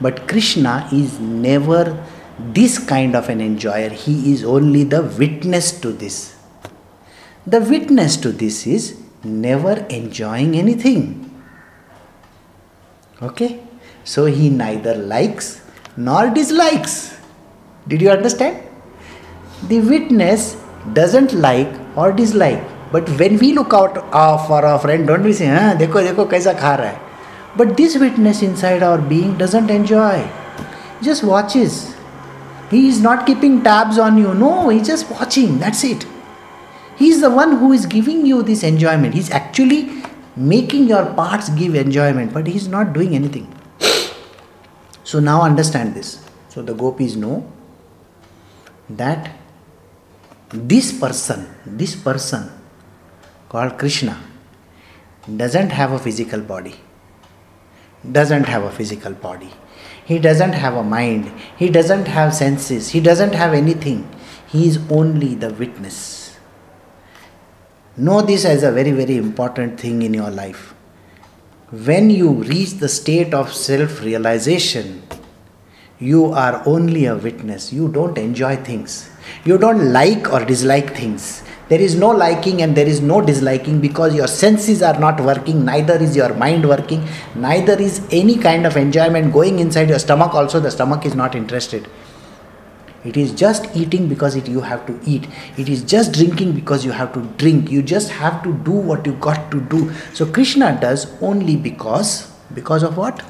but 0.00 0.28
Krishna 0.28 0.88
is 0.92 1.18
never 1.20 2.04
this 2.38 2.78
kind 2.78 3.14
of 3.14 3.28
an 3.28 3.40
enjoyer, 3.40 3.90
he 3.90 4.32
is 4.32 4.44
only 4.44 4.84
the 4.84 5.02
witness 5.02 5.72
to 5.80 5.92
this. 5.92 6.36
The 7.46 7.60
witness 7.60 8.16
to 8.18 8.32
this 8.32 8.66
is 8.66 8.98
never 9.22 9.72
enjoying 9.88 10.56
anything. 10.56 11.42
Okay? 13.20 13.62
So 14.04 14.26
he 14.26 14.48
neither 14.48 14.96
likes 14.96 15.61
nor 15.96 16.30
dislikes. 16.30 17.16
Did 17.88 18.00
you 18.00 18.10
understand? 18.10 18.62
The 19.68 19.80
witness 19.80 20.56
doesn't 20.92 21.32
like 21.34 21.68
or 21.96 22.12
dislike. 22.12 22.62
But 22.90 23.08
when 23.18 23.38
we 23.38 23.52
look 23.52 23.72
out 23.72 23.96
uh, 24.12 24.36
for 24.46 24.64
our 24.64 24.78
friend, 24.78 25.06
don't 25.06 25.22
we 25.22 25.32
say, 25.32 25.46
huh, 25.46 25.76
dekho, 25.76 26.06
dekho, 26.06 26.28
kaisa 26.28 26.54
kha 26.54 26.76
hai. 26.76 27.00
But 27.56 27.76
this 27.76 27.98
witness 27.98 28.42
inside 28.42 28.82
our 28.82 28.98
being 28.98 29.36
doesn't 29.38 29.70
enjoy. 29.70 30.28
Just 31.02 31.24
watches. 31.24 31.94
He 32.70 32.88
is 32.88 33.00
not 33.00 33.26
keeping 33.26 33.62
tabs 33.62 33.98
on 33.98 34.16
you. 34.16 34.34
No, 34.34 34.68
he's 34.70 34.86
just 34.86 35.10
watching. 35.10 35.58
That's 35.58 35.84
it. 35.84 36.06
He 36.96 37.08
is 37.10 37.20
the 37.20 37.30
one 37.30 37.56
who 37.58 37.72
is 37.72 37.86
giving 37.86 38.24
you 38.24 38.42
this 38.42 38.62
enjoyment. 38.62 39.14
He's 39.14 39.30
actually 39.30 40.02
making 40.36 40.88
your 40.88 41.04
parts 41.14 41.50
give 41.50 41.74
enjoyment, 41.74 42.32
but 42.32 42.46
he's 42.46 42.68
not 42.68 42.92
doing 42.92 43.14
anything. 43.14 43.52
So 45.12 45.20
now 45.20 45.42
understand 45.42 45.94
this. 45.94 46.26
So 46.48 46.62
the 46.62 46.72
gopis 46.72 47.16
know 47.16 47.46
that 48.88 49.30
this 50.48 50.90
person, 50.98 51.54
this 51.66 51.94
person 51.94 52.50
called 53.50 53.76
Krishna 53.76 54.18
doesn't 55.36 55.68
have 55.68 55.92
a 55.92 55.98
physical 55.98 56.40
body. 56.40 56.76
Doesn't 58.10 58.44
have 58.44 58.62
a 58.62 58.70
physical 58.70 59.12
body. 59.12 59.50
He 60.06 60.18
doesn't 60.18 60.54
have 60.54 60.76
a 60.76 60.82
mind. 60.82 61.30
He 61.58 61.68
doesn't 61.68 62.06
have 62.06 62.34
senses. 62.34 62.88
He 62.88 63.00
doesn't 63.00 63.34
have 63.34 63.52
anything. 63.52 64.08
He 64.46 64.66
is 64.66 64.80
only 64.88 65.34
the 65.34 65.52
witness. 65.52 66.38
Know 67.98 68.22
this 68.22 68.46
as 68.46 68.62
a 68.62 68.72
very, 68.72 68.92
very 68.92 69.18
important 69.18 69.78
thing 69.78 70.00
in 70.00 70.14
your 70.14 70.30
life. 70.30 70.72
When 71.72 72.10
you 72.10 72.28
reach 72.32 72.72
the 72.80 72.88
state 72.90 73.32
of 73.32 73.50
self 73.54 74.02
realization, 74.02 75.04
you 75.98 76.26
are 76.26 76.62
only 76.66 77.06
a 77.06 77.16
witness. 77.16 77.72
You 77.72 77.88
don't 77.88 78.18
enjoy 78.18 78.56
things. 78.56 79.08
You 79.46 79.56
don't 79.56 79.90
like 79.90 80.30
or 80.30 80.44
dislike 80.44 80.94
things. 80.94 81.42
There 81.70 81.80
is 81.80 81.94
no 81.94 82.10
liking 82.10 82.60
and 82.60 82.76
there 82.76 82.86
is 82.86 83.00
no 83.00 83.22
disliking 83.22 83.80
because 83.80 84.14
your 84.14 84.26
senses 84.26 84.82
are 84.82 84.98
not 85.00 85.18
working, 85.22 85.64
neither 85.64 85.94
is 85.94 86.14
your 86.14 86.34
mind 86.34 86.68
working, 86.68 87.08
neither 87.34 87.80
is 87.80 88.06
any 88.10 88.36
kind 88.36 88.66
of 88.66 88.76
enjoyment 88.76 89.32
going 89.32 89.58
inside 89.58 89.88
your 89.88 89.98
stomach, 89.98 90.34
also, 90.34 90.60
the 90.60 90.70
stomach 90.70 91.06
is 91.06 91.14
not 91.14 91.34
interested. 91.34 91.88
It 93.04 93.16
is 93.16 93.32
just 93.32 93.74
eating 93.74 94.08
because 94.08 94.36
it, 94.36 94.48
you 94.48 94.60
have 94.60 94.86
to 94.86 94.98
eat. 95.04 95.26
It 95.56 95.68
is 95.68 95.82
just 95.82 96.12
drinking 96.12 96.52
because 96.52 96.84
you 96.84 96.92
have 96.92 97.12
to 97.14 97.22
drink. 97.36 97.70
You 97.70 97.82
just 97.82 98.10
have 98.10 98.42
to 98.44 98.52
do 98.52 98.70
what 98.70 99.04
you 99.06 99.14
got 99.14 99.50
to 99.50 99.60
do. 99.60 99.92
So 100.14 100.24
Krishna 100.24 100.78
does 100.80 101.12
only 101.20 101.56
because 101.56 102.30
because 102.54 102.82
of 102.82 102.96
what? 102.96 103.24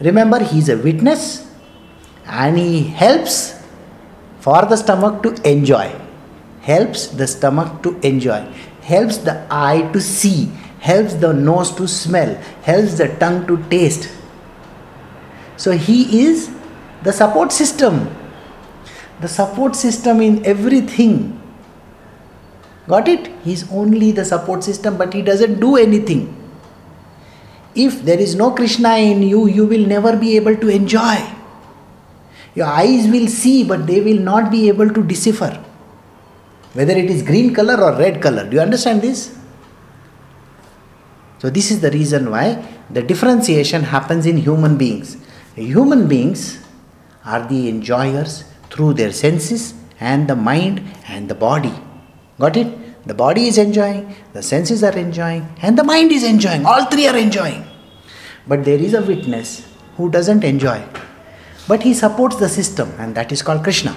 Remember, 0.00 0.42
he 0.42 0.58
is 0.58 0.68
a 0.68 0.76
witness 0.76 1.48
and 2.26 2.58
he 2.58 2.82
helps 2.82 3.62
for 4.40 4.64
the 4.66 4.76
stomach 4.76 5.22
to 5.22 5.48
enjoy 5.48 6.02
helps 6.62 7.08
the 7.08 7.26
stomach 7.26 7.82
to 7.82 7.98
enjoy, 8.06 8.40
helps 8.82 9.18
the 9.18 9.46
eye 9.50 9.82
to 9.92 10.00
see, 10.00 10.50
helps 10.78 11.14
the 11.14 11.32
nose 11.32 11.72
to 11.72 11.86
smell, 11.86 12.34
helps 12.62 12.98
the 12.98 13.08
tongue 13.18 13.46
to 13.46 13.62
taste. 13.68 14.10
So 15.56 15.72
he 15.72 16.26
is 16.26 16.50
the 17.02 17.12
support 17.12 17.52
system. 17.52 18.08
The 19.22 19.28
support 19.28 19.76
system 19.76 20.20
in 20.20 20.44
everything. 20.44 21.40
Got 22.88 23.08
it? 23.08 23.28
He's 23.44 23.70
only 23.72 24.10
the 24.10 24.24
support 24.24 24.64
system, 24.64 24.98
but 24.98 25.14
he 25.14 25.22
doesn't 25.22 25.60
do 25.60 25.76
anything. 25.76 26.36
If 27.74 28.02
there 28.02 28.18
is 28.18 28.34
no 28.34 28.50
Krishna 28.50 28.96
in 28.96 29.22
you, 29.22 29.46
you 29.46 29.64
will 29.64 29.86
never 29.86 30.16
be 30.16 30.36
able 30.36 30.56
to 30.56 30.68
enjoy. 30.68 31.16
Your 32.56 32.66
eyes 32.66 33.06
will 33.06 33.28
see, 33.28 33.62
but 33.64 33.86
they 33.86 34.00
will 34.00 34.18
not 34.18 34.50
be 34.50 34.68
able 34.68 34.90
to 34.90 35.02
decipher 35.02 35.64
whether 36.74 36.92
it 36.92 37.10
is 37.10 37.22
green 37.22 37.54
color 37.54 37.80
or 37.80 37.96
red 37.98 38.20
color. 38.20 38.48
Do 38.48 38.56
you 38.56 38.62
understand 38.62 39.02
this? 39.02 39.38
So, 41.38 41.50
this 41.50 41.70
is 41.70 41.80
the 41.80 41.90
reason 41.90 42.30
why 42.30 42.64
the 42.90 43.02
differentiation 43.02 43.82
happens 43.82 44.26
in 44.26 44.36
human 44.36 44.76
beings. 44.76 45.16
Human 45.54 46.08
beings 46.08 46.58
are 47.24 47.46
the 47.46 47.68
enjoyers 47.68 48.44
through 48.72 48.94
their 48.94 49.12
senses 49.12 49.74
and 50.00 50.28
the 50.28 50.34
mind 50.34 50.82
and 51.06 51.28
the 51.28 51.34
body. 51.34 51.74
Got 52.38 52.56
it? 52.56 53.06
The 53.06 53.14
body 53.14 53.46
is 53.48 53.58
enjoying, 53.58 54.14
the 54.32 54.42
senses 54.42 54.82
are 54.84 54.96
enjoying, 54.96 55.46
and 55.60 55.76
the 55.76 55.84
mind 55.84 56.12
is 56.12 56.22
enjoying. 56.22 56.64
All 56.64 56.84
three 56.86 57.08
are 57.08 57.16
enjoying. 57.16 57.64
But 58.46 58.64
there 58.64 58.78
is 58.78 58.94
a 58.94 59.02
witness 59.02 59.68
who 59.96 60.08
doesn't 60.10 60.44
enjoy, 60.44 60.82
but 61.66 61.82
he 61.82 61.94
supports 61.94 62.36
the 62.36 62.48
system, 62.48 62.92
and 62.98 63.14
that 63.16 63.32
is 63.32 63.42
called 63.42 63.64
Krishna. 63.64 63.96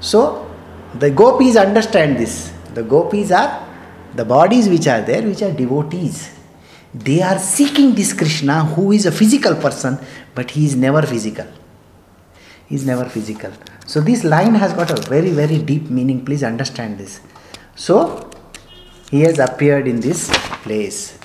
So, 0.00 0.48
the 0.94 1.10
gopis 1.10 1.56
understand 1.56 2.16
this. 2.16 2.52
The 2.74 2.82
gopis 2.82 3.32
are 3.32 3.68
the 4.14 4.24
bodies 4.24 4.68
which 4.68 4.86
are 4.86 5.02
there, 5.02 5.22
which 5.22 5.42
are 5.42 5.52
devotees. 5.52 6.30
They 6.94 7.22
are 7.22 7.40
seeking 7.40 7.96
this 7.96 8.12
Krishna 8.12 8.64
who 8.64 8.92
is 8.92 9.04
a 9.06 9.12
physical 9.12 9.56
person, 9.56 9.98
but 10.34 10.52
he 10.52 10.64
is 10.64 10.76
never 10.76 11.02
physical. 11.02 11.46
Is 12.70 12.86
never 12.86 13.04
physical. 13.04 13.52
So, 13.86 14.00
this 14.00 14.24
line 14.24 14.54
has 14.54 14.72
got 14.72 14.90
a 14.90 15.00
very, 15.08 15.30
very 15.30 15.58
deep 15.58 15.90
meaning. 15.90 16.24
Please 16.24 16.42
understand 16.42 16.98
this. 16.98 17.20
So, 17.76 18.30
he 19.10 19.20
has 19.20 19.38
appeared 19.38 19.86
in 19.86 20.00
this 20.00 20.30
place. 20.62 21.18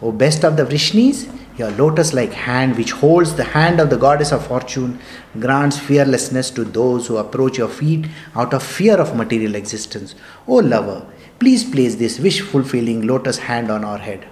O 0.00 0.12
best 0.12 0.44
of 0.44 0.56
the 0.56 0.64
Vrishnis, 0.64 1.28
your 1.58 1.70
lotus 1.72 2.12
like 2.12 2.32
hand, 2.32 2.76
which 2.76 2.92
holds 2.92 3.34
the 3.34 3.44
hand 3.44 3.80
of 3.80 3.90
the 3.90 3.96
goddess 3.96 4.32
of 4.32 4.46
fortune, 4.46 4.98
grants 5.40 5.78
fearlessness 5.78 6.50
to 6.50 6.64
those 6.64 7.06
who 7.06 7.16
approach 7.16 7.58
your 7.58 7.68
feet 7.68 8.06
out 8.34 8.54
of 8.54 8.62
fear 8.62 8.96
of 8.96 9.16
material 9.16 9.54
existence. 9.54 10.14
O 10.46 10.54
lover, 10.54 11.06
please 11.38 11.64
place 11.64 11.96
this 11.96 12.18
wish 12.18 12.40
fulfilling 12.40 13.06
lotus 13.06 13.38
hand 13.38 13.70
on 13.70 13.84
our 13.84 13.98
head. 13.98 14.26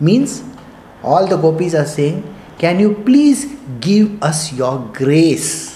Means, 0.00 0.42
all 1.02 1.26
the 1.26 1.36
gopis 1.36 1.74
are 1.74 1.86
saying, 1.86 2.22
Can 2.58 2.80
you 2.80 2.94
please 2.94 3.46
give 3.80 4.22
us 4.22 4.52
your 4.52 4.78
grace? 4.92 5.75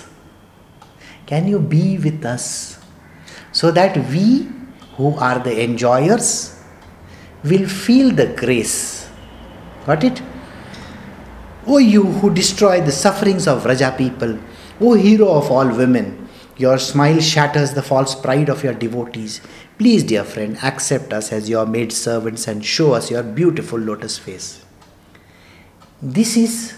Can 1.30 1.46
you 1.46 1.60
be 1.60 1.96
with 1.96 2.24
us? 2.24 2.80
So 3.52 3.70
that 3.70 3.96
we, 4.10 4.48
who 4.96 5.14
are 5.16 5.38
the 5.38 5.62
enjoyers, 5.62 6.60
will 7.44 7.68
feel 7.68 8.10
the 8.10 8.26
grace. 8.26 9.08
Got 9.86 10.02
it? 10.02 10.20
O 11.68 11.78
you 11.78 12.02
who 12.02 12.34
destroy 12.34 12.80
the 12.80 12.90
sufferings 12.90 13.46
of 13.46 13.62
Vraja 13.62 13.96
people, 13.96 14.40
O 14.80 14.94
hero 14.94 15.28
of 15.28 15.52
all 15.52 15.68
women, 15.68 16.28
your 16.56 16.78
smile 16.78 17.20
shatters 17.20 17.74
the 17.74 17.82
false 17.82 18.16
pride 18.16 18.48
of 18.48 18.64
your 18.64 18.74
devotees. 18.74 19.40
Please, 19.78 20.02
dear 20.02 20.24
friend, 20.24 20.58
accept 20.64 21.12
us 21.12 21.32
as 21.32 21.48
your 21.48 21.64
maid 21.64 21.92
servants 21.92 22.48
and 22.48 22.64
show 22.64 22.92
us 22.94 23.08
your 23.08 23.22
beautiful 23.22 23.78
lotus 23.78 24.18
face. 24.18 24.64
This 26.02 26.36
is 26.36 26.74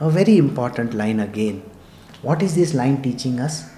a 0.00 0.10
very 0.10 0.36
important 0.36 0.92
line 0.92 1.18
again. 1.18 1.62
What 2.20 2.42
is 2.42 2.54
this 2.54 2.74
line 2.74 3.00
teaching 3.00 3.40
us? 3.40 3.70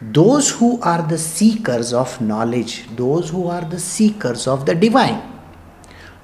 Those 0.00 0.50
who 0.50 0.80
are 0.82 1.02
the 1.02 1.16
seekers 1.16 1.92
of 1.92 2.20
knowledge, 2.20 2.86
those 2.96 3.30
who 3.30 3.48
are 3.48 3.62
the 3.64 3.78
seekers 3.78 4.46
of 4.46 4.66
the 4.66 4.74
divine, 4.74 5.22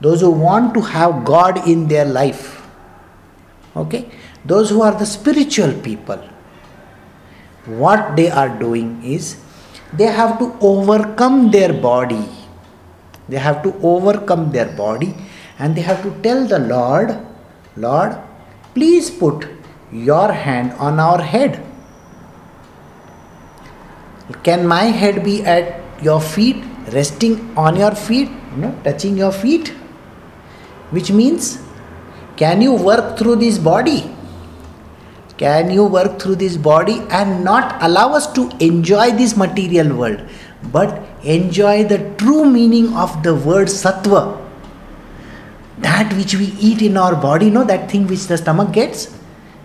those 0.00 0.20
who 0.20 0.30
want 0.30 0.74
to 0.74 0.80
have 0.80 1.24
God 1.24 1.66
in 1.66 1.88
their 1.88 2.04
life, 2.04 2.66
okay, 3.74 4.10
those 4.44 4.68
who 4.68 4.82
are 4.82 4.92
the 4.92 5.06
spiritual 5.06 5.72
people, 5.80 6.18
what 7.66 8.14
they 8.16 8.30
are 8.30 8.58
doing 8.58 9.02
is 9.04 9.36
they 9.92 10.06
have 10.06 10.38
to 10.38 10.54
overcome 10.60 11.50
their 11.50 11.72
body. 11.72 12.28
They 13.28 13.38
have 13.38 13.62
to 13.62 13.74
overcome 13.82 14.50
their 14.50 14.66
body 14.66 15.14
and 15.58 15.76
they 15.76 15.82
have 15.82 16.02
to 16.02 16.10
tell 16.22 16.46
the 16.46 16.58
Lord, 16.58 17.16
Lord, 17.76 18.18
please 18.74 19.10
put 19.10 19.48
your 19.92 20.32
hand 20.32 20.72
on 20.72 20.98
our 20.98 21.22
head. 21.22 21.64
Can 24.42 24.66
my 24.66 24.84
head 24.84 25.24
be 25.24 25.44
at 25.44 25.80
your 26.02 26.20
feet, 26.20 26.64
resting 26.92 27.56
on 27.56 27.76
your 27.76 27.94
feet, 27.94 28.30
you 28.54 28.62
know, 28.62 28.80
touching 28.84 29.16
your 29.16 29.32
feet? 29.32 29.68
Which 30.90 31.10
means, 31.10 31.58
can 32.36 32.60
you 32.60 32.74
work 32.74 33.18
through 33.18 33.36
this 33.36 33.58
body? 33.58 34.14
Can 35.38 35.70
you 35.70 35.84
work 35.84 36.20
through 36.20 36.36
this 36.36 36.56
body 36.56 37.00
and 37.10 37.44
not 37.44 37.82
allow 37.82 38.12
us 38.12 38.30
to 38.32 38.50
enjoy 38.60 39.10
this 39.12 39.36
material 39.36 39.96
world, 39.96 40.22
but 40.70 41.02
enjoy 41.24 41.84
the 41.84 41.98
true 42.16 42.44
meaning 42.44 42.94
of 42.94 43.22
the 43.22 43.34
word 43.34 43.68
sattva? 43.68 44.38
That 45.78 46.12
which 46.12 46.34
we 46.34 46.46
eat 46.60 46.82
in 46.82 46.96
our 46.96 47.16
body, 47.16 47.50
no, 47.50 47.64
that 47.64 47.90
thing 47.90 48.06
which 48.06 48.26
the 48.26 48.38
stomach 48.38 48.72
gets, 48.72 49.16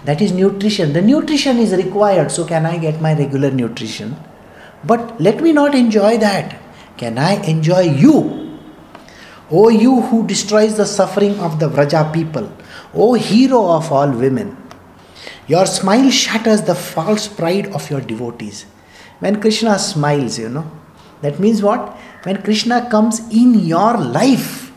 that 0.06 0.22
is 0.22 0.32
nutrition. 0.32 0.94
The 0.94 1.02
nutrition 1.02 1.58
is 1.58 1.74
required, 1.74 2.32
so 2.32 2.46
can 2.46 2.66
I 2.66 2.78
get 2.78 3.02
my 3.02 3.14
regular 3.14 3.52
nutrition? 3.52 4.16
But 4.84 5.20
let 5.20 5.42
me 5.42 5.52
not 5.52 5.76
enjoy 5.76 6.18
that. 6.18 6.60
Can 6.98 7.18
I 7.18 7.36
enjoy 7.44 7.82
you? 7.82 8.60
O 9.50 9.70
you 9.70 10.02
who 10.02 10.28
destroys 10.28 10.76
the 10.76 10.86
suffering 10.86 11.40
of 11.40 11.60
the 11.60 11.70
Vraja 11.70 12.14
people, 12.14 12.52
O 12.94 13.14
hero 13.14 13.66
of 13.72 13.92
all 13.92 14.12
women, 14.12 14.58
your 15.48 15.66
smile 15.66 16.10
shatters 16.10 16.64
the 16.64 16.76
false 16.76 17.28
pride 17.28 17.68
of 17.68 17.90
your 17.90 18.02
devotees. 18.02 18.66
When 19.20 19.40
Krishna 19.40 19.80
smiles, 19.80 20.38
you 20.38 20.50
know, 20.50 20.70
that 21.22 21.40
means 21.40 21.64
what? 21.64 21.96
When 22.24 22.42
Krishna 22.42 22.90
comes 22.90 23.20
in 23.32 23.54
your 23.54 23.98
life, 23.98 24.72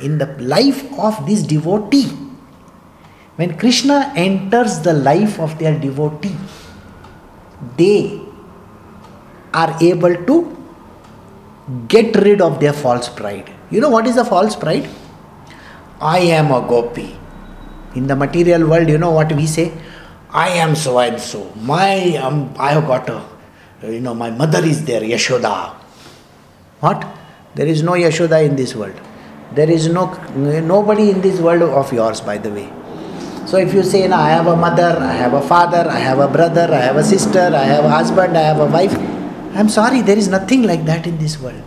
in 0.00 0.16
the 0.16 0.26
life 0.38 0.90
of 0.98 1.26
this 1.26 1.42
devotee, 1.42 2.08
when 3.36 3.58
Krishna 3.58 4.12
enters 4.16 4.80
the 4.80 4.94
life 4.94 5.38
of 5.38 5.58
their 5.58 5.78
devotee, 5.78 6.34
they 7.76 8.21
are 9.54 9.76
able 9.80 10.14
to 10.26 10.56
get 11.88 12.16
rid 12.16 12.40
of 12.40 12.60
their 12.60 12.72
false 12.72 13.08
pride. 13.08 13.50
You 13.70 13.80
know 13.80 13.90
what 13.90 14.06
is 14.06 14.16
the 14.16 14.24
false 14.24 14.56
pride? 14.56 14.88
I 16.00 16.18
am 16.18 16.50
a 16.50 16.60
gopi. 16.66 17.16
In 17.94 18.06
the 18.06 18.16
material 18.16 18.68
world, 18.68 18.88
you 18.88 18.98
know 18.98 19.10
what 19.10 19.32
we 19.32 19.46
say? 19.46 19.72
I 20.30 20.48
am 20.48 20.74
so 20.74 20.98
and 20.98 21.20
so. 21.20 21.52
My, 21.60 22.16
um, 22.16 22.54
I 22.58 22.72
have 22.72 22.86
got 22.86 23.08
a, 23.08 23.22
you 23.82 24.00
know, 24.00 24.14
my 24.14 24.30
mother 24.30 24.64
is 24.64 24.84
there, 24.84 25.02
Yashoda. 25.02 25.74
What? 26.80 27.06
There 27.54 27.66
is 27.66 27.82
no 27.82 27.92
Yashoda 27.92 28.44
in 28.44 28.56
this 28.56 28.74
world. 28.74 28.98
There 29.54 29.70
is 29.70 29.88
no 29.88 30.06
nobody 30.62 31.10
in 31.10 31.20
this 31.20 31.38
world 31.38 31.62
of 31.62 31.92
yours, 31.92 32.22
by 32.22 32.38
the 32.38 32.50
way. 32.50 32.72
So 33.46 33.58
if 33.58 33.74
you 33.74 33.82
say, 33.82 34.08
no, 34.08 34.16
I 34.16 34.30
have 34.30 34.46
a 34.46 34.56
mother, 34.56 34.96
I 34.98 35.12
have 35.12 35.34
a 35.34 35.42
father, 35.42 35.86
I 35.88 35.98
have 35.98 36.18
a 36.20 36.28
brother, 36.28 36.68
I 36.72 36.78
have 36.78 36.96
a 36.96 37.04
sister, 37.04 37.52
I 37.54 37.64
have 37.64 37.84
a 37.84 37.90
husband, 37.90 38.38
I 38.38 38.40
have 38.40 38.60
a 38.60 38.66
wife, 38.66 38.94
I'm 39.54 39.68
sorry, 39.68 40.00
there 40.00 40.16
is 40.16 40.28
nothing 40.28 40.62
like 40.62 40.84
that 40.86 41.06
in 41.06 41.18
this 41.18 41.38
world. 41.40 41.62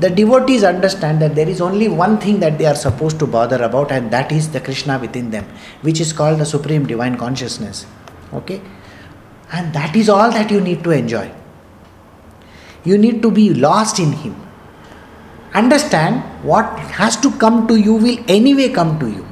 The 0.00 0.10
devotees 0.10 0.64
understand 0.64 1.20
that 1.22 1.34
there 1.34 1.48
is 1.48 1.60
only 1.60 1.88
one 1.88 2.18
thing 2.18 2.40
that 2.40 2.58
they 2.58 2.66
are 2.66 2.74
supposed 2.74 3.18
to 3.20 3.26
bother 3.26 3.62
about, 3.62 3.92
and 3.92 4.10
that 4.10 4.32
is 4.32 4.50
the 4.50 4.60
Krishna 4.60 4.98
within 4.98 5.30
them, 5.30 5.44
which 5.82 6.00
is 6.00 6.12
called 6.12 6.40
the 6.40 6.44
Supreme 6.46 6.86
Divine 6.86 7.16
Consciousness. 7.16 7.86
Okay? 8.32 8.60
And 9.52 9.72
that 9.74 9.94
is 9.94 10.08
all 10.08 10.30
that 10.30 10.50
you 10.50 10.60
need 10.60 10.82
to 10.84 10.90
enjoy. 10.90 11.30
You 12.84 12.98
need 12.98 13.22
to 13.22 13.30
be 13.30 13.54
lost 13.54 13.98
in 13.98 14.12
Him. 14.12 14.34
Understand 15.54 16.22
what 16.42 16.78
has 16.78 17.16
to 17.18 17.30
come 17.38 17.66
to 17.68 17.76
you 17.76 17.94
will 17.94 18.18
anyway 18.28 18.70
come 18.70 18.98
to 18.98 19.08
you. 19.08 19.26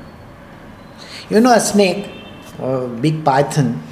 You 1.31 1.41
know, 1.41 1.53
a 1.53 1.61
snake, 1.61 2.11
a 2.59 2.87
big 2.87 3.25
python, 3.25 3.83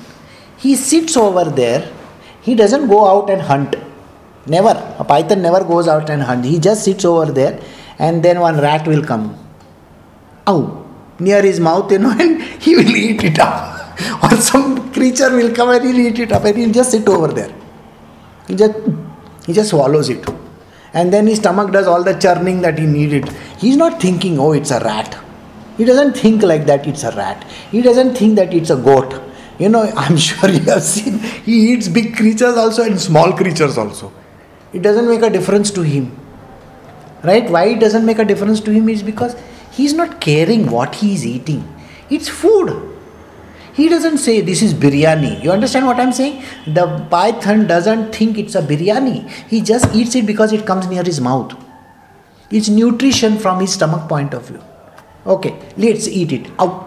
he 0.59 0.77
sits 0.77 1.17
over 1.17 1.45
there, 1.45 1.91
he 2.43 2.55
doesn't 2.55 2.89
go 2.89 3.07
out 3.07 3.31
and 3.31 3.41
hunt 3.41 3.77
Never. 4.49 4.95
A 4.99 5.05
python 5.05 5.43
never 5.43 5.63
goes 5.63 5.89
out 5.89 6.09
and 6.09 6.23
hunt. 6.23 6.45
He 6.45 6.59
just 6.59 6.85
sits 6.85 7.05
over 7.05 7.31
there 7.31 7.61
and 7.99 8.23
then 8.23 8.41
one 8.41 8.59
rat 8.59 8.87
will 8.87 9.05
come. 9.05 9.37
Ow! 10.47 10.85
Near 11.19 11.43
his 11.43 11.61
mouth, 11.61 11.91
you 11.93 11.99
know, 11.99 12.11
and 12.19 12.43
he 12.63 12.77
will 12.77 12.97
eat 12.97 13.23
it 13.25 13.39
up. 13.39 13.77
or 14.23 14.37
some 14.37 14.93
creature 14.93 15.31
will 15.35 15.55
come 15.55 15.71
and 15.71 15.85
he'll 15.85 16.07
eat 16.07 16.19
it 16.19 16.33
up 16.33 16.45
and 16.45 16.57
he'll 16.57 16.73
just 16.73 16.93
sit 16.93 17.09
over 17.09 17.29
there. 17.29 17.55
He 18.47 18.55
just 18.55 18.75
he 19.47 19.53
just 19.53 19.71
swallows 19.71 20.09
it. 20.09 20.27
And 20.95 21.13
then 21.13 21.27
his 21.27 21.39
stomach 21.39 21.71
does 21.71 21.87
all 21.87 22.03
the 22.03 22.15
churning 22.15 22.63
that 22.63 22.79
he 22.79 22.87
needed. 22.87 23.29
He's 23.59 23.77
not 23.77 24.01
thinking, 24.01 24.39
oh, 24.39 24.53
it's 24.53 24.71
a 24.71 24.81
rat. 24.81 25.19
He 25.77 25.85
doesn't 25.85 26.17
think 26.17 26.43
like 26.43 26.65
that 26.67 26.87
it's 26.87 27.05
a 27.05 27.11
rat. 27.13 27.45
He 27.71 27.83
doesn't 27.83 28.15
think 28.15 28.37
that 28.37 28.55
it's 28.55 28.71
a 28.71 28.77
goat. 28.77 29.21
You 29.59 29.69
know, 29.69 29.83
I'm 29.97 30.17
sure 30.17 30.49
you 30.49 30.61
have 30.61 30.83
seen, 30.83 31.19
he 31.19 31.73
eats 31.73 31.89
big 31.89 32.17
creatures 32.17 32.57
also 32.57 32.85
and 32.85 32.99
small 32.99 33.33
creatures 33.33 33.77
also 33.77 34.13
it 34.73 34.83
doesn't 34.83 35.09
make 35.09 35.23
a 35.23 35.31
difference 35.31 35.71
to 35.73 35.83
him. 35.83 36.17
Right? 37.23 37.49
Why 37.51 37.65
it 37.67 37.81
doesn't 37.81 38.05
make 38.05 38.19
a 38.19 38.25
difference 38.25 38.61
to 38.61 38.71
him 38.71 38.89
is 38.89 39.03
because 39.03 39.37
he's 39.73 39.93
not 39.93 40.21
caring 40.21 40.71
what 40.71 40.95
he 40.97 41.15
is 41.15 41.27
eating. 41.27 41.65
It's 42.11 42.29
food. 42.29 42.85
He 43.75 43.89
doesn't 43.89 44.19
say 44.19 44.41
this 44.41 44.61
is 44.63 44.75
biryani. 44.75 45.43
You 45.43 45.53
understand 45.53 45.87
what 45.87 46.01
i'm 46.01 46.13
saying? 46.13 46.43
The 46.67 47.07
python 47.11 47.67
doesn't 47.67 48.15
think 48.15 48.37
it's 48.37 48.55
a 48.55 48.63
biryani. 48.63 49.29
He 49.49 49.61
just 49.61 49.95
eats 49.95 50.15
it 50.17 50.27
because 50.27 50.53
it 50.53 50.67
comes 50.67 50.89
near 50.89 51.05
his 51.05 51.21
mouth. 51.21 51.55
It's 52.51 52.69
nutrition 52.69 53.39
from 53.39 53.61
his 53.61 53.73
stomach 53.75 54.09
point 54.09 54.35
of 54.35 54.49
view. 54.49 54.63
Okay 55.27 55.55
let's 55.77 56.09
eat 56.09 56.33
it. 56.33 56.51
Out. 56.59 56.87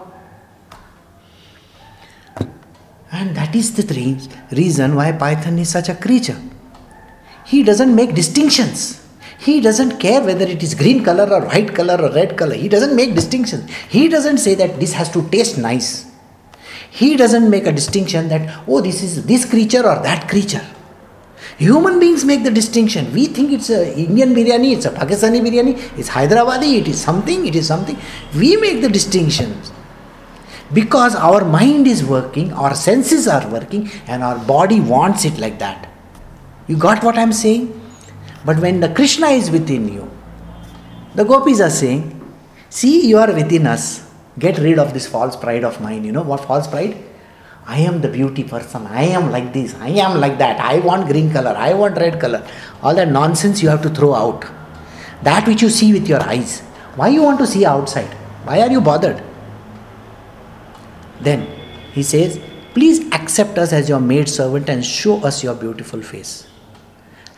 And 3.10 3.34
that 3.36 3.54
is 3.54 3.74
the 3.74 3.84
reason 4.50 4.94
why 4.96 5.12
python 5.12 5.58
is 5.58 5.70
such 5.70 5.88
a 5.88 5.94
creature 5.94 6.40
he 7.52 7.62
doesn't 7.62 7.94
make 7.94 8.14
distinctions. 8.14 8.80
He 9.38 9.60
doesn't 9.60 9.98
care 9.98 10.22
whether 10.22 10.46
it 10.46 10.62
is 10.62 10.74
green 10.74 11.04
color 11.04 11.26
or 11.36 11.42
white 11.48 11.74
color 11.74 11.96
or 12.04 12.10
red 12.10 12.38
color. 12.38 12.54
He 12.54 12.68
doesn't 12.74 12.96
make 12.96 13.14
distinctions. 13.14 13.70
He 13.90 14.08
doesn't 14.08 14.38
say 14.38 14.54
that 14.54 14.80
this 14.80 14.94
has 14.94 15.10
to 15.12 15.28
taste 15.28 15.58
nice. 15.58 16.06
He 16.90 17.14
doesn't 17.14 17.50
make 17.50 17.66
a 17.66 17.72
distinction 17.72 18.28
that, 18.28 18.64
oh, 18.66 18.80
this 18.80 19.02
is 19.02 19.26
this 19.26 19.44
creature 19.44 19.84
or 19.86 19.96
that 20.08 20.30
creature. 20.30 20.64
Human 21.58 22.00
beings 22.00 22.24
make 22.24 22.42
the 22.42 22.50
distinction. 22.50 23.12
We 23.12 23.26
think 23.26 23.52
it's 23.52 23.68
a 23.68 23.98
Indian 23.98 24.34
biryani, 24.34 24.72
it's 24.76 24.86
a 24.86 24.90
Pakistani 24.90 25.42
biryani, 25.46 25.98
it's 25.98 26.08
Hyderabadi, 26.08 26.80
it 26.80 26.88
is 26.88 26.98
something, 26.98 27.46
it 27.46 27.54
is 27.54 27.66
something. 27.66 27.98
We 28.34 28.56
make 28.56 28.80
the 28.80 28.88
distinctions 28.88 29.72
because 30.72 31.14
our 31.14 31.44
mind 31.44 31.86
is 31.86 32.02
working, 32.02 32.52
our 32.54 32.74
senses 32.74 33.28
are 33.28 33.46
working, 33.50 33.90
and 34.06 34.22
our 34.22 34.38
body 34.38 34.80
wants 34.80 35.26
it 35.26 35.38
like 35.38 35.58
that. 35.58 35.91
You 36.68 36.76
got 36.76 37.02
what 37.02 37.18
I'm 37.18 37.32
saying? 37.32 37.80
But 38.44 38.58
when 38.58 38.80
the 38.80 38.88
Krishna 38.88 39.28
is 39.28 39.50
within 39.50 39.92
you, 39.92 40.10
the 41.14 41.24
gopis 41.24 41.60
are 41.60 41.70
saying, 41.70 42.18
See, 42.70 43.06
you 43.06 43.18
are 43.18 43.32
within 43.32 43.66
us. 43.66 44.08
Get 44.38 44.58
rid 44.58 44.78
of 44.78 44.94
this 44.94 45.06
false 45.06 45.36
pride 45.36 45.64
of 45.64 45.80
mine. 45.80 46.04
You 46.04 46.12
know 46.12 46.22
what 46.22 46.44
false 46.44 46.66
pride? 46.66 46.96
I 47.66 47.80
am 47.80 48.00
the 48.00 48.08
beauty 48.08 48.44
person. 48.44 48.86
I 48.86 49.02
am 49.02 49.30
like 49.30 49.52
this. 49.52 49.74
I 49.74 49.88
am 49.88 50.20
like 50.20 50.38
that. 50.38 50.58
I 50.60 50.78
want 50.78 51.08
green 51.08 51.30
color. 51.30 51.54
I 51.56 51.74
want 51.74 51.98
red 51.98 52.18
color. 52.18 52.46
All 52.82 52.94
that 52.94 53.08
nonsense 53.08 53.62
you 53.62 53.68
have 53.68 53.82
to 53.82 53.90
throw 53.90 54.14
out. 54.14 54.46
That 55.22 55.46
which 55.46 55.62
you 55.62 55.68
see 55.68 55.92
with 55.92 56.08
your 56.08 56.22
eyes. 56.22 56.60
Why 56.96 57.08
you 57.08 57.22
want 57.22 57.38
to 57.40 57.46
see 57.46 57.66
outside? 57.66 58.12
Why 58.44 58.60
are 58.60 58.70
you 58.70 58.80
bothered? 58.80 59.22
Then 61.20 61.46
he 61.92 62.02
says, 62.02 62.40
Please 62.72 63.06
accept 63.12 63.58
us 63.58 63.72
as 63.72 63.88
your 63.88 64.00
maid 64.00 64.28
servant 64.28 64.70
and 64.70 64.84
show 64.84 65.22
us 65.22 65.44
your 65.44 65.54
beautiful 65.54 66.00
face 66.00 66.48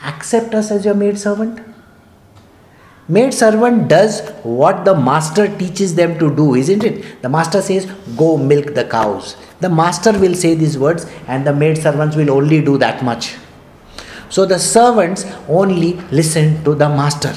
accept 0.05 0.55
us 0.55 0.71
as 0.71 0.85
your 0.85 0.95
maid 0.95 1.19
servant? 1.19 1.61
Maid 3.07 3.35
servant 3.35 3.89
does 3.89 4.27
what 4.43 4.85
the 4.85 4.95
master 4.95 5.47
teaches 5.59 5.95
them 5.95 6.19
to 6.19 6.35
do, 6.35 6.55
isn't 6.55 6.83
it? 6.83 7.21
The 7.23 7.29
master 7.29 7.61
says, 7.61 7.85
Go 8.17 8.37
milk 8.39 8.75
the 8.75 8.85
cows. 8.85 9.37
The 9.61 9.69
master 9.69 10.19
will 10.19 10.35
say 10.35 10.55
these 10.55 10.79
words, 10.79 11.07
and 11.27 11.47
the 11.47 11.53
maid 11.53 11.79
servants 11.79 12.17
will 12.17 12.31
only 12.31 12.63
do 12.63 12.79
that 12.79 13.05
much. 13.05 13.35
So 14.31 14.47
the 14.47 14.59
servants 14.59 15.27
only 15.49 15.93
listen 16.11 16.65
to 16.65 16.75
the 16.75 16.89
master. 16.89 17.35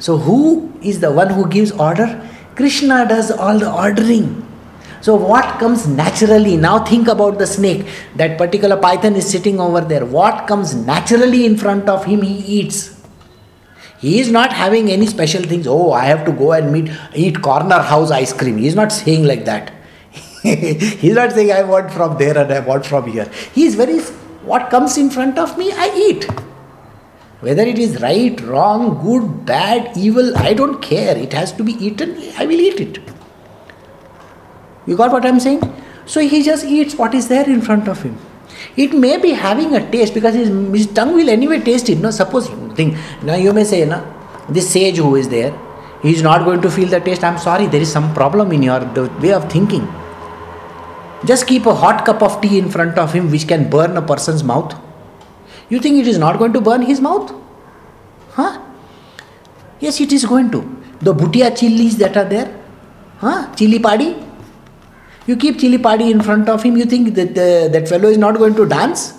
So, 0.00 0.16
who 0.16 0.72
is 0.80 1.00
the 1.00 1.10
one 1.12 1.28
who 1.28 1.48
gives 1.48 1.72
order? 1.72 2.26
Krishna 2.54 3.06
does 3.06 3.30
all 3.30 3.58
the 3.58 3.70
ordering. 3.70 4.47
So, 5.00 5.14
what 5.14 5.58
comes 5.58 5.86
naturally? 5.86 6.56
Now, 6.56 6.84
think 6.84 7.08
about 7.08 7.38
the 7.38 7.46
snake. 7.46 7.86
That 8.16 8.36
particular 8.36 8.76
python 8.76 9.14
is 9.16 9.30
sitting 9.30 9.60
over 9.60 9.80
there. 9.80 10.04
What 10.04 10.46
comes 10.46 10.74
naturally 10.74 11.46
in 11.46 11.56
front 11.56 11.88
of 11.88 12.04
him, 12.04 12.22
he 12.22 12.38
eats. 12.60 12.98
He 13.98 14.20
is 14.20 14.30
not 14.30 14.52
having 14.52 14.90
any 14.90 15.06
special 15.06 15.42
things. 15.42 15.66
Oh, 15.66 15.92
I 15.92 16.04
have 16.04 16.24
to 16.24 16.32
go 16.32 16.52
and 16.52 16.72
meet, 16.72 16.90
eat 17.14 17.42
corner 17.42 17.80
house 17.80 18.10
ice 18.10 18.32
cream. 18.32 18.58
He 18.58 18.68
is 18.68 18.76
not 18.76 18.92
saying 18.92 19.24
like 19.24 19.44
that. 19.44 19.72
he 20.42 21.08
is 21.08 21.16
not 21.16 21.32
saying, 21.32 21.50
I 21.52 21.62
want 21.62 21.90
from 21.90 22.16
there 22.16 22.38
and 22.38 22.52
I 22.52 22.60
want 22.60 22.86
from 22.86 23.10
here. 23.10 23.28
He 23.54 23.66
is 23.66 23.74
very, 23.74 23.98
what 24.42 24.70
comes 24.70 24.96
in 24.96 25.10
front 25.10 25.36
of 25.38 25.58
me, 25.58 25.72
I 25.72 25.92
eat. 25.96 26.24
Whether 27.40 27.62
it 27.62 27.78
is 27.78 28.00
right, 28.00 28.40
wrong, 28.42 29.00
good, 29.02 29.44
bad, 29.44 29.96
evil, 29.96 30.36
I 30.36 30.54
don't 30.54 30.80
care. 30.80 31.16
It 31.16 31.32
has 31.32 31.52
to 31.52 31.64
be 31.64 31.72
eaten, 31.72 32.16
I 32.36 32.46
will 32.46 32.60
eat 32.60 32.80
it. 32.80 33.17
You 34.88 34.96
got 34.96 35.12
what 35.12 35.24
I'm 35.26 35.38
saying? 35.38 35.62
So 36.06 36.20
he 36.20 36.42
just 36.42 36.64
eats 36.64 36.94
what 36.96 37.14
is 37.14 37.28
there 37.28 37.48
in 37.48 37.60
front 37.60 37.88
of 37.88 38.02
him. 38.02 38.18
It 38.74 38.94
may 38.94 39.18
be 39.18 39.30
having 39.30 39.74
a 39.74 39.90
taste 39.90 40.14
because 40.14 40.34
his, 40.34 40.48
his 40.74 40.86
tongue 40.86 41.14
will 41.14 41.28
anyway 41.28 41.60
taste 41.60 41.90
it. 41.90 41.98
No, 41.98 42.10
suppose 42.10 42.48
think 42.74 42.96
now 43.22 43.34
you 43.34 43.52
may 43.52 43.64
say, 43.64 43.84
no, 43.84 44.02
this 44.48 44.70
sage 44.70 44.96
who 44.96 45.14
is 45.16 45.28
there, 45.28 45.52
he 46.02 46.12
is 46.14 46.22
not 46.22 46.44
going 46.44 46.62
to 46.62 46.70
feel 46.70 46.88
the 46.88 47.00
taste. 47.00 47.22
I'm 47.22 47.38
sorry, 47.38 47.66
there 47.66 47.82
is 47.82 47.92
some 47.92 48.14
problem 48.14 48.50
in 48.52 48.62
your 48.62 48.80
way 49.20 49.32
of 49.32 49.50
thinking. 49.52 49.86
Just 51.26 51.46
keep 51.46 51.66
a 51.66 51.74
hot 51.74 52.06
cup 52.06 52.22
of 52.22 52.40
tea 52.40 52.58
in 52.58 52.70
front 52.70 52.96
of 52.96 53.12
him 53.12 53.30
which 53.30 53.46
can 53.46 53.68
burn 53.68 53.96
a 53.96 54.02
person's 54.02 54.42
mouth. 54.42 54.74
You 55.68 55.80
think 55.80 55.98
it 55.98 56.06
is 56.06 56.16
not 56.16 56.38
going 56.38 56.54
to 56.54 56.60
burn 56.62 56.82
his 56.82 57.00
mouth? 57.00 57.34
Huh? 58.30 58.62
Yes, 59.80 60.00
it 60.00 60.12
is 60.12 60.24
going 60.24 60.50
to. 60.52 60.60
The 61.00 61.12
bhutia 61.12 61.54
chilies 61.54 61.98
that 61.98 62.16
are 62.16 62.24
there, 62.24 62.56
huh? 63.18 63.54
Chili 63.54 63.78
padi, 63.78 64.16
you 65.28 65.36
keep 65.36 65.58
chili 65.58 65.78
padi 65.78 66.10
in 66.10 66.22
front 66.22 66.48
of 66.48 66.62
him, 66.62 66.76
you 66.76 66.86
think 66.86 67.14
that 67.14 67.34
the, 67.34 67.68
that 67.70 67.88
fellow 67.88 68.08
is 68.08 68.18
not 68.18 68.36
going 68.38 68.54
to 68.54 68.66
dance? 68.66 69.12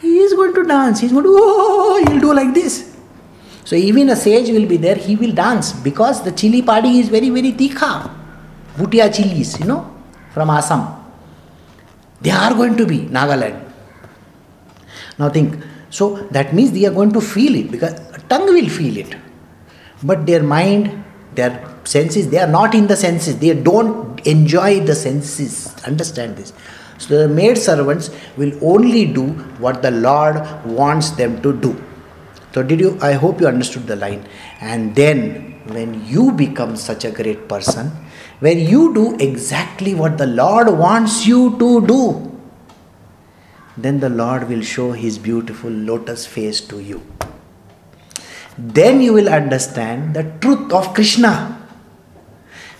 He 0.00 0.18
is 0.18 0.34
going 0.34 0.54
to 0.54 0.64
dance. 0.64 1.00
He's 1.00 1.12
going 1.12 1.24
to, 1.24 1.32
oh, 1.32 2.04
he'll 2.06 2.20
do 2.20 2.34
like 2.34 2.52
this. 2.52 2.94
So 3.64 3.74
even 3.74 4.10
a 4.10 4.16
sage 4.16 4.50
will 4.50 4.66
be 4.66 4.76
there, 4.76 4.94
he 4.94 5.16
will 5.16 5.32
dance 5.32 5.72
because 5.72 6.22
the 6.22 6.30
chili 6.30 6.62
padi 6.62 7.00
is 7.00 7.08
very, 7.08 7.30
very 7.30 7.52
tikha. 7.52 8.10
Bhutia 8.76 9.12
chilies, 9.12 9.58
you 9.58 9.66
know, 9.66 9.92
from 10.32 10.50
Assam. 10.50 10.86
They 12.20 12.30
are 12.30 12.54
going 12.54 12.76
to 12.76 12.86
be 12.86 12.98
Nagaland. 12.98 13.62
Now 15.18 15.30
think, 15.30 15.56
so 15.88 16.16
that 16.30 16.54
means 16.54 16.72
they 16.72 16.84
are 16.84 16.92
going 16.92 17.12
to 17.12 17.20
feel 17.20 17.54
it 17.54 17.70
because 17.70 17.98
tongue 18.28 18.46
will 18.46 18.68
feel 18.68 18.98
it. 18.98 19.16
But 20.02 20.26
their 20.26 20.42
mind, 20.42 21.04
their 21.34 21.75
senses, 21.86 22.28
they 22.30 22.38
are 22.38 22.46
not 22.48 22.74
in 22.74 22.86
the 22.86 22.96
senses. 22.96 23.38
They 23.38 23.54
don't 23.54 24.26
enjoy 24.26 24.80
the 24.80 24.94
senses. 24.94 25.74
Understand 25.84 26.36
this. 26.36 26.52
So 26.98 27.18
the 27.18 27.28
maid 27.28 27.58
servants 27.58 28.10
will 28.36 28.52
only 28.62 29.06
do 29.06 29.26
what 29.64 29.82
the 29.82 29.90
Lord 29.90 30.36
wants 30.64 31.10
them 31.10 31.40
to 31.42 31.52
do. 31.52 31.82
So 32.54 32.62
did 32.62 32.80
you 32.80 32.98
I 33.02 33.12
hope 33.12 33.40
you 33.40 33.46
understood 33.46 33.86
the 33.86 33.96
line. 33.96 34.26
And 34.60 34.94
then 34.94 35.60
when 35.66 36.06
you 36.06 36.32
become 36.32 36.76
such 36.76 37.04
a 37.04 37.10
great 37.10 37.48
person, 37.48 37.90
when 38.40 38.58
you 38.58 38.94
do 38.94 39.16
exactly 39.16 39.94
what 39.94 40.16
the 40.16 40.26
Lord 40.26 40.68
wants 40.78 41.26
you 41.26 41.58
to 41.58 41.86
do, 41.86 42.32
then 43.76 44.00
the 44.00 44.08
Lord 44.08 44.48
will 44.48 44.62
show 44.62 44.92
his 44.92 45.18
beautiful 45.18 45.70
lotus 45.70 46.26
face 46.26 46.62
to 46.62 46.80
you. 46.80 47.02
Then 48.56 49.02
you 49.02 49.12
will 49.12 49.28
understand 49.28 50.14
the 50.14 50.24
truth 50.40 50.72
of 50.72 50.94
Krishna 50.94 51.55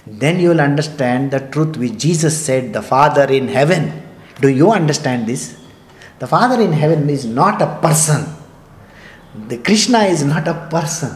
then 0.06 0.38
you 0.38 0.50
will 0.50 0.60
understand 0.60 1.32
the 1.32 1.40
truth 1.40 1.76
which 1.76 1.98
Jesus 1.98 2.40
said, 2.44 2.72
the 2.72 2.82
Father 2.82 3.24
in 3.24 3.48
heaven. 3.48 4.02
Do 4.40 4.48
you 4.48 4.70
understand 4.70 5.26
this? 5.26 5.58
The 6.20 6.26
Father 6.26 6.62
in 6.62 6.72
heaven 6.72 7.10
is 7.10 7.24
not 7.24 7.60
a 7.60 7.78
person. 7.80 8.32
The 9.48 9.58
Krishna 9.58 10.00
is 10.04 10.24
not 10.24 10.46
a 10.46 10.54
person. 10.70 11.14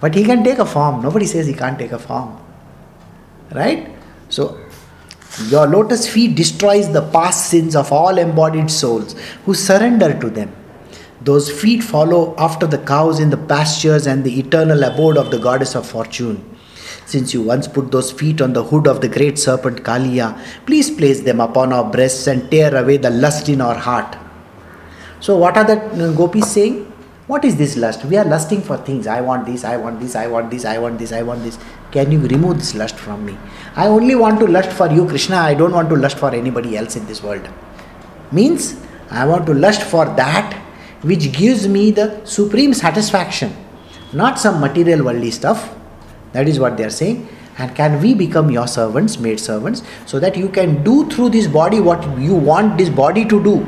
But 0.00 0.14
he 0.14 0.24
can 0.24 0.42
take 0.42 0.58
a 0.58 0.66
form. 0.66 1.02
Nobody 1.02 1.26
says 1.26 1.46
he 1.46 1.54
can't 1.54 1.78
take 1.78 1.92
a 1.92 1.98
form. 1.98 2.38
Right? 3.52 3.94
So 4.28 4.58
your 5.46 5.66
lotus 5.66 6.08
feet 6.08 6.36
destroys 6.36 6.92
the 6.92 7.08
past 7.10 7.46
sins 7.46 7.76
of 7.76 7.92
all 7.92 8.18
embodied 8.18 8.70
souls 8.70 9.14
who 9.44 9.54
surrender 9.54 10.18
to 10.20 10.28
them. 10.28 10.54
Those 11.20 11.50
feet 11.50 11.82
follow 11.82 12.34
after 12.36 12.66
the 12.66 12.78
cows 12.78 13.20
in 13.20 13.30
the 13.30 13.36
pastures 13.36 14.06
and 14.06 14.24
the 14.24 14.38
eternal 14.38 14.82
abode 14.82 15.16
of 15.16 15.30
the 15.30 15.38
goddess 15.38 15.74
of 15.74 15.86
fortune. 15.86 16.57
Since 17.08 17.32
you 17.32 17.40
once 17.40 17.66
put 17.66 17.90
those 17.90 18.12
feet 18.12 18.42
on 18.42 18.52
the 18.52 18.62
hood 18.62 18.86
of 18.86 19.00
the 19.00 19.08
great 19.08 19.38
serpent 19.38 19.82
Kaliya, 19.82 20.38
please 20.66 20.90
place 20.90 21.22
them 21.22 21.40
upon 21.40 21.72
our 21.72 21.90
breasts 21.90 22.26
and 22.26 22.50
tear 22.50 22.76
away 22.76 22.98
the 22.98 23.08
lust 23.08 23.48
in 23.48 23.62
our 23.62 23.76
heart. 23.76 24.14
So, 25.18 25.38
what 25.38 25.56
are 25.56 25.64
the 25.64 25.78
uh, 25.80 26.12
gopis 26.12 26.52
saying? 26.52 26.84
What 27.26 27.46
is 27.46 27.56
this 27.56 27.78
lust? 27.78 28.04
We 28.04 28.18
are 28.18 28.26
lusting 28.26 28.60
for 28.60 28.76
things. 28.76 29.06
I 29.06 29.22
want 29.22 29.46
this, 29.46 29.64
I 29.64 29.78
want 29.78 30.00
this, 30.00 30.16
I 30.16 30.26
want 30.26 30.50
this, 30.50 30.66
I 30.66 30.76
want 30.76 30.98
this, 30.98 31.12
I 31.12 31.22
want 31.22 31.42
this. 31.44 31.58
Can 31.92 32.12
you 32.12 32.18
remove 32.18 32.58
this 32.58 32.74
lust 32.74 32.96
from 32.96 33.24
me? 33.24 33.38
I 33.74 33.86
only 33.86 34.14
want 34.14 34.38
to 34.40 34.46
lust 34.46 34.70
for 34.70 34.90
you, 34.90 35.06
Krishna. 35.06 35.36
I 35.36 35.54
don't 35.54 35.72
want 35.72 35.88
to 35.88 35.96
lust 35.96 36.18
for 36.18 36.34
anybody 36.34 36.76
else 36.76 36.94
in 36.94 37.06
this 37.06 37.22
world. 37.22 37.48
Means, 38.32 38.78
I 39.10 39.24
want 39.24 39.46
to 39.46 39.54
lust 39.54 39.82
for 39.82 40.04
that 40.04 40.52
which 41.00 41.32
gives 41.32 41.66
me 41.66 41.90
the 41.90 42.22
supreme 42.26 42.74
satisfaction, 42.74 43.56
not 44.12 44.38
some 44.38 44.60
material 44.60 45.02
worldly 45.06 45.30
stuff 45.30 45.74
that 46.32 46.48
is 46.48 46.58
what 46.58 46.76
they 46.76 46.84
are 46.84 46.90
saying. 46.90 47.28
And 47.58 47.74
can 47.74 48.00
we 48.00 48.14
become 48.14 48.50
your 48.50 48.68
servants, 48.68 49.18
maid 49.18 49.40
servants, 49.40 49.82
so 50.06 50.20
that 50.20 50.36
you 50.36 50.48
can 50.48 50.84
do 50.84 51.08
through 51.08 51.30
this 51.30 51.46
body 51.46 51.80
what 51.80 52.18
you 52.18 52.34
want 52.34 52.78
this 52.78 52.88
body 52.88 53.24
to 53.24 53.42
do? 53.42 53.66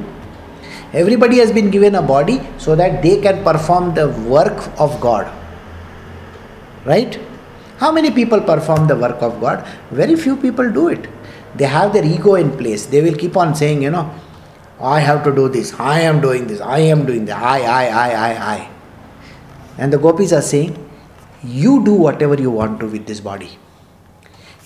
Everybody 0.93 1.39
has 1.39 1.53
been 1.53 1.71
given 1.71 1.95
a 1.95 2.03
body 2.03 2.41
so 2.59 2.77
that 2.77 3.03
they 3.03 3.21
can 3.21 3.43
perform 3.45 3.95
the 3.95 4.09
work 4.09 4.69
of 4.79 5.01
God. 5.01 5.33
Right? 6.85 7.21
How 7.79 7.91
many 7.91 8.11
people 8.11 8.41
perform 8.41 8.87
the 8.87 8.97
work 8.97 9.23
of 9.23 9.41
God? 9.41 9.67
Very 9.91 10.17
few 10.17 10.37
people 10.37 10.71
do 10.71 10.89
it. 10.89 11.09
They 11.57 11.67
have 11.67 11.93
their 11.93 12.05
ego 12.05 12.35
in 12.35 12.57
place. 12.57 12.87
They 12.87 13.03
will 13.03 13.17
keep 13.17 13.37
on 13.37 13.55
saying, 13.55 13.83
you 13.83 13.91
know, 13.91 14.13
I 14.81 15.01
have 15.01 15.25
to 15.25 15.35
do 15.35 15.49
this, 15.49 15.79
I 15.79 16.01
am 16.01 16.21
doing 16.21 16.47
this, 16.47 16.61
I 16.61 16.79
am 16.79 17.05
doing 17.05 17.27
that, 17.27 17.43
I, 17.43 17.61
I, 17.61 17.87
I, 17.87 18.11
I, 18.11 18.55
I. 18.55 18.71
And 19.77 19.93
the 19.93 19.99
gopis 19.99 20.33
are 20.33 20.41
saying, 20.41 20.90
you 21.43 21.85
do 21.85 21.95
whatever 21.95 22.35
you 22.35 22.51
want 22.51 22.81
to 22.81 22.87
with 22.87 23.07
this 23.07 23.21
body. 23.21 23.59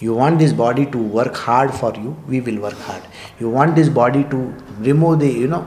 You 0.00 0.14
want 0.14 0.38
this 0.38 0.52
body 0.52 0.86
to 0.86 0.98
work 0.98 1.36
hard 1.36 1.72
for 1.72 1.94
you, 1.94 2.16
we 2.26 2.40
will 2.40 2.60
work 2.60 2.74
hard. 2.74 3.02
You 3.38 3.48
want 3.48 3.76
this 3.76 3.88
body 3.88 4.24
to 4.24 4.36
remove 4.80 5.20
the, 5.20 5.30
you 5.30 5.46
know, 5.46 5.66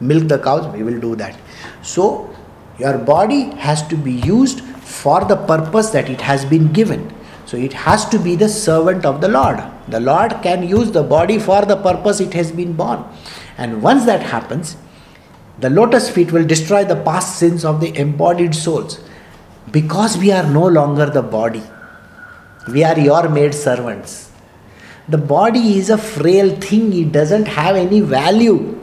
milk 0.00 0.28
the 0.28 0.38
cows, 0.38 0.66
we 0.74 0.82
will 0.82 0.98
do 0.98 1.14
that. 1.16 1.38
So, 1.82 2.34
your 2.78 2.96
body 2.96 3.50
has 3.56 3.86
to 3.88 3.96
be 3.96 4.12
used 4.12 4.62
for 4.62 5.24
the 5.24 5.36
purpose 5.36 5.90
that 5.90 6.08
it 6.08 6.20
has 6.22 6.44
been 6.44 6.72
given. 6.72 7.14
So, 7.44 7.58
it 7.58 7.74
has 7.74 8.08
to 8.08 8.18
be 8.18 8.34
the 8.34 8.48
servant 8.48 9.04
of 9.04 9.20
the 9.20 9.28
Lord. 9.28 9.62
The 9.88 10.00
Lord 10.00 10.42
can 10.42 10.66
use 10.66 10.90
the 10.90 11.02
body 11.02 11.38
for 11.38 11.62
the 11.62 11.76
purpose 11.76 12.20
it 12.20 12.32
has 12.32 12.50
been 12.50 12.72
born. 12.72 13.04
And 13.58 13.82
once 13.82 14.06
that 14.06 14.22
happens, 14.22 14.76
the 15.58 15.68
lotus 15.68 16.08
feet 16.08 16.32
will 16.32 16.46
destroy 16.46 16.84
the 16.84 16.96
past 16.96 17.38
sins 17.38 17.64
of 17.66 17.82
the 17.82 17.94
embodied 17.98 18.54
souls 18.54 19.00
because 19.72 20.16
we 20.18 20.32
are 20.32 20.46
no 20.46 20.66
longer 20.66 21.06
the 21.06 21.22
body. 21.22 21.62
We 22.68 22.84
are 22.84 22.98
your 22.98 23.28
maid 23.28 23.54
servants. 23.54 24.30
The 25.08 25.18
body 25.18 25.78
is 25.78 25.90
a 25.90 25.98
frail 25.98 26.54
thing, 26.56 26.92
it 26.92 27.12
doesn't 27.12 27.46
have 27.46 27.76
any 27.76 28.00
value. 28.00 28.78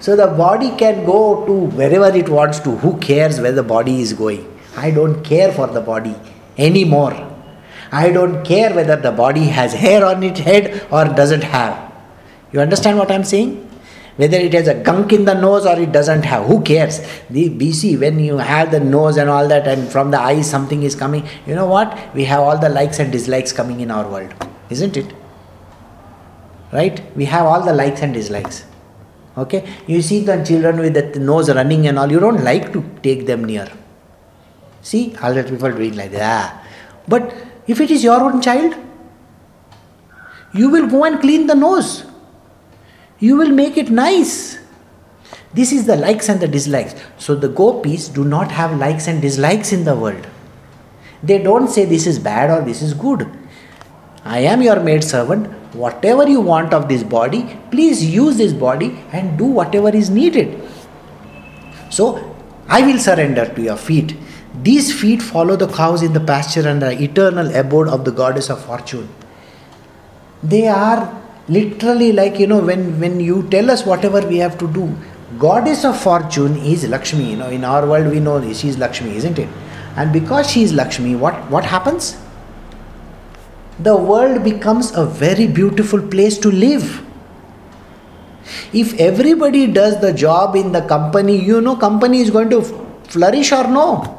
So 0.00 0.14
the 0.14 0.26
body 0.26 0.70
can 0.76 1.04
go 1.04 1.44
to 1.46 1.52
wherever 1.52 2.14
it 2.16 2.28
wants 2.28 2.60
to. 2.60 2.76
Who 2.76 2.98
cares 2.98 3.40
where 3.40 3.52
the 3.52 3.62
body 3.62 4.00
is 4.00 4.12
going? 4.12 4.46
I 4.76 4.90
don't 4.90 5.22
care 5.24 5.52
for 5.52 5.66
the 5.66 5.80
body 5.80 6.14
anymore. 6.56 7.24
I 7.90 8.10
don't 8.10 8.44
care 8.44 8.74
whether 8.74 8.96
the 8.96 9.10
body 9.10 9.44
has 9.46 9.72
hair 9.72 10.04
on 10.04 10.22
its 10.22 10.40
head 10.40 10.86
or 10.90 11.06
doesn't 11.06 11.42
have. 11.42 11.92
You 12.52 12.60
understand 12.60 12.98
what 12.98 13.10
I'm 13.10 13.24
saying? 13.24 13.67
Whether 14.18 14.36
it 14.36 14.52
has 14.52 14.68
a 14.68 14.74
gunk 14.74 15.12
in 15.12 15.24
the 15.24 15.34
nose 15.34 15.64
or 15.64 15.78
it 15.78 15.92
doesn't 15.92 16.24
have 16.24 16.46
who 16.46 16.60
cares? 16.62 16.98
The 17.30 17.48
bc 17.50 17.98
when 18.00 18.18
you 18.20 18.38
have 18.38 18.70
the 18.70 18.80
nose 18.80 19.16
and 19.16 19.30
all 19.30 19.48
that 19.48 19.66
and 19.66 19.88
from 19.88 20.10
the 20.10 20.20
eyes 20.20 20.50
something 20.50 20.82
is 20.82 20.94
coming 20.94 21.26
you 21.46 21.54
know 21.54 21.66
what? 21.66 21.96
We 22.14 22.24
have 22.24 22.40
all 22.40 22.58
the 22.58 22.68
likes 22.68 22.98
and 22.98 23.12
dislikes 23.12 23.52
coming 23.52 23.80
in 23.80 23.90
our 23.90 24.08
world 24.08 24.34
isn't 24.70 24.96
it? 24.96 25.12
Right? 26.72 27.02
We 27.16 27.24
have 27.24 27.46
all 27.46 27.64
the 27.64 27.72
likes 27.72 28.02
and 28.02 28.12
dislikes. 28.12 28.64
Okay? 29.36 29.66
You 29.86 30.02
see 30.02 30.24
the 30.24 30.44
children 30.44 30.80
with 30.80 30.94
the 30.94 31.18
nose 31.18 31.48
running 31.48 31.86
and 31.86 31.98
all 31.98 32.10
you 32.10 32.20
don't 32.20 32.44
like 32.44 32.72
to 32.74 32.84
take 33.02 33.24
them 33.26 33.44
near. 33.44 33.70
See? 34.82 35.14
All 35.22 35.32
the 35.32 35.44
people 35.44 35.70
doing 35.72 35.96
like 35.96 36.10
that. 36.12 36.52
Ah. 36.52 36.66
But 37.06 37.34
if 37.66 37.80
it 37.80 37.90
is 37.90 38.04
your 38.04 38.20
own 38.20 38.42
child 38.42 38.74
you 40.52 40.70
will 40.70 40.88
go 40.88 41.04
and 41.04 41.20
clean 41.20 41.46
the 41.46 41.54
nose 41.54 42.04
you 43.20 43.36
will 43.36 43.50
make 43.50 43.76
it 43.76 43.90
nice. 43.90 44.58
This 45.54 45.72
is 45.72 45.86
the 45.86 45.96
likes 45.96 46.28
and 46.28 46.40
the 46.40 46.48
dislikes. 46.48 46.94
So 47.16 47.34
the 47.34 47.48
gopis 47.48 48.08
do 48.08 48.24
not 48.24 48.50
have 48.52 48.78
likes 48.78 49.08
and 49.08 49.20
dislikes 49.20 49.72
in 49.72 49.84
the 49.84 49.96
world. 49.96 50.26
They 51.22 51.42
don't 51.42 51.68
say 51.68 51.84
this 51.84 52.06
is 52.06 52.18
bad 52.18 52.50
or 52.50 52.64
this 52.64 52.82
is 52.82 52.94
good. 52.94 53.28
I 54.24 54.40
am 54.40 54.62
your 54.62 54.80
maid 54.80 55.02
servant. 55.02 55.48
Whatever 55.74 56.28
you 56.28 56.40
want 56.40 56.72
of 56.72 56.88
this 56.88 57.02
body, 57.02 57.58
please 57.70 58.04
use 58.04 58.36
this 58.36 58.52
body 58.52 59.02
and 59.12 59.36
do 59.36 59.44
whatever 59.44 59.88
is 59.88 60.10
needed. 60.10 60.62
So, 61.90 62.36
I 62.68 62.82
will 62.82 62.98
surrender 62.98 63.46
to 63.54 63.62
your 63.62 63.76
feet. 63.76 64.16
These 64.62 64.98
feet 64.98 65.22
follow 65.22 65.56
the 65.56 65.68
cows 65.68 66.02
in 66.02 66.12
the 66.12 66.20
pasture 66.20 66.68
and 66.68 66.82
the 66.82 67.02
eternal 67.02 67.54
abode 67.54 67.88
of 67.88 68.04
the 68.04 68.10
goddess 68.10 68.50
of 68.50 68.64
fortune. 68.64 69.08
They 70.42 70.68
are 70.68 71.20
literally 71.48 72.12
like, 72.12 72.38
you 72.38 72.46
know, 72.46 72.60
when, 72.60 73.00
when 73.00 73.20
you 73.20 73.48
tell 73.50 73.70
us 73.70 73.84
whatever 73.84 74.20
we 74.26 74.38
have 74.38 74.58
to 74.58 74.68
do, 74.68 74.94
goddess 75.38 75.84
of 75.84 76.00
fortune 76.00 76.56
is 76.56 76.86
Lakshmi. 76.88 77.30
You 77.30 77.36
know, 77.36 77.48
in 77.48 77.64
our 77.64 77.86
world 77.86 78.12
we 78.12 78.20
know 78.20 78.40
she 78.52 78.68
is 78.68 78.78
Lakshmi, 78.78 79.16
isn't 79.16 79.38
it? 79.38 79.48
And 79.96 80.12
because 80.12 80.50
she 80.50 80.62
is 80.62 80.72
Lakshmi, 80.72 81.16
what, 81.16 81.34
what 81.50 81.64
happens? 81.64 82.16
The 83.80 83.96
world 83.96 84.44
becomes 84.44 84.94
a 84.96 85.04
very 85.04 85.46
beautiful 85.46 86.00
place 86.00 86.38
to 86.38 86.50
live. 86.50 87.04
If 88.72 88.98
everybody 88.98 89.66
does 89.66 90.00
the 90.00 90.12
job 90.12 90.56
in 90.56 90.72
the 90.72 90.82
company, 90.82 91.36
you 91.36 91.60
know 91.60 91.76
company 91.76 92.20
is 92.20 92.30
going 92.30 92.50
to 92.50 92.62
flourish 92.62 93.52
or 93.52 93.64
no? 93.64 94.14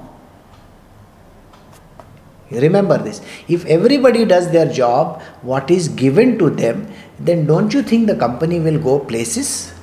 Remember 2.51 2.97
this. 2.97 3.21
If 3.47 3.65
everybody 3.65 4.25
does 4.25 4.51
their 4.51 4.71
job, 4.71 5.21
what 5.41 5.69
is 5.69 5.87
given 5.87 6.39
to 6.39 6.49
them, 6.49 6.91
then 7.19 7.45
don't 7.45 7.73
you 7.73 7.83
think 7.83 8.07
the 8.07 8.15
company 8.15 8.59
will 8.59 8.79
go 8.79 8.99
places? 8.99 9.73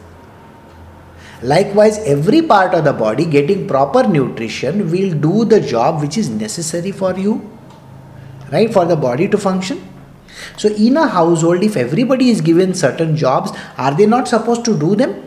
Likewise, 1.42 1.98
every 1.98 2.40
part 2.40 2.72
of 2.74 2.84
the 2.84 2.92
body 2.92 3.26
getting 3.26 3.68
proper 3.68 4.06
nutrition 4.08 4.90
will 4.90 5.12
do 5.14 5.44
the 5.44 5.60
job 5.60 6.00
which 6.00 6.16
is 6.16 6.30
necessary 6.30 6.92
for 6.92 7.16
you, 7.18 7.50
right? 8.50 8.72
For 8.72 8.86
the 8.86 8.96
body 8.96 9.28
to 9.28 9.36
function. 9.36 9.86
So, 10.56 10.68
in 10.68 10.96
a 10.96 11.06
household, 11.06 11.62
if 11.62 11.76
everybody 11.76 12.30
is 12.30 12.40
given 12.40 12.74
certain 12.74 13.16
jobs, 13.16 13.52
are 13.76 13.94
they 13.94 14.06
not 14.06 14.28
supposed 14.28 14.64
to 14.64 14.78
do 14.78 14.96
them? 14.96 15.22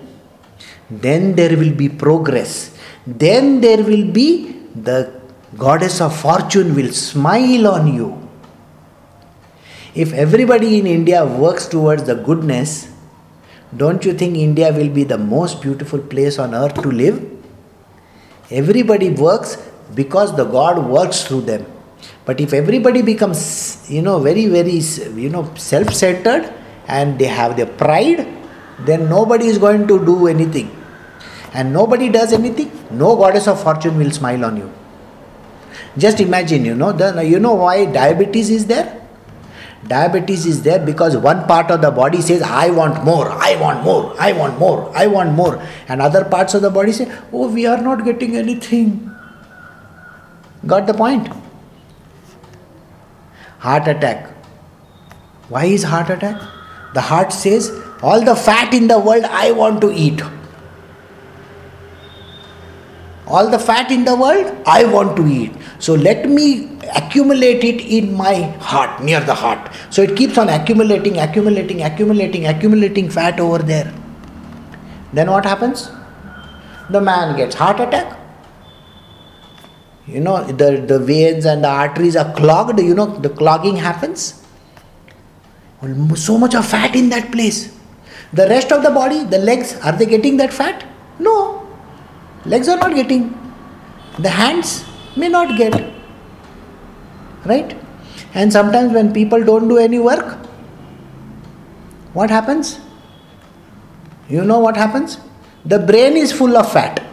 Then 0.89 1.35
there 1.35 1.55
will 1.55 1.73
be 1.73 1.89
progress. 1.89 2.75
Then 3.05 3.61
there 3.61 3.83
will 3.83 4.11
be 4.11 4.55
the 4.75 5.19
goddess 5.57 6.01
of 6.01 6.19
fortune 6.19 6.75
will 6.75 6.91
smile 6.91 7.67
on 7.67 7.93
you. 7.93 8.28
If 10.03 10.13
everybody 10.13 10.79
in 10.79 10.87
India 10.87 11.25
works 11.25 11.67
towards 11.67 12.03
the 12.03 12.15
goodness, 12.15 12.89
don't 13.75 14.05
you 14.05 14.13
think 14.13 14.37
India 14.37 14.71
will 14.71 14.87
be 14.87 15.03
the 15.03 15.17
most 15.17 15.61
beautiful 15.61 15.99
place 15.99 16.39
on 16.39 16.55
earth 16.55 16.75
to 16.83 16.89
live? 16.89 17.17
Everybody 18.49 19.09
works 19.09 19.57
because 19.95 20.33
the 20.37 20.45
God 20.45 20.85
works 20.85 21.23
through 21.23 21.41
them. 21.41 21.65
But 22.23 22.39
if 22.39 22.53
everybody 22.53 23.01
becomes, 23.01 23.91
you 23.91 24.01
know, 24.01 24.19
very, 24.19 24.45
very, 24.45 24.77
you 25.23 25.29
know, 25.29 25.53
self 25.55 25.93
centered 25.93 26.53
and 26.87 27.19
they 27.19 27.25
have 27.25 27.57
their 27.57 27.65
pride, 27.65 28.25
then 28.85 29.09
nobody 29.09 29.47
is 29.47 29.57
going 29.57 29.85
to 29.89 30.05
do 30.05 30.27
anything. 30.27 30.71
And 31.53 31.73
nobody 31.73 32.07
does 32.07 32.31
anything, 32.31 32.71
no 32.89 33.17
goddess 33.17 33.49
of 33.49 33.61
fortune 33.61 33.97
will 33.97 34.11
smile 34.11 34.45
on 34.45 34.55
you. 34.55 34.71
Just 35.97 36.21
imagine, 36.21 36.63
you 36.63 36.75
know, 36.75 36.93
the, 36.93 37.21
you 37.25 37.39
know 37.39 37.55
why 37.55 37.83
diabetes 37.83 38.49
is 38.49 38.65
there? 38.65 38.98
Diabetes 39.87 40.45
is 40.45 40.61
there 40.61 40.79
because 40.85 41.15
one 41.15 41.47
part 41.47 41.71
of 41.71 41.81
the 41.81 41.89
body 41.89 42.21
says, 42.21 42.41
I 42.41 42.69
want 42.69 43.03
more, 43.03 43.29
I 43.31 43.55
want 43.55 43.83
more, 43.83 44.13
I 44.19 44.33
want 44.33 44.59
more, 44.59 44.91
I 44.95 45.07
want 45.07 45.33
more. 45.33 45.65
And 45.87 46.01
other 46.01 46.25
parts 46.25 46.53
of 46.53 46.61
the 46.61 46.69
body 46.69 46.91
say, 46.91 47.09
Oh, 47.31 47.51
we 47.51 47.65
are 47.65 47.81
not 47.81 48.03
getting 48.03 48.35
anything. 48.35 49.09
Got 50.65 50.85
the 50.85 50.93
point? 50.93 51.29
Heart 53.59 53.87
attack. 53.87 54.27
Why 55.47 55.65
is 55.65 55.83
heart 55.83 56.09
attack? 56.09 56.41
The 56.93 57.01
heart 57.01 57.31
says, 57.31 57.71
All 58.01 58.23
the 58.23 58.35
fat 58.35 58.73
in 58.73 58.87
the 58.87 58.99
world 58.99 59.23
I 59.23 59.51
want 59.51 59.79
to 59.81 59.91
eat. 59.91 60.21
All 63.27 63.49
the 63.49 63.59
fat 63.59 63.91
in 63.91 64.05
the 64.05 64.15
world 64.15 64.55
I 64.65 64.83
want 64.85 65.15
to 65.17 65.25
eat. 65.25 65.53
So 65.79 65.93
let 65.93 66.27
me 66.27 66.78
accumulate 66.95 67.63
it 67.63 67.81
in 67.81 68.15
my 68.15 68.41
heart, 68.59 69.01
near 69.03 69.19
the 69.19 69.33
heart. 69.33 69.71
So 69.89 70.01
it 70.01 70.15
keeps 70.15 70.37
on 70.37 70.49
accumulating, 70.49 71.17
accumulating, 71.19 71.81
accumulating, 71.81 72.47
accumulating 72.47 73.09
fat 73.09 73.39
over 73.39 73.59
there. 73.59 73.93
Then 75.13 75.29
what 75.29 75.45
happens? 75.45 75.89
The 76.89 77.01
man 77.01 77.35
gets 77.37 77.55
heart 77.55 77.79
attack. 77.79 78.17
You 80.07 80.19
know, 80.19 80.43
the, 80.43 80.83
the 80.87 80.99
veins 80.99 81.45
and 81.45 81.63
the 81.63 81.67
arteries 81.67 82.15
are 82.15 82.33
clogged, 82.33 82.79
you 82.79 82.95
know, 82.95 83.17
the 83.17 83.29
clogging 83.29 83.75
happens. 83.75 84.43
So 86.15 86.37
much 86.37 86.55
of 86.55 86.65
fat 86.65 86.95
in 86.95 87.09
that 87.09 87.31
place. 87.31 87.77
The 88.33 88.47
rest 88.47 88.71
of 88.71 88.83
the 88.83 88.89
body, 88.89 89.23
the 89.23 89.37
legs, 89.37 89.79
are 89.81 89.93
they 89.93 90.05
getting 90.05 90.37
that 90.37 90.51
fat? 90.51 90.85
No. 91.19 91.67
Legs 92.45 92.67
are 92.67 92.77
not 92.77 92.95
getting. 92.95 93.35
The 94.17 94.29
hands 94.29 94.85
may 95.15 95.29
not 95.29 95.57
get 95.57 95.73
right? 97.45 97.77
And 98.33 98.51
sometimes 98.51 98.93
when 98.93 99.13
people 99.13 99.43
don't 99.43 99.67
do 99.67 99.77
any 99.77 99.99
work 99.99 100.37
what 102.13 102.29
happens? 102.29 102.79
You 104.27 104.43
know 104.43 104.59
what 104.59 104.77
happens? 104.77 105.19
The 105.65 105.79
brain 105.79 106.17
is 106.17 106.31
full 106.31 106.57
of 106.57 106.71
fat. 106.71 107.03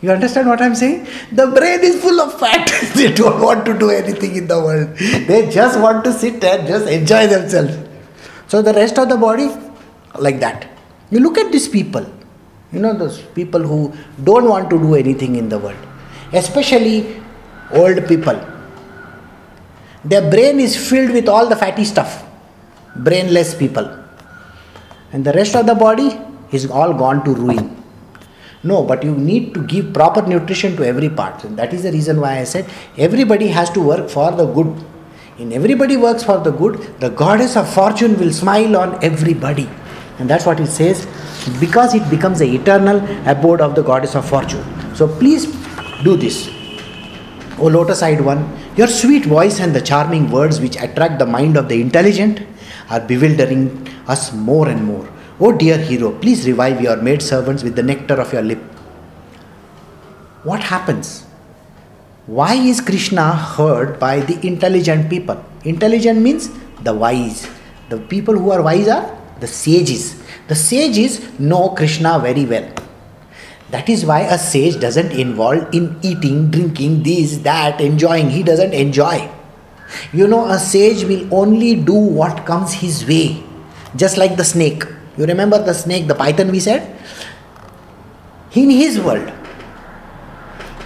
You 0.00 0.10
understand 0.10 0.48
what 0.48 0.60
i'm 0.60 0.74
saying? 0.74 1.06
The 1.30 1.46
brain 1.46 1.80
is 1.80 2.00
full 2.02 2.20
of 2.20 2.38
fat. 2.38 2.68
They 2.96 3.12
don't 3.12 3.40
want 3.40 3.64
to 3.66 3.78
do 3.78 3.90
anything 3.90 4.34
in 4.34 4.48
the 4.48 4.58
world. 4.58 4.96
They 5.28 5.48
just 5.50 5.78
want 5.78 6.02
to 6.04 6.12
sit 6.12 6.42
and 6.42 6.66
just 6.66 6.88
enjoy 6.88 7.28
themselves. 7.28 7.78
So 8.48 8.62
the 8.62 8.72
rest 8.72 8.98
of 8.98 9.08
the 9.08 9.16
body 9.16 9.48
like 10.18 10.40
that. 10.40 10.66
You 11.10 11.20
look 11.20 11.38
at 11.38 11.52
these 11.52 11.68
people. 11.68 12.04
You 12.72 12.80
know 12.80 12.94
those 12.94 13.20
people 13.20 13.60
who 13.60 13.92
don't 14.24 14.48
want 14.48 14.70
to 14.70 14.78
do 14.78 14.94
anything 14.96 15.36
in 15.36 15.48
the 15.48 15.58
world. 15.58 15.76
Especially 16.32 17.21
old 17.74 18.06
people. 18.08 18.40
Their 20.04 20.30
brain 20.30 20.58
is 20.60 20.76
filled 20.88 21.12
with 21.12 21.28
all 21.28 21.48
the 21.48 21.56
fatty 21.56 21.84
stuff, 21.84 22.24
brainless 22.96 23.54
people. 23.54 23.98
And 25.12 25.24
the 25.24 25.32
rest 25.32 25.54
of 25.54 25.66
the 25.66 25.74
body 25.74 26.18
is 26.50 26.70
all 26.70 26.92
gone 26.92 27.24
to 27.24 27.34
ruin. 27.34 27.82
No, 28.64 28.82
but 28.84 29.02
you 29.02 29.12
need 29.12 29.54
to 29.54 29.62
give 29.66 29.92
proper 29.92 30.22
nutrition 30.22 30.76
to 30.76 30.86
every 30.86 31.08
part. 31.08 31.44
And 31.44 31.58
that 31.58 31.74
is 31.74 31.82
the 31.82 31.92
reason 31.92 32.20
why 32.20 32.38
I 32.38 32.44
said 32.44 32.68
everybody 32.96 33.48
has 33.48 33.70
to 33.70 33.80
work 33.80 34.08
for 34.08 34.30
the 34.30 34.46
good. 34.46 34.84
In 35.38 35.52
everybody 35.52 35.96
works 35.96 36.22
for 36.22 36.38
the 36.38 36.52
good, 36.52 37.00
the 37.00 37.10
goddess 37.10 37.56
of 37.56 37.72
fortune 37.72 38.18
will 38.18 38.32
smile 38.32 38.76
on 38.76 39.02
everybody. 39.02 39.68
And 40.18 40.30
that's 40.30 40.46
what 40.46 40.60
it 40.60 40.68
says 40.68 41.06
because 41.58 41.94
it 41.94 42.08
becomes 42.08 42.38
the 42.38 42.54
eternal 42.54 42.98
abode 43.28 43.60
of 43.60 43.74
the 43.74 43.82
goddess 43.82 44.14
of 44.14 44.28
fortune. 44.28 44.64
So 44.94 45.08
please 45.08 45.46
do 46.04 46.16
this. 46.16 46.61
O 47.62 47.68
lotus 47.68 48.02
eyed 48.02 48.20
one, 48.20 48.42
your 48.76 48.88
sweet 48.88 49.24
voice 49.24 49.60
and 49.60 49.72
the 49.72 49.80
charming 49.80 50.30
words 50.32 50.60
which 50.60 50.76
attract 50.76 51.20
the 51.20 51.26
mind 51.26 51.56
of 51.56 51.68
the 51.68 51.80
intelligent 51.80 52.40
are 52.90 52.98
bewildering 52.98 53.86
us 54.08 54.32
more 54.32 54.68
and 54.68 54.84
more. 54.84 55.08
O 55.38 55.52
dear 55.56 55.78
hero, 55.78 56.10
please 56.18 56.44
revive 56.44 56.80
your 56.80 56.96
maid 56.96 57.22
servants 57.22 57.62
with 57.62 57.76
the 57.76 57.82
nectar 57.82 58.20
of 58.20 58.32
your 58.32 58.42
lip. 58.42 58.58
What 60.42 60.60
happens? 60.60 61.22
Why 62.26 62.54
is 62.54 62.80
Krishna 62.80 63.32
heard 63.32 64.00
by 64.00 64.20
the 64.20 64.44
intelligent 64.44 65.08
people? 65.08 65.44
Intelligent 65.64 66.20
means 66.20 66.50
the 66.82 66.92
wise. 66.92 67.48
The 67.90 67.98
people 67.98 68.36
who 68.36 68.50
are 68.50 68.62
wise 68.62 68.88
are 68.88 69.16
the 69.38 69.46
sages. 69.46 70.20
The 70.48 70.56
sages 70.56 71.38
know 71.38 71.68
Krishna 71.68 72.18
very 72.18 72.44
well. 72.44 72.68
That 73.72 73.88
is 73.88 74.04
why 74.04 74.20
a 74.20 74.36
sage 74.36 74.78
doesn't 74.78 75.12
involve 75.12 75.74
in 75.74 75.98
eating, 76.02 76.50
drinking, 76.50 77.04
this, 77.04 77.38
that, 77.38 77.80
enjoying. 77.80 78.28
He 78.28 78.42
doesn't 78.42 78.74
enjoy. 78.74 79.30
You 80.12 80.28
know, 80.28 80.44
a 80.44 80.58
sage 80.58 81.04
will 81.04 81.26
only 81.34 81.74
do 81.74 81.94
what 81.94 82.44
comes 82.44 82.74
his 82.74 83.06
way, 83.06 83.42
just 83.96 84.18
like 84.18 84.36
the 84.36 84.44
snake. 84.44 84.84
You 85.16 85.24
remember 85.24 85.62
the 85.62 85.72
snake, 85.72 86.06
the 86.06 86.14
python 86.14 86.50
we 86.50 86.60
said? 86.60 86.98
In 88.52 88.68
his 88.68 89.00
world, 89.00 89.32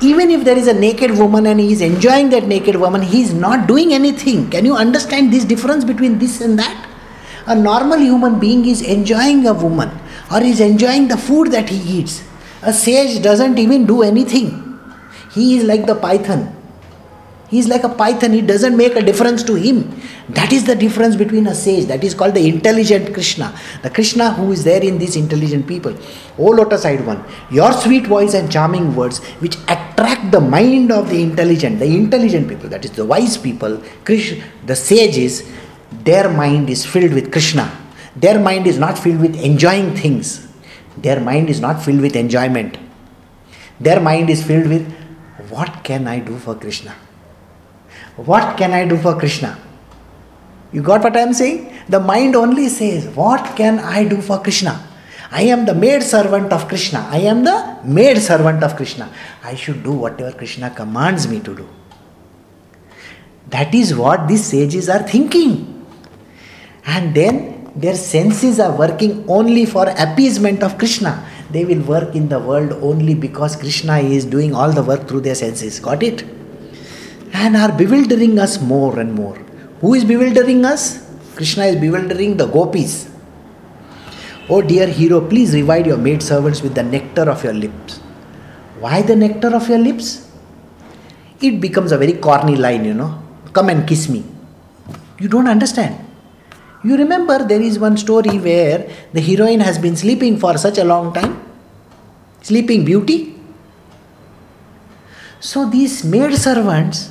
even 0.01 0.31
if 0.31 0.45
there 0.45 0.57
is 0.57 0.69
a 0.69 0.75
naked 0.75 1.11
woman 1.19 1.47
and 1.47 1.59
he 1.59 1.73
is 1.73 1.81
enjoying 1.81 2.31
that 2.31 2.45
naked 2.45 2.77
woman, 2.77 3.03
he 3.03 3.23
is 3.23 3.35
not 3.35 3.67
doing 3.67 3.95
anything. 3.95 4.49
Can 4.49 4.65
you 4.65 4.77
understand 4.77 5.33
this 5.33 5.45
difference 5.45 5.85
between 5.85 6.21
this 6.21 6.41
and 6.41 6.57
that? 6.61 6.89
A 7.49 7.55
normal 7.57 7.99
human 7.99 8.39
being 8.39 8.65
is 8.65 8.81
enjoying 8.83 9.45
a 9.49 9.55
woman 9.55 9.91
or 10.31 10.41
is 10.41 10.61
enjoying 10.61 11.09
the 11.09 11.17
food 11.17 11.51
that 11.51 11.69
he 11.69 11.99
eats 11.99 12.26
a 12.67 12.73
sage 12.73 13.23
doesn't 13.23 13.59
even 13.59 13.87
do 13.87 14.03
anything. 14.03 14.79
He 15.33 15.57
is 15.57 15.65
like 15.65 15.87
the 15.87 15.95
python. 15.95 16.53
He 17.49 17.61
is 17.61 17.69
like 17.69 17.85
a 17.85 17.89
python, 17.89 18.35
it 18.35 18.49
doesn't 18.49 18.77
make 18.77 18.97
a 18.97 19.03
difference 19.03 19.45
to 19.45 19.55
him. 19.55 20.01
That 20.31 20.53
is 20.53 20.65
the 20.65 20.75
difference 20.75 21.15
between 21.15 21.47
a 21.47 21.55
sage. 21.55 21.85
That 21.87 22.03
is 22.03 22.13
called 22.13 22.35
the 22.35 22.49
intelligent 22.49 23.15
Krishna. 23.15 23.57
The 23.83 23.91
Krishna 23.91 24.33
who 24.33 24.51
is 24.51 24.65
there 24.65 24.83
in 24.83 24.99
these 24.99 25.15
intelligent 25.15 25.69
people. 25.69 25.97
O 26.39 26.47
lotus 26.47 26.85
eyed 26.85 27.07
one, 27.07 27.25
your 27.53 27.73
sweet 27.73 28.09
voice 28.09 28.35
and 28.35 28.51
charming 28.51 28.97
words, 28.97 29.21
which 29.45 29.57
attract 29.69 30.33
the 30.33 30.41
mind 30.41 30.91
of 30.91 31.09
the 31.09 31.23
intelligent, 31.23 31.79
the 31.79 31.87
intelligent 31.87 32.49
people, 32.49 32.69
that 32.69 32.85
is 32.85 32.91
the 32.91 33.05
wise 33.05 33.39
people, 33.39 33.81
Krishna, 34.05 34.43
the 34.65 34.75
sages, 34.75 35.49
their 36.03 36.29
mind 36.29 36.69
is 36.69 36.85
filled 36.85 37.13
with 37.13 37.31
Krishna. 37.31 37.71
Their 38.17 38.41
mind 38.41 38.67
is 38.67 38.77
not 38.77 38.99
filled 38.99 39.21
with 39.21 39.37
enjoying 39.37 39.95
things. 39.95 40.46
Their 40.97 41.21
mind 41.21 41.51
is 41.51 41.61
not 41.61 41.83
filled 41.83 42.01
with 42.01 42.17
enjoyment. 42.17 42.79
Their 43.81 44.01
mind 44.01 44.31
is 44.31 44.45
filled 44.45 44.69
with 44.69 44.91
what 45.51 45.85
can 45.85 46.07
I 46.09 46.19
do 46.19 46.39
for 46.39 46.55
Krishna? 46.55 46.95
What 48.17 48.57
can 48.57 48.73
I 48.73 48.87
do 48.87 48.97
for 48.97 49.15
Krishna? 49.19 49.59
You 50.73 50.83
got 50.83 51.03
what 51.03 51.17
I 51.17 51.21
am 51.21 51.35
saying? 51.35 51.73
The 51.89 52.01
mind 52.01 52.35
only 52.35 52.69
says, 52.69 53.07
What 53.15 53.57
can 53.57 53.79
I 53.79 54.05
do 54.05 54.21
for 54.21 54.41
Krishna? 54.41 54.83
I 55.31 55.43
am 55.43 55.67
the 55.67 55.75
maid 55.75 56.03
servant 56.03 56.53
of 56.53 56.69
Krishna. 56.69 57.07
I 57.11 57.19
am 57.19 57.45
the 57.45 57.79
maid 57.85 58.19
servant 58.19 58.63
of 58.63 58.77
Krishna. 58.77 59.11
I 59.45 59.55
should 59.55 59.83
do 59.83 59.93
whatever 59.93 60.33
Krishna 60.33 60.71
commands 60.71 61.29
me 61.29 61.41
to 61.41 61.55
do. 61.55 61.69
That 63.49 63.75
is 63.75 63.95
what 63.95 64.27
these 64.29 64.45
sages 64.45 64.89
are 64.89 65.03
thinking. 65.03 65.87
And 66.85 67.15
then 67.15 67.56
their 67.77 67.95
senses 67.95 68.59
are 68.59 68.77
working 68.77 69.25
only 69.29 69.67
for 69.67 69.89
appeasement 69.89 70.63
of 70.63 70.79
Krishna. 70.79 71.27
They 71.51 71.65
will 71.65 71.83
work 71.83 72.15
in 72.15 72.29
the 72.29 72.39
world 72.39 72.73
only 72.83 73.15
because 73.15 73.57
Krishna 73.57 73.99
is 73.99 74.25
doing 74.25 74.55
all 74.55 74.73
the 74.73 74.83
work 74.83 75.07
through 75.07 75.21
their 75.21 75.35
senses. 75.35 75.79
Got 75.79 76.03
it? 76.03 76.25
and 77.33 77.57
are 77.57 77.73
bewildering 77.73 78.39
us 78.39 78.61
more 78.61 78.99
and 78.99 79.13
more. 79.15 79.37
Who 79.81 79.95
is 79.95 80.05
bewildering 80.05 80.65
us? 80.65 80.83
Krishna 81.35 81.65
is 81.65 81.77
bewildering 81.77 82.37
the 82.37 82.47
gopis. 82.47 83.11
Oh 84.49 84.63
dear 84.63 84.87
hero, 84.87 85.21
please 85.21 85.53
revive 85.55 85.87
your 85.87 85.99
maid 85.99 86.23
servants 86.23 86.63
with 86.63 86.75
the 86.75 86.83
nectar 86.83 87.29
of 87.29 87.43
your 87.45 87.53
lips. 87.53 87.99
Why 88.81 89.03
the 89.03 89.17
nectar 89.17 89.55
of 89.55 89.69
your 89.69 89.79
lips? 89.79 90.31
It 91.41 91.61
becomes 91.61 91.93
a 91.93 91.99
very 91.99 92.15
corny 92.15 92.57
line, 92.57 92.85
you 92.85 92.95
know. 92.95 93.23
Come 93.53 93.69
and 93.69 93.87
kiss 93.87 94.09
me. 94.09 94.25
You 95.19 95.29
don't 95.29 95.49
understand. 95.49 96.06
You 96.85 96.97
remember 96.97 97.45
there 97.45 97.61
is 97.61 97.79
one 97.79 97.97
story 97.97 98.39
where 98.39 98.89
the 99.13 99.21
heroine 99.21 99.61
has 99.61 99.79
been 99.79 99.97
sleeping 99.97 100.39
for 100.39 100.57
such 100.59 100.79
a 100.79 100.85
long 100.85 101.13
time? 101.13 101.43
Sleeping 102.43 102.85
Beauty? 102.85 103.35
So 105.41 105.69
these 105.69 106.05
maid 106.05 106.37
servants 106.37 107.11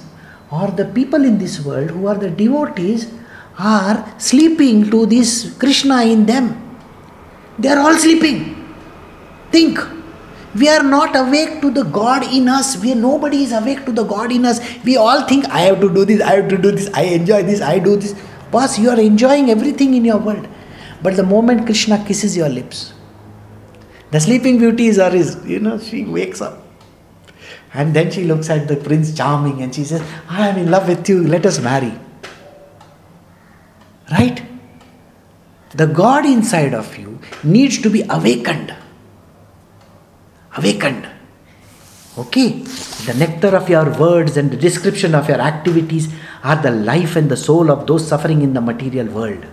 or 0.51 0.67
the 0.71 0.85
people 0.85 1.23
in 1.23 1.37
this 1.37 1.63
world 1.63 1.91
who 1.91 2.07
are 2.07 2.15
the 2.15 2.29
devotees 2.29 3.11
are 3.57 4.13
sleeping 4.17 4.89
to 4.91 5.05
this 5.05 5.55
Krishna 5.57 6.03
in 6.03 6.25
them. 6.25 6.61
They 7.57 7.69
are 7.69 7.79
all 7.79 7.95
sleeping. 7.95 8.55
Think. 9.51 9.79
We 10.55 10.69
are 10.69 10.83
not 10.83 11.15
awake 11.15 11.61
to 11.61 11.69
the 11.69 11.83
God 11.83 12.23
in 12.33 12.47
us. 12.47 12.77
We 12.81 12.93
nobody 12.93 13.43
is 13.43 13.51
awake 13.51 13.85
to 13.85 13.91
the 13.91 14.03
God 14.03 14.31
in 14.31 14.45
us. 14.45 14.59
We 14.85 14.95
all 14.95 15.27
think 15.27 15.45
I 15.49 15.61
have 15.61 15.81
to 15.81 15.93
do 15.93 16.05
this, 16.05 16.21
I 16.21 16.35
have 16.35 16.49
to 16.49 16.57
do 16.57 16.71
this, 16.71 16.89
I 16.93 17.03
enjoy 17.03 17.43
this, 17.43 17.61
I 17.61 17.79
do 17.79 17.97
this. 17.97 18.15
Boss, 18.51 18.79
you 18.79 18.89
are 18.89 18.99
enjoying 18.99 19.49
everything 19.49 19.93
in 19.93 20.05
your 20.05 20.17
world. 20.17 20.47
But 21.01 21.15
the 21.15 21.23
moment 21.23 21.65
Krishna 21.65 22.03
kisses 22.05 22.35
your 22.35 22.49
lips, 22.49 22.93
the 24.11 24.19
sleeping 24.19 24.57
beauty 24.57 24.87
is, 24.87 24.97
you 25.45 25.59
know, 25.59 25.77
she 25.79 26.05
wakes 26.05 26.41
up. 26.41 26.61
And 27.73 27.93
then 27.93 28.09
she 28.09 28.23
looks 28.23 28.49
at 28.49 28.67
the 28.67 28.77
prince 28.77 29.13
charming 29.13 29.61
and 29.61 29.75
she 29.75 29.83
says, 29.83 30.01
I 30.29 30.47
am 30.47 30.57
in 30.57 30.71
love 30.71 30.87
with 30.87 31.07
you, 31.09 31.27
let 31.27 31.45
us 31.45 31.59
marry. 31.59 31.93
Right? 34.09 34.41
The 35.71 35.87
God 35.87 36.25
inside 36.25 36.73
of 36.73 36.97
you 36.97 37.19
needs 37.43 37.81
to 37.81 37.89
be 37.89 38.03
awakened. 38.09 38.73
Awakened. 40.55 41.09
Okay? 42.17 42.63
The 43.05 43.13
nectar 43.17 43.55
of 43.55 43.69
your 43.69 43.89
words 43.99 44.37
and 44.37 44.49
the 44.49 44.57
description 44.57 45.13
of 45.13 45.27
your 45.27 45.41
activities 45.41 46.13
are 46.43 46.61
the 46.61 46.71
life 46.71 47.15
and 47.15 47.29
the 47.29 47.37
soul 47.37 47.69
of 47.69 47.87
those 47.87 48.07
suffering 48.07 48.41
in 48.41 48.53
the 48.53 48.61
material 48.61 49.07
world. 49.07 49.45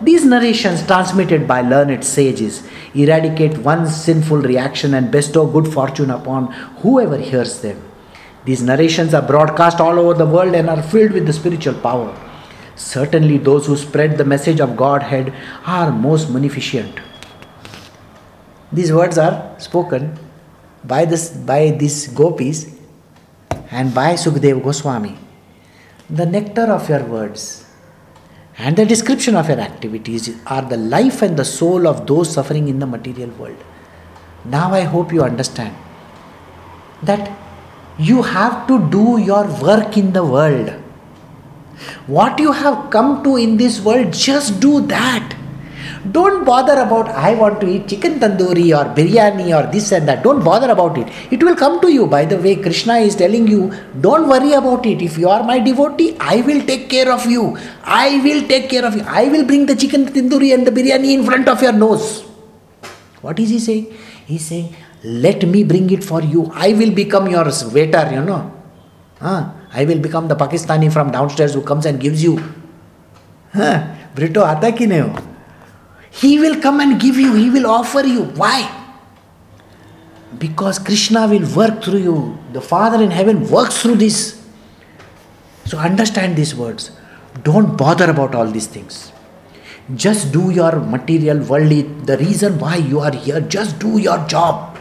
These 0.00 0.24
narrations, 0.24 0.86
transmitted 0.86 1.46
by 1.46 1.60
learned 1.60 2.04
sages, 2.04 2.62
eradicate 2.94 3.58
one's 3.58 3.94
sinful 3.94 4.38
reaction 4.38 4.94
and 4.94 5.10
bestow 5.10 5.46
good 5.46 5.70
fortune 5.70 6.10
upon 6.10 6.52
whoever 6.82 7.18
hears 7.18 7.60
them. 7.60 7.82
These 8.44 8.62
narrations 8.62 9.12
are 9.12 9.20
broadcast 9.20 9.80
all 9.80 9.98
over 9.98 10.14
the 10.14 10.24
world 10.24 10.54
and 10.54 10.70
are 10.70 10.82
filled 10.82 11.12
with 11.12 11.26
the 11.26 11.32
spiritual 11.32 11.74
power. 11.74 12.16
Certainly, 12.76 13.38
those 13.38 13.66
who 13.66 13.76
spread 13.76 14.16
the 14.16 14.24
message 14.24 14.60
of 14.60 14.76
Godhead 14.76 15.34
are 15.66 15.92
most 15.92 16.30
munificent. 16.30 16.98
These 18.72 18.92
words 18.92 19.18
are 19.18 19.54
spoken 19.58 20.18
by, 20.84 21.04
this, 21.04 21.30
by 21.30 21.70
these 21.70 22.08
gopis 22.08 22.74
and 23.70 23.94
by 23.94 24.14
Sukdev 24.14 24.62
Goswami. 24.62 25.16
The 26.08 26.26
nectar 26.26 26.72
of 26.72 26.88
your 26.88 27.04
words 27.04 27.64
and 28.58 28.76
the 28.76 28.84
description 28.84 29.36
of 29.36 29.48
your 29.48 29.60
activities 29.60 30.36
are 30.46 30.62
the 30.62 30.76
life 30.76 31.22
and 31.22 31.36
the 31.36 31.44
soul 31.44 31.86
of 31.86 32.06
those 32.06 32.32
suffering 32.32 32.68
in 32.68 32.78
the 32.78 32.86
material 32.86 33.30
world. 33.30 33.56
Now 34.44 34.72
I 34.72 34.82
hope 34.82 35.12
you 35.12 35.22
understand 35.22 35.74
that 37.02 37.30
you 37.98 38.22
have 38.22 38.66
to 38.66 38.90
do 38.90 39.18
your 39.18 39.46
work 39.62 39.96
in 39.96 40.12
the 40.12 40.24
world. 40.24 40.70
What 42.06 42.38
you 42.38 42.52
have 42.52 42.90
come 42.90 43.22
to 43.24 43.36
in 43.36 43.56
this 43.56 43.80
world, 43.80 44.12
just 44.12 44.60
do 44.60 44.80
that. 44.88 45.36
Don't 46.11 46.45
bother 46.45 46.73
about 46.81 47.07
I 47.09 47.33
want 47.35 47.61
to 47.61 47.67
eat 47.67 47.87
chicken 47.87 48.19
tandoori 48.19 48.67
or 48.77 48.85
biryani 48.95 49.47
or 49.57 49.71
this 49.71 49.91
and 49.91 50.07
that. 50.07 50.23
Don't 50.23 50.43
bother 50.43 50.69
about 50.69 50.97
it. 50.97 51.07
It 51.31 51.43
will 51.43 51.55
come 51.55 51.81
to 51.81 51.91
you. 51.91 52.07
By 52.07 52.25
the 52.25 52.37
way, 52.37 52.55
Krishna 52.55 52.95
is 52.95 53.15
telling 53.15 53.47
you, 53.47 53.73
don't 54.01 54.27
worry 54.27 54.53
about 54.53 54.85
it. 54.85 55.01
If 55.01 55.17
you 55.17 55.29
are 55.29 55.43
my 55.43 55.59
devotee, 55.59 56.15
I 56.19 56.41
will 56.41 56.65
take 56.65 56.89
care 56.89 57.11
of 57.11 57.25
you. 57.25 57.57
I 57.83 58.21
will 58.23 58.47
take 58.47 58.69
care 58.69 58.85
of 58.85 58.95
you. 58.95 59.03
I 59.07 59.27
will 59.27 59.45
bring 59.45 59.65
the 59.65 59.75
chicken 59.75 60.05
tandoori 60.05 60.53
and 60.53 60.65
the 60.65 60.71
biryani 60.71 61.13
in 61.13 61.25
front 61.25 61.47
of 61.47 61.61
your 61.61 61.73
nose. 61.73 62.21
What 63.21 63.39
is 63.39 63.49
he 63.49 63.59
saying? 63.59 63.97
He's 64.25 64.45
saying, 64.45 64.75
let 65.03 65.47
me 65.47 65.63
bring 65.63 65.89
it 65.89 66.03
for 66.03 66.21
you. 66.21 66.51
I 66.53 66.73
will 66.73 66.91
become 66.91 67.27
your 67.29 67.45
waiter, 67.73 68.09
you 68.11 68.23
know. 68.23 68.51
Huh? 69.19 69.51
I 69.71 69.85
will 69.85 69.99
become 69.99 70.27
the 70.27 70.35
Pakistani 70.35 70.91
from 70.91 71.11
downstairs 71.11 71.53
who 71.53 71.61
comes 71.61 71.85
and 71.85 71.99
gives 71.99 72.23
you. 72.23 72.37
Huh? 73.53 73.83
Brito 74.15 74.43
आता 74.43 74.69
कि 74.71 74.87
नहीं 74.87 75.01
हो 75.01 75.28
he 76.10 76.38
will 76.38 76.60
come 76.60 76.80
and 76.80 77.00
give 77.00 77.16
you, 77.16 77.34
He 77.34 77.50
will 77.50 77.66
offer 77.66 78.00
you. 78.00 78.24
Why? 78.24 78.76
Because 80.38 80.78
Krishna 80.78 81.26
will 81.28 81.48
work 81.54 81.82
through 81.82 82.00
you. 82.00 82.38
The 82.52 82.60
Father 82.60 83.02
in 83.02 83.10
heaven 83.10 83.48
works 83.48 83.82
through 83.82 83.96
this. 83.96 84.40
So 85.64 85.78
understand 85.78 86.36
these 86.36 86.54
words. 86.54 86.90
Don't 87.44 87.76
bother 87.76 88.10
about 88.10 88.34
all 88.34 88.46
these 88.46 88.66
things. 88.66 89.12
Just 89.94 90.32
do 90.32 90.50
your 90.50 90.72
material, 90.76 91.38
worldly, 91.38 91.82
the 91.82 92.16
reason 92.18 92.58
why 92.58 92.76
you 92.76 93.00
are 93.00 93.12
here, 93.12 93.40
just 93.40 93.78
do 93.78 93.98
your 93.98 94.18
job. 94.26 94.78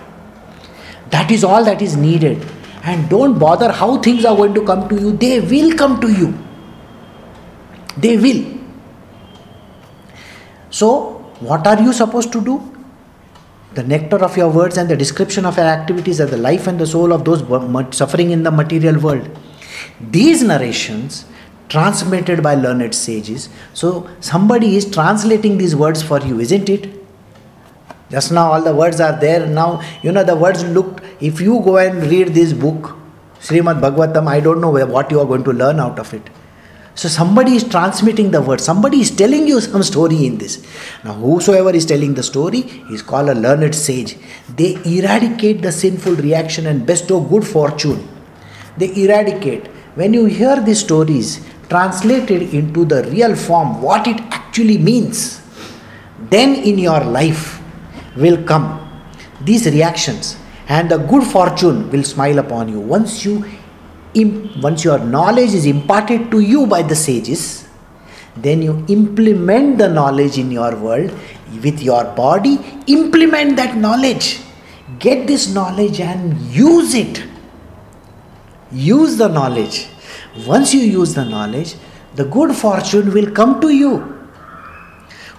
That 1.09 1.31
is 1.31 1.43
all 1.43 1.63
that 1.63 1.81
is 1.81 1.95
needed. 1.95 2.45
And 2.83 3.09
don't 3.09 3.39
bother 3.39 3.71
how 3.71 4.01
things 4.01 4.23
are 4.23 4.35
going 4.35 4.53
to 4.53 4.63
come 4.63 4.87
to 4.89 4.95
you, 4.95 5.11
they 5.11 5.39
will 5.39 5.75
come 5.75 5.99
to 6.01 6.11
you. 6.11 6.33
They 7.97 8.17
will. 8.17 8.59
So, 10.69 11.18
what 11.39 11.65
are 11.67 11.81
you 11.81 11.93
supposed 11.93 12.31
to 12.33 12.41
do? 12.41 12.75
The 13.75 13.83
nectar 13.83 14.17
of 14.17 14.35
your 14.35 14.49
words 14.49 14.77
and 14.77 14.89
the 14.89 14.97
description 14.97 15.45
of 15.45 15.57
your 15.57 15.65
activities 15.65 16.19
are 16.19 16.25
the 16.25 16.37
life 16.37 16.67
and 16.67 16.79
the 16.79 16.87
soul 16.87 17.13
of 17.13 17.23
those 17.23 17.41
suffering 17.95 18.31
in 18.31 18.43
the 18.43 18.51
material 18.51 18.99
world. 18.99 19.29
These 20.01 20.43
narrations, 20.43 21.25
transmitted 21.69 22.41
by 22.41 22.55
learned 22.55 22.95
sages, 22.95 23.49
so 23.73 24.09
somebody 24.19 24.75
is 24.75 24.89
translating 24.89 25.57
these 25.57 25.75
words 25.75 26.01
for 26.01 26.19
you, 26.19 26.39
isn't 26.39 26.67
it? 26.67 26.89
Just 28.09 28.31
now, 28.31 28.51
all 28.51 28.61
the 28.61 28.73
words 28.73 28.99
are 28.99 29.19
there. 29.19 29.45
Now, 29.45 29.83
you 30.01 30.11
know, 30.11 30.23
the 30.23 30.35
words 30.35 30.63
looked. 30.63 31.03
If 31.21 31.39
you 31.39 31.61
go 31.63 31.77
and 31.77 32.01
read 32.09 32.29
this 32.29 32.53
book, 32.53 32.95
Srimad 33.39 33.79
Bhagavatam, 33.79 34.27
I 34.27 34.39
don't 34.39 34.59
know 34.59 34.71
what 34.71 35.11
you 35.11 35.19
are 35.19 35.25
going 35.25 35.43
to 35.43 35.53
learn 35.53 35.79
out 35.79 35.99
of 35.99 36.11
it. 36.15 36.27
So 36.95 37.07
somebody 37.07 37.55
is 37.55 37.63
transmitting 37.63 38.31
the 38.31 38.41
word, 38.41 38.59
somebody 38.59 38.99
is 38.99 39.11
telling 39.11 39.47
you 39.47 39.61
some 39.61 39.83
story 39.83 40.25
in 40.25 40.37
this. 40.37 40.65
Now, 41.03 41.13
whosoever 41.13 41.71
is 41.71 41.85
telling 41.85 42.13
the 42.13 42.23
story 42.23 42.59
is 42.91 43.01
called 43.01 43.29
a 43.29 43.35
learned 43.35 43.73
sage. 43.73 44.17
They 44.55 44.75
eradicate 44.85 45.61
the 45.61 45.71
sinful 45.71 46.15
reaction 46.15 46.67
and 46.67 46.85
bestow 46.85 47.21
good 47.21 47.47
fortune. 47.47 48.07
They 48.77 48.93
eradicate. 49.03 49.67
When 49.95 50.13
you 50.13 50.25
hear 50.25 50.61
these 50.61 50.79
stories 50.79 51.45
translated 51.69 52.53
into 52.53 52.85
the 52.85 53.03
real 53.03 53.35
form, 53.35 53.81
what 53.81 54.07
it 54.07 54.19
actually 54.31 54.77
means, 54.77 55.41
then 56.29 56.55
in 56.55 56.77
your 56.77 57.01
life 57.01 57.61
will 58.17 58.43
come 58.43 58.89
these 59.41 59.65
reactions 59.67 60.37
and 60.67 60.89
the 60.91 60.97
good 60.97 61.23
fortune 61.23 61.89
will 61.91 62.03
smile 62.03 62.39
upon 62.39 62.69
you 62.69 62.79
once 62.79 63.23
you 63.25 63.45
once 64.25 64.83
your 64.83 64.99
knowledge 64.99 65.53
is 65.53 65.65
imparted 65.65 66.31
to 66.31 66.39
you 66.39 66.65
by 66.65 66.81
the 66.81 66.95
sages, 66.95 67.67
then 68.37 68.61
you 68.61 68.85
implement 68.87 69.77
the 69.77 69.89
knowledge 69.89 70.37
in 70.37 70.51
your 70.51 70.75
world 70.75 71.11
with 71.63 71.81
your 71.81 72.03
body, 72.03 72.59
implement 72.87 73.55
that 73.57 73.75
knowledge. 73.75 74.39
Get 74.99 75.27
this 75.27 75.53
knowledge 75.53 75.99
and 75.99 76.37
use 76.51 76.93
it. 76.93 77.23
Use 78.71 79.17
the 79.17 79.27
knowledge. 79.27 79.87
Once 80.45 80.73
you 80.73 80.81
use 80.81 81.13
the 81.13 81.25
knowledge, 81.25 81.75
the 82.15 82.25
good 82.25 82.55
fortune 82.55 83.13
will 83.13 83.31
come 83.31 83.59
to 83.61 83.69
you. 83.69 84.15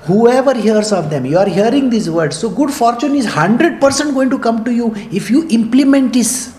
Whoever 0.03 0.55
hears 0.55 0.93
of 0.93 1.11
them, 1.11 1.27
you 1.27 1.39
are 1.39 1.49
hearing 1.49 1.91
these 1.91 2.09
words. 2.09 2.37
So, 2.37 2.49
good 2.49 2.71
fortune 2.71 3.15
is 3.15 3.27
100% 3.27 4.15
going 4.15 4.31
to 4.31 4.39
come 4.39 4.65
to 4.65 4.73
you 4.73 4.95
if 5.13 5.31
you 5.31 5.47
implement 5.49 6.15
this. 6.15 6.57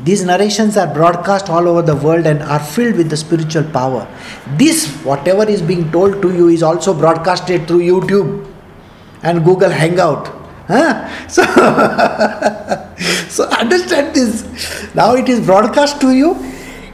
These 0.00 0.24
narrations 0.24 0.76
are 0.76 0.86
broadcast 0.86 1.50
all 1.50 1.66
over 1.66 1.82
the 1.82 1.96
world 1.96 2.26
and 2.26 2.40
are 2.42 2.60
filled 2.60 2.96
with 2.96 3.10
the 3.10 3.16
spiritual 3.16 3.64
power. 3.64 4.06
This, 4.56 4.86
whatever 5.02 5.48
is 5.48 5.60
being 5.60 5.90
told 5.90 6.22
to 6.22 6.32
you, 6.32 6.48
is 6.48 6.62
also 6.62 6.94
broadcasted 6.94 7.66
through 7.66 7.80
YouTube 7.80 8.46
and 9.22 9.44
Google 9.44 9.70
Hangout. 9.70 10.28
Huh? 10.68 11.08
So, 11.28 11.42
so 13.28 13.48
understand 13.50 14.14
this. 14.14 14.94
Now 14.94 15.14
it 15.14 15.28
is 15.28 15.44
broadcast 15.44 16.00
to 16.02 16.14
you. 16.14 16.36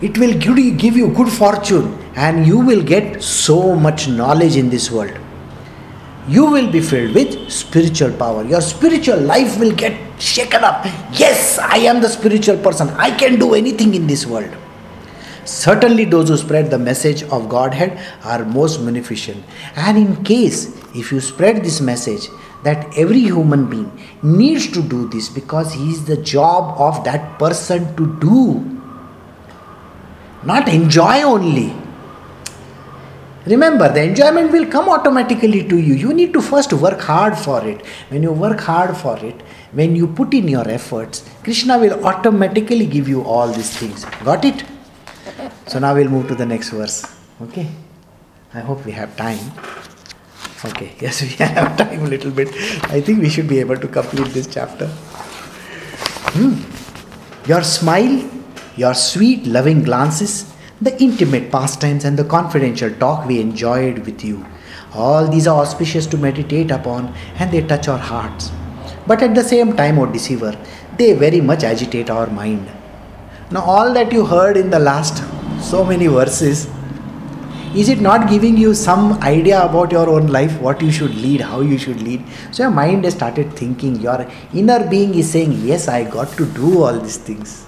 It 0.00 0.16
will 0.18 0.32
give 0.38 0.58
you, 0.58 0.74
give 0.74 0.96
you 0.96 1.08
good 1.08 1.30
fortune 1.30 1.98
and 2.16 2.46
you 2.46 2.58
will 2.58 2.82
get 2.82 3.22
so 3.22 3.74
much 3.74 4.08
knowledge 4.08 4.56
in 4.56 4.70
this 4.70 4.90
world. 4.90 5.18
You 6.26 6.46
will 6.46 6.70
be 6.72 6.80
filled 6.80 7.14
with 7.14 7.50
spiritual 7.50 8.12
power. 8.12 8.44
Your 8.44 8.62
spiritual 8.62 9.20
life 9.20 9.58
will 9.58 9.72
get 9.72 9.94
shaken 10.20 10.64
up. 10.64 10.86
Yes, 11.12 11.58
I 11.58 11.76
am 11.78 12.00
the 12.00 12.08
spiritual 12.08 12.56
person. 12.56 12.88
I 12.90 13.10
can 13.10 13.38
do 13.38 13.54
anything 13.54 13.94
in 13.94 14.06
this 14.06 14.26
world. 14.26 14.50
Certainly, 15.44 16.06
those 16.06 16.30
who 16.30 16.38
spread 16.38 16.70
the 16.70 16.78
message 16.78 17.22
of 17.24 17.50
Godhead 17.50 18.00
are 18.24 18.42
most 18.46 18.82
beneficent. 18.82 19.44
And 19.76 19.98
in 19.98 20.24
case 20.24 20.74
if 20.94 21.12
you 21.12 21.20
spread 21.20 21.62
this 21.62 21.82
message 21.82 22.28
that 22.62 22.96
every 22.96 23.20
human 23.20 23.68
being 23.68 23.92
needs 24.22 24.72
to 24.72 24.82
do 24.82 25.06
this 25.10 25.28
because 25.28 25.74
he 25.74 25.90
is 25.90 26.06
the 26.06 26.16
job 26.16 26.80
of 26.80 27.04
that 27.04 27.38
person 27.38 27.94
to 27.96 28.18
do, 28.18 28.80
not 30.42 30.68
enjoy 30.68 31.22
only. 31.22 31.83
Remember, 33.46 33.92
the 33.92 34.02
enjoyment 34.02 34.52
will 34.52 34.66
come 34.66 34.88
automatically 34.88 35.68
to 35.68 35.76
you. 35.76 35.94
You 35.94 36.14
need 36.14 36.32
to 36.32 36.40
first 36.40 36.72
work 36.72 37.00
hard 37.00 37.36
for 37.36 37.62
it. 37.66 37.84
When 38.08 38.22
you 38.22 38.32
work 38.32 38.60
hard 38.60 38.96
for 38.96 39.18
it, 39.22 39.38
when 39.72 39.94
you 39.94 40.06
put 40.06 40.32
in 40.32 40.48
your 40.48 40.66
efforts, 40.66 41.28
Krishna 41.42 41.78
will 41.78 42.04
automatically 42.06 42.86
give 42.86 43.06
you 43.06 43.22
all 43.22 43.48
these 43.48 43.76
things. 43.76 44.06
Got 44.24 44.46
it? 44.46 44.64
So 45.66 45.78
now 45.78 45.94
we'll 45.94 46.08
move 46.08 46.28
to 46.28 46.34
the 46.34 46.46
next 46.46 46.70
verse. 46.70 47.04
Okay? 47.42 47.68
I 48.54 48.60
hope 48.60 48.84
we 48.86 48.92
have 48.92 49.14
time. 49.16 49.38
Okay, 50.64 50.92
yes, 51.00 51.20
we 51.20 51.28
have 51.44 51.76
time 51.76 52.04
a 52.04 52.08
little 52.08 52.30
bit. 52.30 52.48
I 52.84 53.00
think 53.00 53.20
we 53.20 53.28
should 53.28 53.48
be 53.48 53.60
able 53.60 53.76
to 53.76 53.88
complete 53.88 54.28
this 54.28 54.46
chapter. 54.46 54.86
Hmm. 56.36 56.62
Your 57.46 57.62
smile, 57.62 58.26
your 58.76 58.94
sweet, 58.94 59.46
loving 59.46 59.82
glances, 59.82 60.53
the 60.80 61.00
intimate 61.02 61.50
pastimes, 61.50 62.04
and 62.04 62.18
the 62.18 62.24
confidential 62.24 62.90
talk 62.94 63.26
we 63.26 63.40
enjoyed 63.40 63.98
with 64.00 64.24
you. 64.24 64.44
All 64.94 65.26
these 65.26 65.46
are 65.46 65.60
auspicious 65.60 66.06
to 66.06 66.16
meditate 66.16 66.70
upon 66.70 67.12
and 67.38 67.50
they 67.50 67.62
touch 67.62 67.88
our 67.88 67.98
hearts. 67.98 68.52
But 69.06 69.22
at 69.22 69.34
the 69.34 69.42
same 69.42 69.76
time, 69.76 69.98
O 69.98 70.06
deceiver, 70.06 70.56
they 70.96 71.12
very 71.12 71.40
much 71.40 71.64
agitate 71.64 72.10
our 72.10 72.28
mind. 72.28 72.70
Now, 73.50 73.62
all 73.62 73.92
that 73.92 74.12
you 74.12 74.24
heard 74.24 74.56
in 74.56 74.70
the 74.70 74.78
last 74.78 75.22
so 75.60 75.84
many 75.84 76.06
verses, 76.06 76.68
is 77.74 77.88
it 77.88 78.00
not 78.00 78.30
giving 78.30 78.56
you 78.56 78.72
some 78.72 79.14
idea 79.14 79.60
about 79.62 79.90
your 79.90 80.08
own 80.08 80.28
life, 80.28 80.60
what 80.60 80.80
you 80.80 80.92
should 80.92 81.14
lead, 81.16 81.40
how 81.40 81.60
you 81.60 81.76
should 81.76 82.00
lead? 82.00 82.24
So, 82.52 82.62
your 82.62 82.70
mind 82.70 83.04
has 83.04 83.14
started 83.14 83.52
thinking, 83.54 83.96
your 83.96 84.30
inner 84.54 84.88
being 84.88 85.14
is 85.14 85.30
saying, 85.30 85.52
Yes, 85.52 85.88
I 85.88 86.04
got 86.04 86.28
to 86.36 86.46
do 86.46 86.84
all 86.84 86.98
these 86.98 87.16
things. 87.16 87.66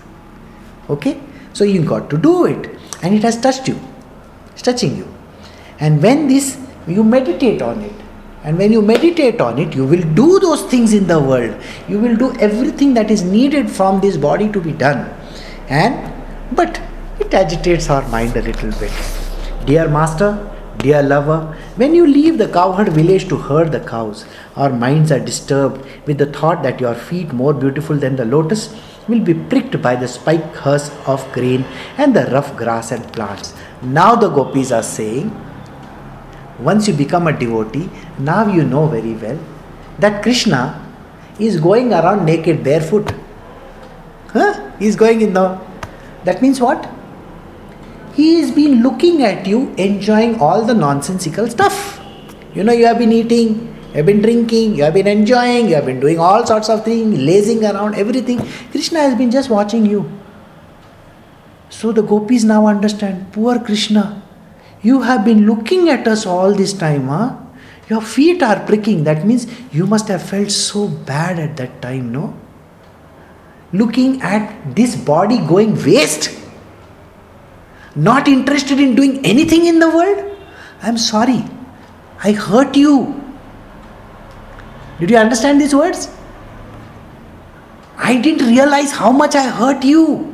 Okay? 0.88 1.20
So, 1.52 1.64
you 1.64 1.82
got 1.82 2.08
to 2.10 2.16
do 2.16 2.46
it, 2.46 2.75
and 3.02 3.14
it 3.14 3.22
has 3.22 3.40
touched 3.40 3.68
you, 3.68 3.78
it's 4.52 4.62
touching 4.62 4.96
you. 4.96 5.12
And 5.78 6.02
when 6.02 6.28
this, 6.28 6.58
you 6.86 7.04
meditate 7.04 7.62
on 7.62 7.82
it, 7.82 7.92
and 8.44 8.56
when 8.58 8.72
you 8.72 8.80
meditate 8.80 9.40
on 9.40 9.58
it, 9.58 9.74
you 9.74 9.84
will 9.84 10.02
do 10.14 10.38
those 10.38 10.62
things 10.64 10.92
in 10.92 11.08
the 11.08 11.18
world. 11.20 11.60
You 11.88 11.98
will 11.98 12.16
do 12.16 12.32
everything 12.38 12.94
that 12.94 13.10
is 13.10 13.24
needed 13.24 13.68
from 13.68 14.00
this 14.00 14.16
body 14.16 14.50
to 14.52 14.60
be 14.60 14.70
done. 14.70 15.12
And 15.68 16.12
but 16.54 16.80
it 17.18 17.34
agitates 17.34 17.90
our 17.90 18.06
mind 18.08 18.36
a 18.36 18.42
little 18.42 18.70
bit. 18.78 18.92
Dear 19.64 19.88
master, 19.88 20.48
dear 20.78 21.02
lover, 21.02 21.56
when 21.74 21.94
you 21.94 22.06
leave 22.06 22.38
the 22.38 22.46
cowherd 22.46 22.90
village 22.90 23.28
to 23.30 23.36
herd 23.36 23.72
the 23.72 23.80
cows, 23.80 24.24
our 24.54 24.70
minds 24.70 25.10
are 25.10 25.18
disturbed 25.18 25.84
with 26.06 26.18
the 26.18 26.26
thought 26.26 26.62
that 26.62 26.80
your 26.80 26.94
feet, 26.94 27.32
more 27.32 27.52
beautiful 27.52 27.96
than 27.96 28.14
the 28.14 28.24
lotus, 28.24 28.72
will 29.08 29.20
be 29.20 29.34
pricked 29.34 29.80
by 29.80 29.94
the 29.96 30.08
spike 30.08 30.54
hurst 30.54 30.92
of 31.06 31.30
grain 31.32 31.64
and 31.96 32.14
the 32.14 32.26
rough 32.26 32.56
grass 32.56 32.92
and 32.92 33.12
plants. 33.12 33.54
Now 33.82 34.14
the 34.16 34.28
gopis 34.28 34.72
are 34.72 34.82
saying, 34.82 35.30
once 36.58 36.88
you 36.88 36.94
become 36.94 37.26
a 37.26 37.38
devotee, 37.38 37.88
now 38.18 38.46
you 38.52 38.64
know 38.64 38.86
very 38.86 39.14
well 39.14 39.38
that 39.98 40.22
Krishna 40.22 40.82
is 41.38 41.60
going 41.60 41.92
around 41.92 42.24
naked, 42.24 42.64
barefoot. 42.64 43.12
Huh? 44.28 44.70
He's 44.78 44.96
going 44.96 45.20
in 45.20 45.32
the. 45.34 45.58
That 46.24 46.42
means 46.42 46.60
what? 46.60 46.88
He 48.14 48.40
has 48.40 48.50
been 48.50 48.82
looking 48.82 49.22
at 49.22 49.46
you, 49.46 49.74
enjoying 49.76 50.40
all 50.40 50.64
the 50.64 50.74
nonsensical 50.74 51.48
stuff. 51.48 52.00
You 52.54 52.64
know, 52.64 52.72
you 52.72 52.86
have 52.86 52.98
been 52.98 53.12
eating, 53.12 53.75
you 53.96 54.02
have 54.02 54.06
been 54.06 54.20
drinking, 54.20 54.74
you 54.74 54.82
have 54.84 54.92
been 54.92 55.06
enjoying, 55.06 55.70
you 55.70 55.74
have 55.74 55.86
been 55.86 56.00
doing 56.00 56.18
all 56.18 56.44
sorts 56.44 56.68
of 56.68 56.84
things, 56.84 57.18
lazing 57.18 57.64
around, 57.64 57.94
everything. 57.94 58.38
Krishna 58.70 58.98
has 58.98 59.14
been 59.16 59.30
just 59.30 59.48
watching 59.48 59.86
you. 59.86 60.12
So 61.70 61.92
the 61.92 62.02
gopis 62.02 62.44
now 62.44 62.66
understand, 62.66 63.32
poor 63.32 63.58
Krishna, 63.58 64.22
you 64.82 65.00
have 65.00 65.24
been 65.24 65.46
looking 65.46 65.88
at 65.88 66.06
us 66.06 66.26
all 66.26 66.52
this 66.52 66.74
time, 66.74 67.08
huh? 67.08 67.36
Your 67.88 68.02
feet 68.02 68.42
are 68.42 68.60
pricking. 68.66 69.04
That 69.04 69.24
means 69.24 69.46
you 69.72 69.86
must 69.86 70.08
have 70.08 70.22
felt 70.22 70.50
so 70.50 70.88
bad 70.88 71.38
at 71.38 71.56
that 71.56 71.80
time, 71.80 72.12
no? 72.12 72.38
Looking 73.72 74.20
at 74.20 74.76
this 74.76 74.94
body 74.94 75.38
going 75.38 75.74
waste, 75.74 76.38
not 77.94 78.28
interested 78.28 78.78
in 78.78 78.94
doing 78.94 79.24
anything 79.24 79.64
in 79.64 79.78
the 79.78 79.88
world. 79.88 80.36
I'm 80.82 80.98
sorry, 80.98 81.46
I 82.22 82.32
hurt 82.32 82.76
you. 82.76 83.22
Did 84.98 85.10
you 85.10 85.16
understand 85.16 85.60
these 85.60 85.74
words? 85.74 86.08
I 87.96 88.20
didn't 88.20 88.46
realize 88.46 88.92
how 88.92 89.10
much 89.10 89.34
I 89.34 89.48
hurt 89.48 89.84
you. 89.84 90.32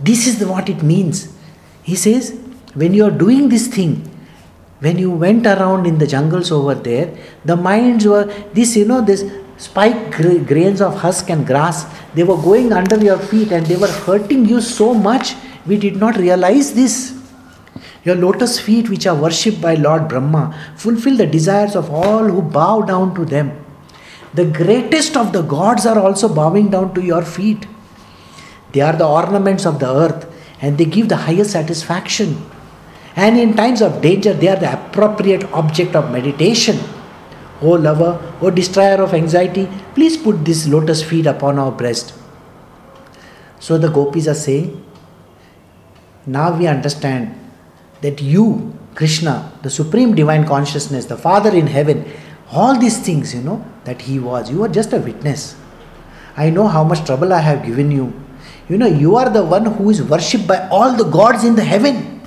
This 0.00 0.26
is 0.26 0.44
what 0.46 0.68
it 0.68 0.82
means. 0.82 1.34
He 1.82 1.96
says, 1.96 2.38
when 2.74 2.94
you 2.94 3.04
are 3.04 3.10
doing 3.10 3.48
this 3.48 3.66
thing, 3.66 4.08
when 4.80 4.96
you 4.96 5.10
went 5.10 5.46
around 5.46 5.86
in 5.86 5.98
the 5.98 6.06
jungles 6.06 6.52
over 6.52 6.74
there, 6.74 7.16
the 7.44 7.56
minds 7.56 8.06
were 8.06 8.24
this, 8.52 8.76
you 8.76 8.84
know, 8.84 9.00
this 9.00 9.24
spike 9.56 10.12
grains 10.12 10.80
of 10.80 10.94
husk 10.94 11.30
and 11.30 11.46
grass, 11.46 11.84
they 12.14 12.22
were 12.22 12.36
going 12.36 12.72
under 12.72 12.96
your 12.96 13.18
feet 13.18 13.50
and 13.50 13.66
they 13.66 13.76
were 13.76 13.90
hurting 13.90 14.44
you 14.44 14.60
so 14.60 14.94
much, 14.94 15.34
we 15.66 15.76
did 15.76 15.96
not 15.96 16.16
realize 16.16 16.72
this. 16.74 17.17
Your 18.04 18.14
lotus 18.14 18.60
feet, 18.60 18.88
which 18.88 19.06
are 19.06 19.14
worshipped 19.14 19.60
by 19.60 19.74
Lord 19.74 20.08
Brahma, 20.08 20.56
fulfill 20.76 21.16
the 21.16 21.26
desires 21.26 21.74
of 21.74 21.90
all 21.90 22.24
who 22.24 22.42
bow 22.42 22.82
down 22.82 23.14
to 23.14 23.24
them. 23.24 23.64
The 24.34 24.44
greatest 24.44 25.16
of 25.16 25.32
the 25.32 25.42
gods 25.42 25.86
are 25.86 25.98
also 25.98 26.32
bowing 26.32 26.70
down 26.70 26.94
to 26.94 27.02
your 27.02 27.22
feet. 27.22 27.66
They 28.72 28.80
are 28.80 28.92
the 28.92 29.06
ornaments 29.06 29.66
of 29.66 29.78
the 29.80 29.90
earth 29.90 30.26
and 30.60 30.76
they 30.76 30.84
give 30.84 31.08
the 31.08 31.16
highest 31.16 31.52
satisfaction. 31.52 32.44
And 33.16 33.38
in 33.38 33.54
times 33.54 33.82
of 33.82 34.00
danger, 34.00 34.32
they 34.32 34.48
are 34.48 34.56
the 34.56 34.72
appropriate 34.72 35.44
object 35.52 35.96
of 35.96 36.12
meditation. 36.12 36.78
O 37.60 37.70
lover, 37.70 38.20
O 38.40 38.50
destroyer 38.50 39.02
of 39.02 39.14
anxiety, 39.14 39.68
please 39.94 40.16
put 40.16 40.44
this 40.44 40.68
lotus 40.68 41.02
feet 41.02 41.26
upon 41.26 41.58
our 41.58 41.72
breast. 41.72 42.14
So 43.58 43.76
the 43.78 43.88
gopis 43.88 44.28
are 44.28 44.34
saying, 44.34 44.84
now 46.26 46.56
we 46.56 46.68
understand 46.68 47.34
that 48.00 48.20
you, 48.22 48.76
Krishna, 48.94 49.52
the 49.62 49.70
supreme 49.70 50.14
divine 50.14 50.46
consciousness, 50.46 51.06
the 51.06 51.16
Father 51.16 51.54
in 51.54 51.66
heaven, 51.66 52.10
all 52.50 52.78
these 52.78 52.98
things, 52.98 53.34
you 53.34 53.42
know, 53.42 53.64
that 53.84 54.02
He 54.02 54.18
was, 54.18 54.50
you 54.50 54.62
are 54.64 54.68
just 54.68 54.92
a 54.92 54.98
witness. 54.98 55.56
I 56.36 56.50
know 56.50 56.68
how 56.68 56.84
much 56.84 57.04
trouble 57.04 57.32
I 57.32 57.40
have 57.40 57.64
given 57.64 57.90
you. 57.90 58.12
You 58.68 58.78
know, 58.78 58.86
you 58.86 59.16
are 59.16 59.28
the 59.28 59.44
one 59.44 59.66
who 59.66 59.90
is 59.90 60.02
worshipped 60.02 60.46
by 60.46 60.68
all 60.68 60.96
the 60.96 61.04
gods 61.04 61.44
in 61.44 61.56
the 61.56 61.64
heaven. 61.64 62.20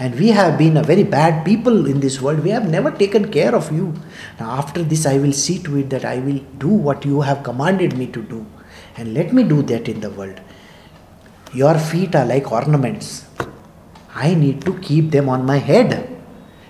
And 0.00 0.14
we 0.18 0.28
have 0.28 0.58
been 0.58 0.76
a 0.76 0.82
very 0.82 1.02
bad 1.02 1.44
people 1.44 1.86
in 1.86 2.00
this 2.00 2.20
world. 2.20 2.40
We 2.40 2.50
have 2.50 2.68
never 2.68 2.90
taken 2.90 3.30
care 3.30 3.54
of 3.54 3.70
you. 3.72 3.94
Now, 4.38 4.50
after 4.52 4.82
this, 4.82 5.06
I 5.06 5.18
will 5.18 5.32
see 5.32 5.58
to 5.64 5.76
it 5.78 5.90
that 5.90 6.04
I 6.04 6.18
will 6.18 6.40
do 6.58 6.68
what 6.68 7.04
you 7.04 7.20
have 7.20 7.42
commanded 7.42 7.96
me 7.98 8.06
to 8.08 8.22
do. 8.22 8.46
And 8.96 9.12
let 9.14 9.32
me 9.32 9.42
do 9.42 9.62
that 9.62 9.88
in 9.88 10.00
the 10.00 10.10
world. 10.10 10.40
Your 11.52 11.78
feet 11.78 12.14
are 12.14 12.24
like 12.24 12.50
ornaments. 12.50 13.27
I 14.14 14.34
need 14.34 14.64
to 14.64 14.78
keep 14.78 15.10
them 15.10 15.28
on 15.28 15.44
my 15.44 15.58
head. 15.58 16.16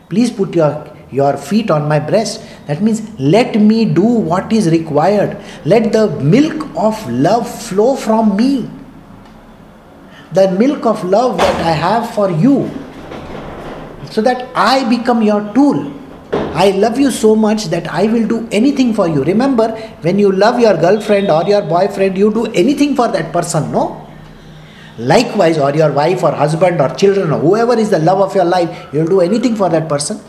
Please 0.09 0.30
put 0.30 0.55
your, 0.55 0.97
your 1.11 1.36
feet 1.36 1.70
on 1.70 1.89
my 1.89 1.99
breast. 1.99 2.43
That 2.66 2.82
means 2.82 3.03
let 3.18 3.61
me 3.61 3.84
do 3.84 4.03
what 4.03 4.53
is 4.53 4.70
required. 4.70 5.41
Let 5.64 5.93
the 5.93 6.09
milk 6.20 6.68
of 6.76 7.11
love 7.11 7.49
flow 7.49 7.97
from 7.97 8.36
me. 8.36 8.70
The 10.32 10.51
milk 10.53 10.84
of 10.84 11.05
love 11.05 11.39
that 11.39 11.66
I 11.66 11.72
have 11.72 12.11
for 12.14 12.30
you. 12.30 12.70
So 14.11 14.22
that 14.22 14.49
I 14.55 14.89
become 14.89 15.22
your 15.22 15.53
tool. 15.55 15.95
I 16.32 16.70
love 16.70 16.99
you 16.99 17.11
so 17.11 17.36
much 17.36 17.66
that 17.66 17.86
I 17.89 18.07
will 18.07 18.26
do 18.26 18.49
anything 18.51 18.93
for 18.93 19.07
you. 19.07 19.22
Remember, 19.22 19.70
when 20.01 20.18
you 20.18 20.32
love 20.32 20.59
your 20.59 20.76
girlfriend 20.76 21.30
or 21.30 21.45
your 21.45 21.62
boyfriend, 21.62 22.18
you 22.18 22.32
do 22.32 22.47
anything 22.47 22.97
for 22.97 23.09
that 23.09 23.32
person, 23.32 23.70
no? 23.70 24.07
Likewise, 24.99 25.59
or 25.59 25.74
your 25.74 25.92
wife 25.92 26.22
or 26.24 26.32
husband 26.32 26.80
or 26.80 26.88
children 26.94 27.32
or 27.32 27.38
whoever 27.38 27.78
is 27.78 27.90
the 27.90 28.01
love 28.01 28.20
of 28.20 28.34
your 28.34 28.44
life, 28.44 28.88
you'll 28.92 29.07
do 29.07 29.20
anything 29.20 29.55
for 29.55 29.68
that 29.68 29.88
person. 29.88 30.20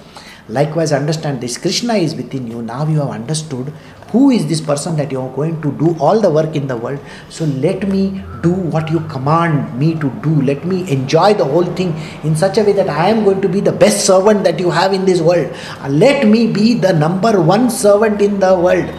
Likewise, 0.47 0.91
understand 0.91 1.41
this 1.41 1.57
Krishna 1.57 1.93
is 1.93 2.15
within 2.15 2.45
you. 2.49 2.61
Now 2.61 2.88
you 2.88 2.99
have 2.99 3.09
understood 3.09 3.72
who 4.11 4.32
is 4.32 4.47
this 4.47 4.59
person 4.59 4.95
that 4.97 5.11
you 5.11 5.22
are 5.22 5.36
going 5.36 5.61
to 5.61 5.72
do 5.74 5.95
all 5.99 6.20
the 6.20 6.30
work 6.30 6.55
in 6.55 6.65
the 6.67 6.76
world. 6.76 6.99
So 7.30 7.45
let 7.45 7.88
me 7.88 8.24
do 8.41 8.51
what 8.51 8.89
you 8.89 8.99
command 9.01 9.78
me 9.78 9.93
to 9.95 10.09
do. 10.24 10.41
Let 10.41 10.65
me 10.65 10.89
enjoy 10.91 11.36
the 11.36 11.45
whole 11.45 11.65
thing 11.65 11.95
in 12.24 12.36
such 12.36 12.57
a 12.57 12.63
way 12.63 12.74
that 12.74 12.89
I 12.89 13.09
am 13.09 13.24
going 13.24 13.41
to 13.41 13.49
be 13.49 13.59
the 13.59 13.72
best 13.72 14.05
servant 14.05 14.43
that 14.43 14.59
you 14.59 14.72
have 14.72 14.93
in 14.93 15.05
this 15.05 15.22
world. 15.22 15.55
Let 15.88 16.28
me 16.28 16.51
be 16.51 16.74
the 16.74 16.93
number 16.93 17.39
one 17.39 17.70
servant 17.70 18.22
in 18.22 18.39
the 18.39 18.55
world 18.55 18.89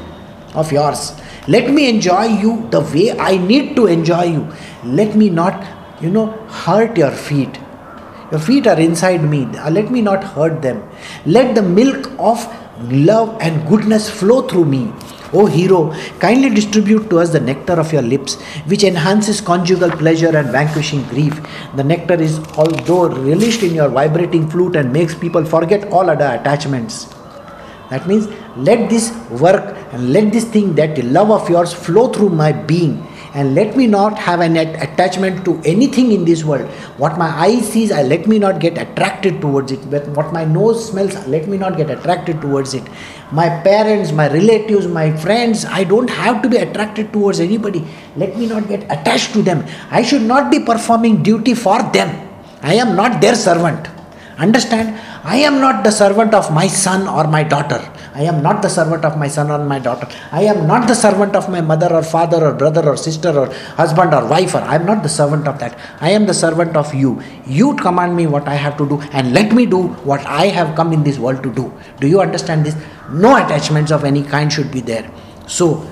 of 0.55 0.71
yours. 0.71 1.13
Let 1.53 1.71
me 1.77 1.89
enjoy 1.89 2.27
you 2.43 2.69
the 2.71 2.81
way 2.81 3.19
I 3.19 3.37
need 3.37 3.75
to 3.77 3.87
enjoy 3.87 4.25
you. 4.25 4.53
Let 4.85 5.17
me 5.17 5.31
not, 5.31 5.67
you 6.01 6.11
know, 6.11 6.27
hurt 6.65 6.97
your 6.97 7.11
feet. 7.11 7.59
Your 8.31 8.39
feet 8.39 8.69
are 8.69 8.79
inside 8.79 9.25
me. 9.25 9.45
Uh, 9.59 9.71
let 9.71 9.91
me 9.91 10.01
not 10.01 10.23
hurt 10.23 10.63
them. 10.63 10.89
Let 11.27 11.57
the 11.57 11.63
milk 11.63 12.09
of 12.21 12.47
love 12.93 13.37
and 13.41 13.69
goodness 13.69 14.09
flow 14.09 14.43
through 14.47 14.67
me. 14.67 14.93
O 15.33 15.47
hero, 15.47 15.93
kindly 16.21 16.51
distribute 16.51 17.11
to 17.11 17.19
us 17.19 17.31
the 17.31 17.41
nectar 17.41 17.75
of 17.75 17.93
your 17.93 18.03
lips, 18.03 18.41
which 18.67 18.85
enhances 18.85 19.41
conjugal 19.41 19.91
pleasure 19.91 20.37
and 20.37 20.51
vanquishing 20.51 21.03
grief. 21.09 21.41
The 21.75 21.83
nectar 21.85 22.15
is, 22.15 22.39
although 22.57 23.09
released 23.09 23.65
in 23.65 23.75
your 23.75 23.89
vibrating 23.89 24.49
flute, 24.49 24.77
and 24.77 24.93
makes 24.93 25.15
people 25.17 25.45
forget 25.45 25.93
all 25.93 26.11
other 26.11 26.27
attachments. 26.41 27.09
That 27.91 28.07
means, 28.07 28.29
let 28.57 28.89
this 28.89 29.13
work 29.31 29.77
and 29.93 30.13
let 30.13 30.33
this 30.33 30.45
thing, 30.45 30.75
that 30.77 31.05
love 31.05 31.31
of 31.33 31.51
yours, 31.51 31.73
flow 31.73 32.09
through 32.09 32.31
my 32.31 32.53
being. 32.53 33.05
And 33.35 33.55
let 33.55 33.77
me 33.77 33.87
not 33.87 34.19
have 34.19 34.41
an 34.41 34.57
attachment 34.57 35.45
to 35.45 35.61
anything 35.65 36.13
in 36.13 36.25
this 36.25 36.43
world. 36.45 36.69
What 36.99 37.19
my 37.19 37.29
eye 37.29 37.61
sees 37.61 37.93
I 37.93 38.03
let 38.03 38.27
me 38.27 38.39
not 38.39 38.61
get 38.61 38.77
attracted 38.77 39.41
towards 39.41 39.71
it. 39.71 39.89
But 39.89 40.07
what 40.09 40.33
my 40.33 40.45
nose 40.45 40.89
smells 40.89 41.15
let 41.29 41.47
me 41.47 41.57
not 41.57 41.77
get 41.77 41.91
attracted 41.91 42.41
towards 42.41 42.75
it. 42.75 42.83
My 43.31 43.49
parents 43.63 44.11
my 44.11 44.29
relatives 44.33 44.89
my 44.89 45.17
friends 45.17 45.65
i 45.65 45.85
don't 45.85 46.11
have 46.11 46.43
to 46.43 46.49
be 46.49 46.57
attracted 46.57 47.13
towards 47.13 47.39
anybody. 47.39 47.87
Let 48.17 48.37
me 48.37 48.47
not 48.47 48.69
get 48.69 48.83
attached 48.85 49.33
to 49.35 49.43
them. 49.43 49.65
I 49.93 50.03
should 50.03 50.23
not 50.23 50.51
be 50.51 50.59
performing 50.59 51.23
duty 51.23 51.55
for 51.55 51.81
them. 51.93 52.29
I 52.63 52.75
am 52.75 52.97
not 52.97 53.21
their 53.21 53.37
servant 53.37 53.89
understand 54.47 54.89
i 55.37 55.39
am 55.49 55.57
not 55.65 55.85
the 55.87 55.95
servant 56.03 56.33
of 56.41 56.47
my 56.59 56.67
son 56.85 57.03
or 57.17 57.25
my 57.37 57.43
daughter 57.55 57.81
I 58.13 58.25
am 58.25 58.43
not 58.43 58.61
the 58.61 58.69
servant 58.69 59.05
of 59.05 59.17
my 59.17 59.29
son 59.29 59.51
or 59.51 59.65
my 59.65 59.79
daughter. 59.79 60.09
I 60.33 60.43
am 60.43 60.67
not 60.67 60.89
the 60.89 60.95
servant 60.95 61.37
of 61.37 61.49
my 61.49 61.61
mother 61.61 61.93
or 61.93 62.03
father 62.03 62.45
or 62.45 62.53
brother 62.53 62.89
or 62.89 62.97
sister 62.97 63.31
or 63.31 63.47
husband 63.81 64.13
or 64.13 64.27
wife. 64.27 64.55
Or 64.55 64.59
I 64.59 64.75
am 64.77 64.85
not 64.85 65.03
the 65.03 65.09
servant 65.09 65.47
of 65.47 65.59
that. 65.61 65.79
I 66.01 66.11
am 66.11 66.27
the 66.27 66.35
servant 66.35 66.77
of 66.77 66.93
you. 66.93 67.23
You 67.47 67.77
command 67.77 68.17
me 68.17 68.27
what 68.27 68.49
I 68.49 68.55
have 68.55 68.77
to 68.79 68.89
do 68.89 69.01
and 69.13 69.33
let 69.33 69.53
me 69.53 69.65
do 69.65 69.89
what 70.11 70.27
I 70.27 70.47
have 70.47 70.75
come 70.75 70.93
in 70.93 71.05
this 71.05 71.19
world 71.19 71.43
to 71.45 71.53
do. 71.55 71.73
Do 72.01 72.09
you 72.09 72.21
understand 72.21 72.67
this? 72.67 72.77
No 73.13 73.37
attachments 73.37 73.93
of 73.93 74.05
any 74.05 74.25
kind 74.25 74.53
should 74.53 74.73
be 74.73 74.81
there. 74.81 75.09
So, 75.47 75.89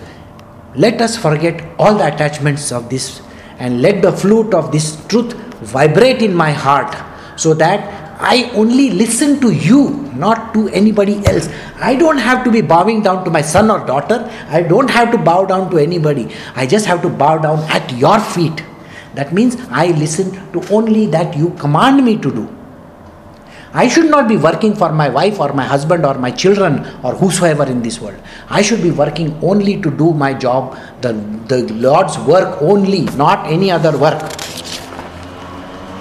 let 0.75 1.01
us 1.01 1.17
forget 1.17 1.65
all 1.79 1.95
the 1.95 2.07
attachments 2.13 2.73
of 2.73 2.91
this 2.91 3.23
and 3.59 3.81
let 3.81 4.03
the 4.03 4.13
flute 4.13 4.55
of 4.55 4.71
this 4.71 5.05
truth 5.07 5.33
vibrate 5.61 6.23
in 6.23 6.35
my 6.35 6.53
heart 6.53 6.95
so 7.37 7.55
that 7.55 7.98
I 8.21 8.51
only 8.55 8.91
listen 8.91 9.41
to 9.41 9.53
you, 9.53 10.11
not 10.16 10.53
to 10.55 10.69
anybody 10.69 11.25
else. 11.27 11.49
I 11.77 11.95
don't 11.95 12.19
have 12.19 12.43
to 12.45 12.51
be 12.51 12.61
bowing 12.61 13.03
down 13.03 13.25
to 13.25 13.31
my 13.31 13.43
son 13.43 13.71
or 13.71 13.87
daughter. 13.87 14.29
I 14.49 14.62
don't 14.62 14.91
have 14.91 15.12
to 15.12 15.19
bow 15.19 15.45
down 15.45 15.71
to 15.71 15.79
anybody. 15.79 16.29
I 16.57 16.66
just 16.66 16.87
have 16.87 17.01
to 17.03 17.09
bow 17.09 17.39
down 17.39 17.61
at 17.71 17.93
your 17.93 18.19
feet. 18.19 18.64
That 19.14 19.33
means 19.33 19.57
I 19.71 19.89
listen 19.89 20.33
to 20.53 20.62
only 20.75 21.07
that 21.07 21.37
you 21.37 21.51
command 21.51 22.05
me 22.05 22.16
to 22.16 22.31
do. 22.31 22.55
I 23.73 23.87
should 23.87 24.11
not 24.11 24.29
be 24.29 24.37
working 24.37 24.75
for 24.75 24.91
my 24.93 25.09
wife 25.09 25.39
or 25.39 25.53
my 25.53 25.64
husband 25.64 26.05
or 26.05 26.14
my 26.14 26.31
children 26.31 26.81
or 27.05 27.14
whosoever 27.14 27.64
in 27.64 27.83
this 27.83 28.01
world. 28.01 28.19
I 28.49 28.62
should 28.62 28.83
be 28.83 28.91
working 28.91 29.39
only 29.43 29.81
to 29.83 29.91
do 29.91 30.12
my 30.12 30.33
job, 30.35 30.77
the, 31.03 31.12
the 31.47 31.73
Lord's 31.75 32.19
work 32.19 32.61
only, 32.62 33.03
not 33.16 33.47
any 33.47 33.71
other 33.71 33.97
work. 33.97 34.21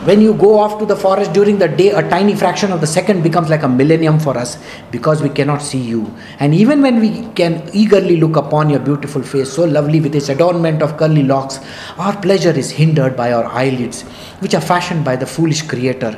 When 0.04 0.22
you 0.22 0.34
go 0.34 0.58
off 0.58 0.80
to 0.80 0.86
the 0.86 0.96
forest 0.96 1.34
during 1.34 1.58
the 1.58 1.68
day, 1.68 1.90
a 1.90 2.08
tiny 2.10 2.34
fraction 2.36 2.72
of 2.72 2.80
the 2.80 2.88
second 2.88 3.24
becomes 3.24 3.50
like 3.50 3.64
a 3.64 3.68
millennium 3.68 4.20
for 4.20 4.38
us 4.38 4.58
because 4.90 5.22
we 5.22 5.30
cannot 5.30 5.62
see 5.62 5.82
you. 5.82 6.14
And 6.40 6.54
even 6.54 6.82
when 6.82 7.02
we 7.02 7.28
can 7.34 7.70
eagerly 7.74 8.18
look 8.18 8.38
upon 8.38 8.70
your 8.70 8.80
beautiful 8.80 9.22
face, 9.22 9.52
so 9.52 9.66
lovely 9.66 10.00
with 10.00 10.16
its 10.16 10.30
adornment 10.30 10.82
of 10.82 10.98
curly 10.98 11.24
locks, 11.24 11.60
our 11.98 12.16
pleasure 12.22 12.52
is 12.52 12.72
hindered 12.72 13.18
by 13.18 13.34
our 13.34 13.46
eyelids, 13.46 14.04
which 14.40 14.54
are 14.54 14.62
fashioned 14.62 15.04
by 15.04 15.18
the 15.18 15.26
foolish 15.26 15.64
Creator. 15.64 16.18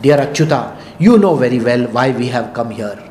Dear 0.00 0.16
Achyuta, 0.16 0.76
you 0.98 1.18
know 1.18 1.36
very 1.36 1.60
well 1.60 1.86
why 1.88 2.10
we 2.10 2.26
have 2.28 2.52
come 2.54 2.70
here. 2.70 3.07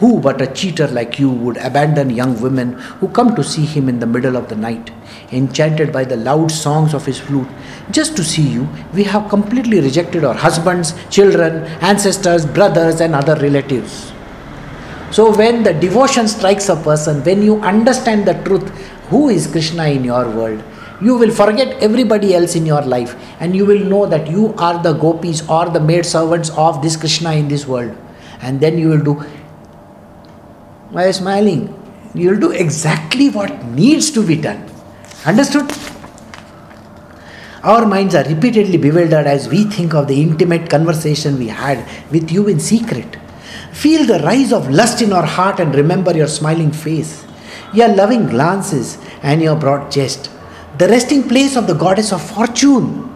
Who 0.00 0.18
but 0.18 0.40
a 0.40 0.46
cheater 0.46 0.88
like 0.88 1.18
you 1.18 1.30
would 1.30 1.58
abandon 1.58 2.08
young 2.08 2.40
women 2.40 2.72
who 3.00 3.08
come 3.08 3.36
to 3.36 3.44
see 3.44 3.66
him 3.66 3.86
in 3.86 3.98
the 3.98 4.06
middle 4.06 4.34
of 4.34 4.48
the 4.48 4.56
night, 4.56 4.90
enchanted 5.30 5.92
by 5.92 6.04
the 6.04 6.16
loud 6.16 6.50
songs 6.50 6.94
of 6.94 7.04
his 7.04 7.18
flute? 7.18 7.48
Just 7.90 8.16
to 8.16 8.24
see 8.24 8.48
you, 8.48 8.66
we 8.94 9.04
have 9.04 9.28
completely 9.28 9.80
rejected 9.80 10.24
our 10.24 10.34
husbands, 10.34 10.94
children, 11.10 11.64
ancestors, 11.82 12.46
brothers, 12.46 13.02
and 13.02 13.14
other 13.14 13.36
relatives. 13.36 14.10
So, 15.10 15.36
when 15.36 15.64
the 15.64 15.74
devotion 15.74 16.28
strikes 16.28 16.70
a 16.70 16.76
person, 16.76 17.22
when 17.22 17.42
you 17.42 17.60
understand 17.60 18.26
the 18.26 18.42
truth, 18.44 18.68
who 19.10 19.28
is 19.28 19.46
Krishna 19.46 19.88
in 19.88 20.04
your 20.04 20.30
world, 20.30 20.62
you 21.02 21.16
will 21.18 21.30
forget 21.30 21.82
everybody 21.82 22.34
else 22.34 22.54
in 22.54 22.64
your 22.64 22.82
life 22.82 23.16
and 23.40 23.54
you 23.54 23.66
will 23.66 23.84
know 23.84 24.06
that 24.06 24.28
you 24.28 24.54
are 24.56 24.82
the 24.82 24.92
gopis 24.92 25.46
or 25.48 25.68
the 25.68 25.80
maid 25.80 26.06
servants 26.06 26.50
of 26.50 26.80
this 26.80 26.96
Krishna 26.96 27.32
in 27.32 27.48
this 27.48 27.66
world. 27.66 27.94
And 28.42 28.60
then 28.60 28.78
you 28.78 28.88
will 28.88 29.02
do 29.02 29.24
by 30.92 31.10
smiling. 31.10 31.74
You'll 32.14 32.40
do 32.40 32.50
exactly 32.50 33.28
what 33.30 33.64
needs 33.66 34.10
to 34.12 34.26
be 34.26 34.36
done. 34.36 34.68
Understood? 35.24 35.70
Our 37.62 37.86
minds 37.86 38.14
are 38.14 38.24
repeatedly 38.24 38.78
bewildered 38.78 39.26
as 39.26 39.48
we 39.48 39.64
think 39.64 39.94
of 39.94 40.08
the 40.08 40.20
intimate 40.20 40.70
conversation 40.70 41.38
we 41.38 41.48
had 41.48 41.86
with 42.10 42.32
you 42.32 42.48
in 42.48 42.58
secret. 42.58 43.16
Feel 43.72 44.06
the 44.06 44.18
rise 44.20 44.52
of 44.52 44.70
lust 44.70 45.02
in 45.02 45.12
our 45.12 45.26
heart 45.26 45.60
and 45.60 45.74
remember 45.74 46.16
your 46.16 46.26
smiling 46.26 46.72
face, 46.72 47.24
your 47.74 47.88
loving 47.88 48.26
glances, 48.26 48.98
and 49.22 49.42
your 49.42 49.56
broad 49.56 49.90
chest, 49.90 50.30
the 50.78 50.88
resting 50.88 51.28
place 51.28 51.56
of 51.56 51.66
the 51.66 51.74
goddess 51.74 52.12
of 52.12 52.22
fortune. 52.22 53.06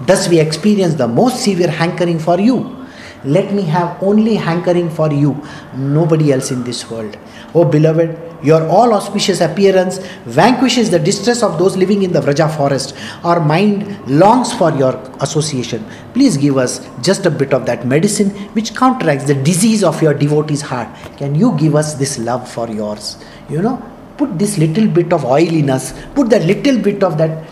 Thus, 0.00 0.28
we 0.28 0.38
experience 0.38 0.94
the 0.94 1.08
most 1.08 1.42
severe 1.42 1.70
hankering 1.70 2.18
for 2.18 2.38
you 2.38 2.79
let 3.24 3.52
me 3.52 3.62
have 3.62 4.02
only 4.02 4.34
hankering 4.34 4.90
for 4.90 5.12
you, 5.12 5.40
nobody 5.74 6.32
else 6.32 6.50
in 6.50 6.64
this 6.64 6.90
world. 6.90 7.16
Oh 7.54 7.64
beloved, 7.64 8.18
your 8.42 8.66
all 8.68 8.94
auspicious 8.94 9.40
appearance 9.40 9.98
vanquishes 10.24 10.90
the 10.90 10.98
distress 10.98 11.42
of 11.42 11.58
those 11.58 11.76
living 11.76 12.02
in 12.02 12.12
the 12.12 12.20
Vraja 12.20 12.54
forest. 12.56 12.94
Our 13.22 13.40
mind 13.40 14.08
longs 14.08 14.52
for 14.52 14.70
your 14.72 14.96
association. 15.20 15.84
Please 16.14 16.36
give 16.36 16.56
us 16.56 16.88
just 17.02 17.26
a 17.26 17.30
bit 17.30 17.52
of 17.52 17.66
that 17.66 17.86
medicine 17.86 18.30
which 18.54 18.74
counteracts 18.74 19.24
the 19.24 19.34
disease 19.34 19.84
of 19.84 20.00
your 20.00 20.14
devotee's 20.14 20.62
heart. 20.62 20.88
Can 21.18 21.34
you 21.34 21.56
give 21.58 21.74
us 21.74 21.94
this 21.94 22.18
love 22.18 22.50
for 22.50 22.68
yours? 22.68 23.22
You 23.50 23.60
know, 23.60 23.82
put 24.16 24.38
this 24.38 24.56
little 24.56 24.86
bit 24.86 25.12
of 25.12 25.24
oil 25.24 25.48
in 25.48 25.68
us, 25.68 25.92
put 26.14 26.30
that 26.30 26.44
little 26.44 26.78
bit 26.78 27.02
of 27.02 27.18
that. 27.18 27.46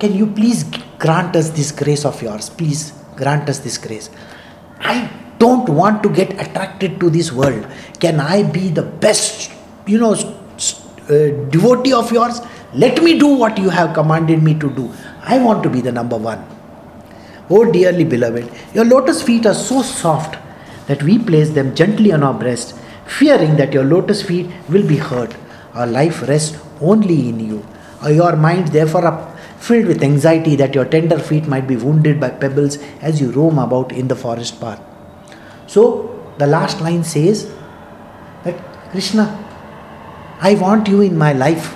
Can 0.00 0.14
you 0.14 0.26
please 0.26 0.64
grant 0.98 1.36
us 1.36 1.50
this 1.50 1.70
grace 1.70 2.04
of 2.04 2.20
yours? 2.20 2.50
Please 2.50 2.92
grant 3.14 3.48
us 3.48 3.60
this 3.60 3.78
grace. 3.78 4.10
I 4.82 5.10
don't 5.38 5.68
want 5.68 6.02
to 6.02 6.08
get 6.08 6.32
attracted 6.40 7.00
to 7.00 7.10
this 7.10 7.32
world. 7.32 7.66
Can 8.00 8.20
I 8.20 8.42
be 8.42 8.68
the 8.68 8.82
best, 8.82 9.50
you 9.86 9.98
know, 9.98 10.14
uh, 10.14 11.14
devotee 11.50 11.92
of 11.92 12.12
yours? 12.12 12.40
Let 12.74 13.02
me 13.02 13.18
do 13.18 13.26
what 13.26 13.58
you 13.58 13.70
have 13.70 13.94
commanded 13.94 14.42
me 14.42 14.54
to 14.58 14.70
do. 14.70 14.92
I 15.22 15.38
want 15.38 15.62
to 15.62 15.70
be 15.70 15.80
the 15.80 15.92
number 15.92 16.16
one. 16.16 16.44
Oh, 17.50 17.70
dearly 17.70 18.04
beloved, 18.04 18.50
your 18.74 18.84
lotus 18.84 19.22
feet 19.22 19.46
are 19.46 19.54
so 19.54 19.82
soft 19.82 20.38
that 20.86 21.02
we 21.02 21.18
place 21.18 21.50
them 21.50 21.74
gently 21.74 22.12
on 22.12 22.22
our 22.22 22.34
breast, 22.34 22.74
fearing 23.06 23.56
that 23.56 23.72
your 23.72 23.84
lotus 23.84 24.22
feet 24.22 24.50
will 24.68 24.86
be 24.86 24.96
hurt. 24.96 25.34
Our 25.74 25.86
life 25.86 26.22
rests 26.28 26.58
only 26.80 27.28
in 27.28 27.40
you. 27.40 27.66
Your 28.08 28.36
mind, 28.36 28.68
therefore, 28.68 29.31
filled 29.66 29.86
with 29.86 30.02
anxiety 30.02 30.56
that 30.56 30.74
your 30.74 30.84
tender 30.84 31.18
feet 31.18 31.46
might 31.46 31.66
be 31.66 31.76
wounded 31.76 32.18
by 32.20 32.30
pebbles 32.30 32.78
as 33.00 33.20
you 33.20 33.30
roam 33.30 33.58
about 33.58 33.92
in 33.92 34.08
the 34.08 34.16
forest 34.16 34.60
path. 34.60 34.80
So, 35.66 35.84
the 36.38 36.46
last 36.46 36.80
line 36.80 37.04
says 37.04 37.52
that 38.44 38.58
Krishna, 38.90 39.26
I 40.40 40.54
want 40.54 40.88
you 40.88 41.02
in 41.02 41.16
my 41.16 41.32
life. 41.32 41.74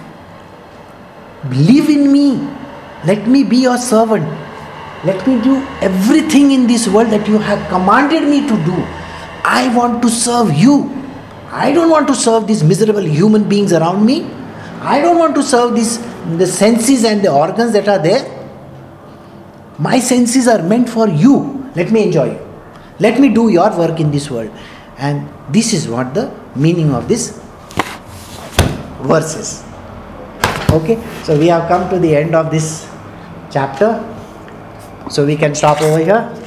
Believe 1.49 1.89
in 1.89 2.11
me. 2.13 2.27
Let 3.05 3.29
me 3.29 3.45
be 3.45 3.59
your 3.59 3.79
servant. 3.79 4.27
Let 5.05 5.25
me 5.29 5.41
do 5.41 5.57
everything 5.81 6.51
in 6.51 6.67
this 6.67 6.89
world 6.89 7.11
that 7.11 7.29
you 7.29 7.39
have 7.39 7.69
commanded 7.69 8.25
me 8.25 8.41
to 8.49 8.57
do. 8.65 8.77
I 9.45 9.73
want 9.77 10.03
to 10.03 10.09
serve 10.09 10.53
you. 10.55 10.93
I 11.53 11.73
don't 11.73 11.91
want 11.91 12.09
to 12.09 12.15
serve 12.15 12.49
these 12.49 12.65
miserable 12.65 13.07
human 13.19 13.49
beings 13.49 13.73
around 13.73 14.05
me. 14.05 14.25
I 14.81 15.01
don't 15.01 15.19
want 15.19 15.37
to 15.37 15.43
serve 15.43 15.75
these 15.77 15.99
the 16.39 16.47
senses 16.47 17.05
and 17.05 17.23
the 17.23 17.33
organs 17.33 17.73
that 17.73 17.89
are 17.89 17.99
there. 17.99 18.33
My 19.79 19.99
senses 19.99 20.49
are 20.49 20.63
meant 20.63 20.89
for 20.89 21.09
you. 21.09 21.71
Let 21.77 21.93
me 21.93 22.05
enjoy 22.05 22.33
you. 22.33 22.41
Let 22.99 23.21
me 23.21 23.29
do 23.33 23.49
your 23.51 23.77
work 23.77 24.01
in 24.01 24.11
this 24.11 24.31
world. 24.31 24.51
And 24.99 25.29
this 25.51 25.73
is 25.73 25.89
what 25.89 26.15
the 26.15 26.35
meaning 26.55 26.95
of 26.95 27.09
this 27.09 27.39
verse 29.03 29.37
is. 29.37 29.65
Okay, 30.71 31.03
so 31.23 31.39
we 31.39 31.47
have 31.49 31.69
come 31.69 31.89
to 31.91 31.99
the 31.99 32.17
end 32.17 32.35
of 32.35 32.51
this 32.51 32.89
chapter. 33.51 34.03
So 35.11 35.25
we 35.25 35.37
can 35.37 35.55
stop 35.55 35.81
over 35.83 35.99
here. 35.99 36.46